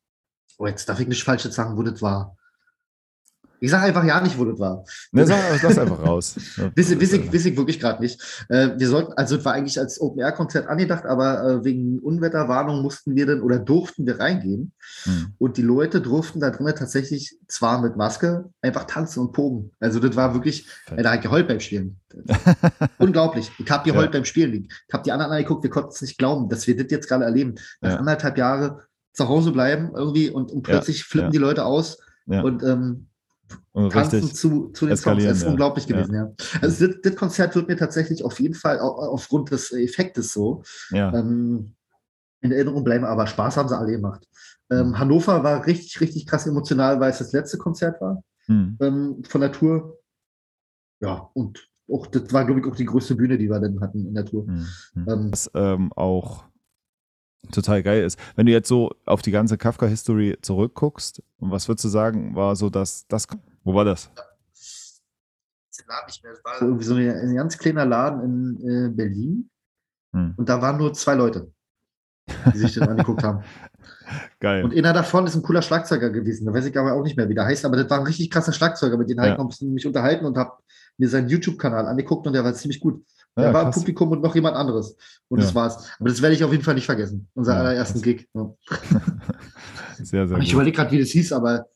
oh, 0.58 0.66
jetzt 0.66 0.88
darf 0.88 1.00
ich 1.00 1.08
nicht 1.08 1.22
falsch 1.24 1.44
jetzt 1.44 1.54
sagen, 1.56 1.76
wo 1.76 1.82
das 1.82 2.00
war. 2.00 2.36
Ich 3.60 3.70
sage 3.70 3.84
einfach 3.84 4.04
ja 4.04 4.20
nicht, 4.20 4.38
wo 4.38 4.44
das 4.44 4.58
war. 4.58 4.84
ne, 5.12 5.26
sag, 5.26 5.62
lass 5.62 5.78
einfach 5.78 6.02
raus. 6.02 6.36
Wiss, 6.74 6.98
wiss, 7.00 7.12
ich, 7.46 7.56
wirklich 7.56 7.80
gerade 7.80 8.02
nicht. 8.02 8.20
Äh, 8.48 8.70
wir 8.76 8.88
sollten, 8.88 9.12
also 9.14 9.36
es 9.36 9.44
war 9.44 9.52
eigentlich 9.54 9.78
als 9.78 10.00
Open-Air-Konzert 10.00 10.66
angedacht, 10.68 11.06
aber 11.06 11.42
äh, 11.44 11.64
wegen 11.64 11.98
Unwetterwarnung 12.00 12.82
mussten 12.82 13.14
wir 13.16 13.26
dann 13.26 13.40
oder 13.42 13.58
durften 13.58 14.06
wir 14.06 14.20
reingehen. 14.20 14.72
Hm. 15.04 15.34
Und 15.38 15.56
die 15.56 15.62
Leute 15.62 16.00
durften 16.00 16.40
da 16.40 16.50
drinnen 16.50 16.74
tatsächlich 16.74 17.36
zwar 17.48 17.80
mit 17.80 17.96
Maske 17.96 18.50
einfach 18.60 18.84
tanzen 18.84 19.20
und 19.20 19.32
pogen. 19.32 19.70
Also 19.80 19.98
das 20.00 20.14
war 20.16 20.34
wirklich, 20.34 20.66
äh, 20.94 21.02
da 21.02 21.12
hat 21.12 21.22
geheult 21.22 21.48
beim 21.48 21.60
Spielen. 21.60 22.00
Unglaublich. 22.98 23.50
Ich 23.58 23.70
habe 23.70 23.88
geheult 23.90 24.06
Ja. 24.06 24.12
beim 24.18 24.24
Spielen. 24.24 24.68
Ich 24.88 24.92
habe 24.92 25.02
die 25.04 25.12
anderen 25.12 25.32
angeguckt, 25.32 25.62
wir 25.62 25.70
konnten 25.70 25.90
es 25.90 26.02
nicht 26.02 26.18
glauben, 26.18 26.48
dass 26.48 26.66
wir 26.66 26.76
das 26.76 26.86
jetzt 26.90 27.08
gerade 27.08 27.24
erleben. 27.24 27.54
Nach 27.80 27.92
Ja. 27.92 27.96
anderthalb 27.96 28.36
Jahre 28.38 28.82
zu 29.12 29.28
Hause 29.28 29.52
bleiben 29.52 29.92
irgendwie 29.94 30.28
und, 30.28 30.50
und 30.50 30.66
Ja, 30.66 30.74
plötzlich 30.74 31.04
flippen 31.04 31.28
ja. 31.28 31.32
die 31.32 31.38
Leute 31.38 31.64
aus 31.64 31.98
und 32.26 32.62
ähm, 32.62 32.70
Und 32.70 33.06
tanzen 33.74 34.20
richtig. 34.20 34.34
zu, 34.34 34.68
zu 34.68 34.86
den 34.86 34.96
Songs. 34.96 35.24
ist 35.24 35.42
ja. 35.42 35.48
unglaublich 35.50 35.86
gewesen, 35.86 36.14
ja. 36.14 36.32
Also 36.60 36.86
das, 36.86 36.96
das 37.02 37.16
Konzert 37.16 37.54
wird 37.54 37.68
mir 37.68 37.76
tatsächlich 37.76 38.24
auf 38.24 38.38
jeden 38.40 38.54
Fall 38.54 38.80
au- 38.80 39.12
aufgrund 39.12 39.50
des 39.50 39.72
Effektes 39.72 40.32
so 40.32 40.62
Ja, 40.90 41.12
ähm, 41.12 41.74
in 42.40 42.52
Erinnerung 42.52 42.84
bleiben, 42.84 43.04
aber 43.04 43.26
Spaß 43.26 43.56
haben 43.56 43.68
sie 43.68 43.76
alle 43.76 43.92
gemacht. 43.92 44.26
Ähm, 44.70 44.88
Mhm. 44.88 44.98
Hannover 44.98 45.42
war 45.42 45.66
richtig, 45.66 46.00
richtig 46.00 46.26
krass 46.26 46.46
emotional, 46.46 47.00
weil 47.00 47.10
es 47.10 47.18
das 47.18 47.32
letzte 47.32 47.58
Konzert 47.58 48.00
war 48.00 48.22
hm. 48.46 48.76
ähm, 48.80 49.22
von 49.26 49.40
der 49.40 49.52
Tour. 49.52 49.98
Ja, 51.00 51.30
und 51.34 51.68
auch, 51.90 52.06
das 52.06 52.32
war, 52.32 52.44
glaube 52.44 52.60
ich, 52.60 52.66
auch 52.66 52.76
die 52.76 52.86
größte 52.86 53.14
Bühne, 53.14 53.36
die 53.36 53.48
wir 53.48 53.60
dann 53.60 53.80
hatten 53.80 54.06
in 54.06 54.14
der 54.14 54.24
Tour. 54.24 54.46
Hm. 54.46 54.66
Hm. 54.94 55.08
Ähm, 55.08 55.32
was 55.32 55.50
ähm, 55.54 55.92
auch 55.94 56.44
total 57.52 57.82
geil 57.82 58.02
ist. 58.04 58.18
Wenn 58.36 58.46
du 58.46 58.52
jetzt 58.52 58.68
so 58.68 58.90
auf 59.06 59.22
die 59.22 59.30
ganze 59.30 59.56
Kafka-History 59.58 60.38
zurückguckst, 60.42 61.22
und 61.38 61.50
was 61.50 61.68
würdest 61.68 61.84
du 61.84 61.88
sagen, 61.88 62.34
war 62.34 62.56
so 62.56 62.70
das, 62.70 63.06
das 63.08 63.26
wo 63.62 63.74
war 63.74 63.84
das? 63.84 64.10
Das 65.70 65.84
war 66.44 66.62
irgendwie 66.62 66.84
so 66.84 66.94
ein 66.94 67.34
ganz 67.34 67.58
kleiner 67.58 67.84
Laden 67.84 68.58
in 68.60 68.68
äh, 68.86 68.88
Berlin 68.90 69.50
Hm. 70.12 70.34
und 70.36 70.48
da 70.48 70.62
waren 70.62 70.76
nur 70.76 70.92
zwei 70.94 71.14
Leute, 71.14 71.50
die 72.52 72.58
sich 72.58 72.74
den 72.74 72.84
angeguckt 72.84 73.24
haben. 73.24 73.42
Geil. 74.38 74.62
Und 74.62 74.72
einer 74.72 74.92
davon 74.92 75.26
ist 75.26 75.34
ein 75.34 75.42
cooler 75.42 75.60
Schlagzeuger 75.60 76.10
gewesen. 76.10 76.46
Da 76.46 76.54
weiß 76.54 76.66
ich 76.66 76.78
aber 76.78 76.92
auch 76.92 77.02
nicht 77.02 77.16
mehr, 77.16 77.28
wie 77.28 77.34
der 77.34 77.46
heißt. 77.46 77.64
Aber 77.64 77.76
das 77.76 77.90
war 77.90 77.98
ein 77.98 78.06
richtig 78.06 78.30
krasser 78.30 78.52
Schlagzeuger. 78.52 78.96
Mit 78.96 79.10
dem 79.10 79.18
habe 79.18 79.28
Ja. 79.28 79.32
ich 79.34 79.38
noch 79.38 79.46
ein 79.46 79.48
bisschen 79.48 79.72
mich 79.74 79.86
unterhalten 79.86 80.24
und 80.24 80.38
habe 80.38 80.52
mir 80.98 81.08
seinen 81.08 81.28
YouTube-Kanal 81.28 81.86
angeguckt 81.88 82.26
und 82.28 82.32
der 82.32 82.44
war 82.44 82.54
ziemlich 82.54 82.78
gut. 82.78 83.04
Ja, 83.36 83.52
war 83.52 83.62
im 83.62 83.66
krass. 83.66 83.74
Publikum 83.76 84.10
und 84.12 84.22
noch 84.22 84.34
jemand 84.34 84.56
anderes. 84.56 84.96
Und 85.28 85.38
Ja. 85.40 85.44
das 85.44 85.54
war's. 85.54 85.90
Aber 85.98 86.08
das 86.08 86.22
werde 86.22 86.34
ich 86.36 86.44
auf 86.44 86.52
jeden 86.52 86.62
Fall 86.62 86.74
nicht 86.74 86.86
vergessen. 86.86 87.28
Unser 87.34 87.54
Ja, 87.54 87.60
allerersten 87.60 87.94
krass. 87.94 88.02
Gig. 88.02 88.28
Ja. 88.34 88.54
Sehr, 89.98 90.26
sehr 90.26 90.38
Ich 90.38 90.52
überlege 90.52 90.76
gerade, 90.76 90.90
wie 90.90 90.98
das 90.98 91.10
hieß, 91.10 91.32
aber 91.32 91.66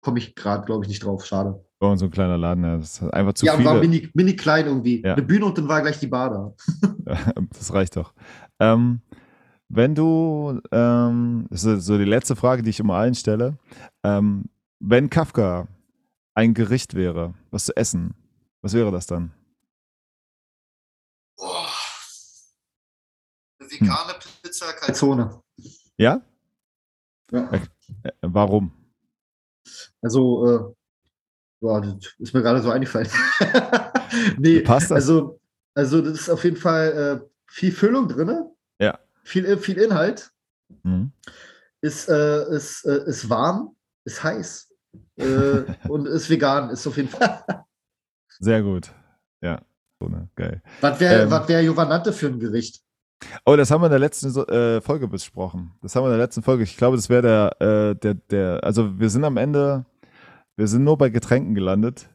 komme 0.00 0.18
ich 0.18 0.34
gerade, 0.36 0.64
glaube 0.64 0.84
ich, 0.84 0.88
nicht 0.88 1.04
drauf. 1.04 1.24
Schade. 1.26 1.64
Bei 1.80 1.88
uns 1.88 1.98
so 2.00 2.06
ein 2.06 2.12
kleiner 2.12 2.38
Laden, 2.38 2.62
ja, 2.62 2.76
das 2.76 3.00
ist 3.02 3.12
einfach 3.12 3.32
zu 3.34 3.44
ja, 3.44 3.52
war 3.64 3.76
viele. 3.76 3.80
mini, 3.88 4.08
mini 4.14 4.36
klein 4.36 4.66
irgendwie. 4.66 5.02
Ja. 5.02 5.14
Eine 5.14 5.22
Bühne 5.22 5.44
und 5.46 5.58
dann 5.58 5.66
war 5.66 5.82
gleich 5.82 5.98
die 5.98 6.06
Bar 6.06 6.30
da. 6.30 6.54
das 7.58 7.72
reicht 7.74 7.96
doch. 7.96 8.14
Ähm, 8.60 9.00
wenn 9.68 9.94
du, 9.96 10.60
ähm, 10.70 11.46
das 11.50 11.64
ist 11.64 11.86
so 11.86 11.98
die 11.98 12.04
letzte 12.04 12.36
Frage, 12.36 12.62
die 12.62 12.70
ich 12.70 12.78
immer 12.80 12.94
allen 12.94 13.14
stelle, 13.16 13.58
ähm, 14.04 14.44
wenn 14.78 15.10
Kafka 15.10 15.66
ein 16.34 16.54
Gericht 16.54 16.94
wäre, 16.94 17.34
was 17.50 17.64
zu 17.64 17.76
essen, 17.76 18.14
was 18.62 18.74
wäre 18.74 18.92
das 18.92 19.06
dann? 19.06 19.32
Boah. 21.36 21.68
Eine 23.58 23.70
vegane 23.70 24.14
Pizza 24.42 24.72
Calzone. 24.72 25.42
Ja? 25.96 26.20
Ja. 27.30 27.52
Äh, 27.52 27.60
warum? 28.22 28.72
Also, 30.02 30.46
äh, 30.46 30.74
boah, 31.60 31.80
das 31.80 32.14
ist 32.18 32.34
mir 32.34 32.42
gerade 32.42 32.60
so 32.62 32.70
eingefallen. 32.70 33.08
nee, 34.38 34.60
Passt 34.60 34.90
das? 34.90 34.96
also, 34.96 35.40
also 35.74 36.02
das 36.02 36.20
ist 36.20 36.30
auf 36.30 36.44
jeden 36.44 36.56
Fall 36.56 37.22
äh, 37.22 37.28
viel 37.46 37.72
Füllung 37.72 38.08
drin. 38.08 38.50
Ja. 38.78 38.98
Viel, 39.22 39.56
viel 39.58 39.78
Inhalt. 39.78 40.32
Mhm. 40.82 41.12
Ist, 41.80 42.08
äh, 42.08 42.48
ist, 42.54 42.84
äh, 42.84 43.04
ist 43.06 43.28
warm, 43.28 43.76
ist 44.04 44.22
heiß 44.22 44.70
äh, 45.16 45.64
und 45.88 46.06
ist 46.06 46.28
vegan. 46.30 46.70
Ist 46.70 46.86
auf 46.86 46.96
jeden 46.96 47.08
Fall. 47.08 47.44
Sehr 48.38 48.62
gut. 48.62 48.92
Ja. 49.40 49.62
So, 50.00 50.08
ne? 50.08 50.28
Geil. 50.34 50.62
Was 50.80 51.00
wäre 51.00 51.22
Ähm. 51.22 51.30
was 51.30 51.48
wär 51.48 51.62
Jovanante 51.62 52.12
für 52.12 52.26
ein 52.26 52.38
Gericht? 52.40 52.80
Oh, 53.46 53.56
das 53.56 53.70
haben 53.70 53.80
wir 53.80 53.86
in 53.86 53.92
der 53.92 54.00
letzten 54.00 54.28
äh, 54.50 54.80
Folge 54.80 55.08
besprochen. 55.08 55.72
Das 55.82 55.94
haben 55.94 56.02
wir 56.02 56.08
in 56.08 56.18
der 56.18 56.26
letzten 56.26 56.42
Folge. 56.42 56.62
Ich 56.64 56.76
glaube, 56.76 56.96
das 56.96 57.08
wäre 57.08 57.22
der, 57.58 57.90
äh, 57.90 57.94
der, 57.96 58.14
der, 58.14 58.64
also 58.64 58.98
wir 58.98 59.08
sind 59.08 59.24
am 59.24 59.36
Ende, 59.36 59.86
wir 60.56 60.68
sind 60.68 60.84
nur 60.84 60.98
bei 60.98 61.08
Getränken 61.08 61.54
gelandet. 61.54 62.10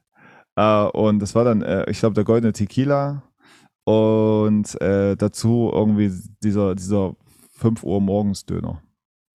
Äh, 0.56 0.84
und 0.84 1.20
das 1.20 1.34
war 1.36 1.46
dann, 1.46 1.62
äh, 1.62 1.90
ich 1.90 2.00
glaube, 2.00 2.16
der 2.16 2.26
goldene 2.26 2.54
Tequila 2.54 3.24
und 3.86 4.80
äh, 4.82 5.16
dazu 5.16 5.72
irgendwie 5.74 6.12
dieser, 6.44 6.76
dieser 6.76 7.16
5 7.54 7.84
Uhr 7.84 8.02
morgens 8.02 8.46
Döner. 8.46 8.82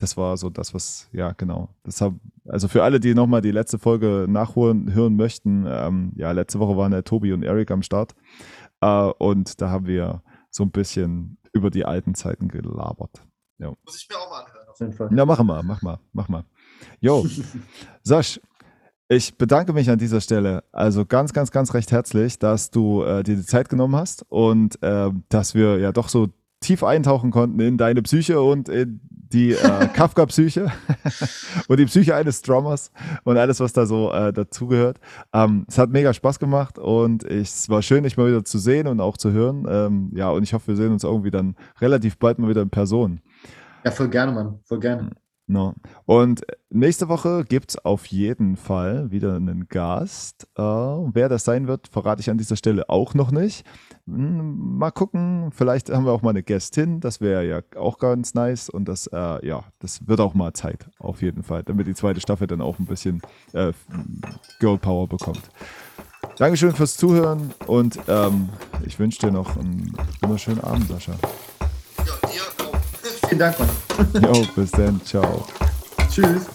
Das 0.04 0.18
war 0.18 0.36
so 0.36 0.50
das, 0.50 0.74
was, 0.74 1.08
ja, 1.12 1.32
genau. 1.32 1.70
Das 1.82 2.02
hab, 2.02 2.12
also 2.46 2.68
für 2.68 2.82
alle, 2.82 3.00
die 3.00 3.14
nochmal 3.14 3.40
die 3.40 3.52
letzte 3.52 3.78
Folge 3.78 4.26
nachholen, 4.28 4.92
hören 4.92 5.16
möchten, 5.16 5.64
ähm, 5.66 6.12
ja, 6.14 6.30
letzte 6.32 6.58
Woche 6.58 6.76
waren 6.76 6.90
der 6.90 7.04
Tobi 7.04 7.32
und 7.32 7.42
Eric 7.42 7.70
am 7.70 7.82
Start. 7.82 8.14
Äh, 8.82 8.86
und 8.86 9.62
da 9.62 9.70
haben 9.70 9.86
wir 9.86 10.22
so 10.50 10.62
ein 10.62 10.70
bisschen 10.70 11.38
über 11.54 11.70
die 11.70 11.86
alten 11.86 12.14
Zeiten 12.14 12.48
gelabert. 12.48 13.22
Muss 13.58 13.96
ich 13.96 14.06
mir 14.10 14.18
auch 14.18 14.28
mal 14.28 14.42
anhören, 14.42 14.68
auf 14.68 14.78
jeden 14.78 14.92
Fall. 14.92 15.08
Ja, 15.16 15.24
mach 15.24 15.42
mal, 15.42 15.62
mach 15.62 15.80
mal, 15.80 15.98
mach 16.12 16.28
mal. 16.28 16.44
Jo, 17.00 17.26
Sasch, 18.02 18.38
ich 19.08 19.38
bedanke 19.38 19.72
mich 19.72 19.88
an 19.88 19.98
dieser 19.98 20.20
Stelle 20.20 20.64
also 20.70 21.06
ganz, 21.06 21.32
ganz, 21.32 21.50
ganz 21.50 21.72
recht 21.72 21.92
herzlich, 21.92 22.38
dass 22.38 22.70
du 22.70 23.04
äh, 23.04 23.22
dir 23.22 23.36
die 23.36 23.46
Zeit 23.46 23.70
genommen 23.70 23.96
hast 23.96 24.26
und 24.28 24.82
äh, 24.82 25.10
dass 25.30 25.54
wir 25.54 25.78
ja 25.78 25.92
doch 25.92 26.10
so 26.10 26.28
tief 26.60 26.84
eintauchen 26.84 27.30
konnten 27.30 27.58
in 27.60 27.78
deine 27.78 28.02
Psyche 28.02 28.42
und 28.42 28.68
in 28.68 29.00
die 29.34 29.52
äh, 29.52 29.88
Kafka-Psyche 29.92 30.72
und 31.68 31.80
die 31.80 31.86
Psyche 31.86 32.14
eines 32.14 32.40
Drummers 32.40 32.92
und 33.24 33.36
alles, 33.36 33.58
was 33.60 33.72
da 33.72 33.84
so 33.84 34.12
äh, 34.12 34.32
dazugehört. 34.32 34.98
Ähm, 35.32 35.66
es 35.68 35.76
hat 35.76 35.90
mega 35.90 36.14
Spaß 36.14 36.38
gemacht 36.38 36.78
und 36.78 37.24
ich, 37.24 37.48
es 37.48 37.68
war 37.68 37.82
schön, 37.82 38.04
dich 38.04 38.16
mal 38.16 38.28
wieder 38.28 38.44
zu 38.44 38.58
sehen 38.58 38.86
und 38.86 39.00
auch 39.00 39.16
zu 39.16 39.32
hören. 39.32 39.66
Ähm, 39.68 40.12
ja, 40.14 40.30
und 40.30 40.44
ich 40.44 40.54
hoffe, 40.54 40.68
wir 40.68 40.76
sehen 40.76 40.92
uns 40.92 41.02
irgendwie 41.02 41.32
dann 41.32 41.56
relativ 41.80 42.16
bald 42.16 42.38
mal 42.38 42.48
wieder 42.48 42.62
in 42.62 42.70
Person. 42.70 43.20
Ja, 43.84 43.90
voll 43.90 44.08
gerne, 44.08 44.32
Mann. 44.32 44.60
Voll 44.64 44.78
gerne. 44.78 45.10
No. 45.46 45.74
Und 46.06 46.42
nächste 46.70 47.08
Woche 47.08 47.44
gibt 47.44 47.70
es 47.70 47.84
auf 47.84 48.06
jeden 48.06 48.56
Fall 48.56 49.10
wieder 49.10 49.34
einen 49.34 49.68
Gast. 49.68 50.46
Äh, 50.56 50.62
wer 50.62 51.28
das 51.28 51.44
sein 51.44 51.66
wird, 51.66 51.88
verrate 51.88 52.20
ich 52.20 52.30
an 52.30 52.38
dieser 52.38 52.56
Stelle 52.56 52.88
auch 52.88 53.14
noch 53.14 53.30
nicht. 53.30 53.66
Hm, 54.06 54.78
Mal 54.78 54.90
gucken, 54.90 55.50
vielleicht 55.52 55.88
haben 55.90 56.04
wir 56.04 56.12
auch 56.12 56.22
mal 56.22 56.30
eine 56.30 56.42
Gästin, 56.42 57.00
das 57.00 57.20
wäre 57.20 57.46
ja 57.46 57.60
auch 57.76 57.98
ganz 57.98 58.34
nice. 58.34 58.68
Und 58.68 58.86
das, 58.86 59.06
äh, 59.06 59.46
ja, 59.46 59.64
das 59.78 60.06
wird 60.06 60.20
auch 60.20 60.34
mal 60.34 60.52
Zeit, 60.52 60.86
auf 60.98 61.22
jeden 61.22 61.42
Fall, 61.42 61.62
damit 61.62 61.86
die 61.86 61.94
zweite 61.94 62.20
Staffel 62.20 62.46
dann 62.46 62.60
auch 62.60 62.78
ein 62.78 62.86
bisschen 62.86 63.22
äh, 63.52 63.72
Girl 64.60 64.78
Power 64.78 65.08
bekommt. 65.08 65.42
Dankeschön 66.36 66.72
fürs 66.72 66.96
Zuhören 66.96 67.54
und 67.66 67.98
ähm, 68.08 68.48
ich 68.84 68.98
wünsche 68.98 69.20
dir 69.20 69.30
noch 69.30 69.56
einen 69.56 69.92
wunderschönen 70.20 70.60
Abend, 70.60 70.88
Sascha. 70.88 71.12
Ja, 71.98 72.28
dir 72.28 72.42
auch. 72.66 72.78
Vielen 73.28 73.38
Dank, 73.38 73.56
Mann. 73.58 74.22
Jo, 74.22 74.44
bis 74.54 74.70
dann, 74.72 75.00
ciao. 75.04 75.46
Tschüss. 76.10 76.46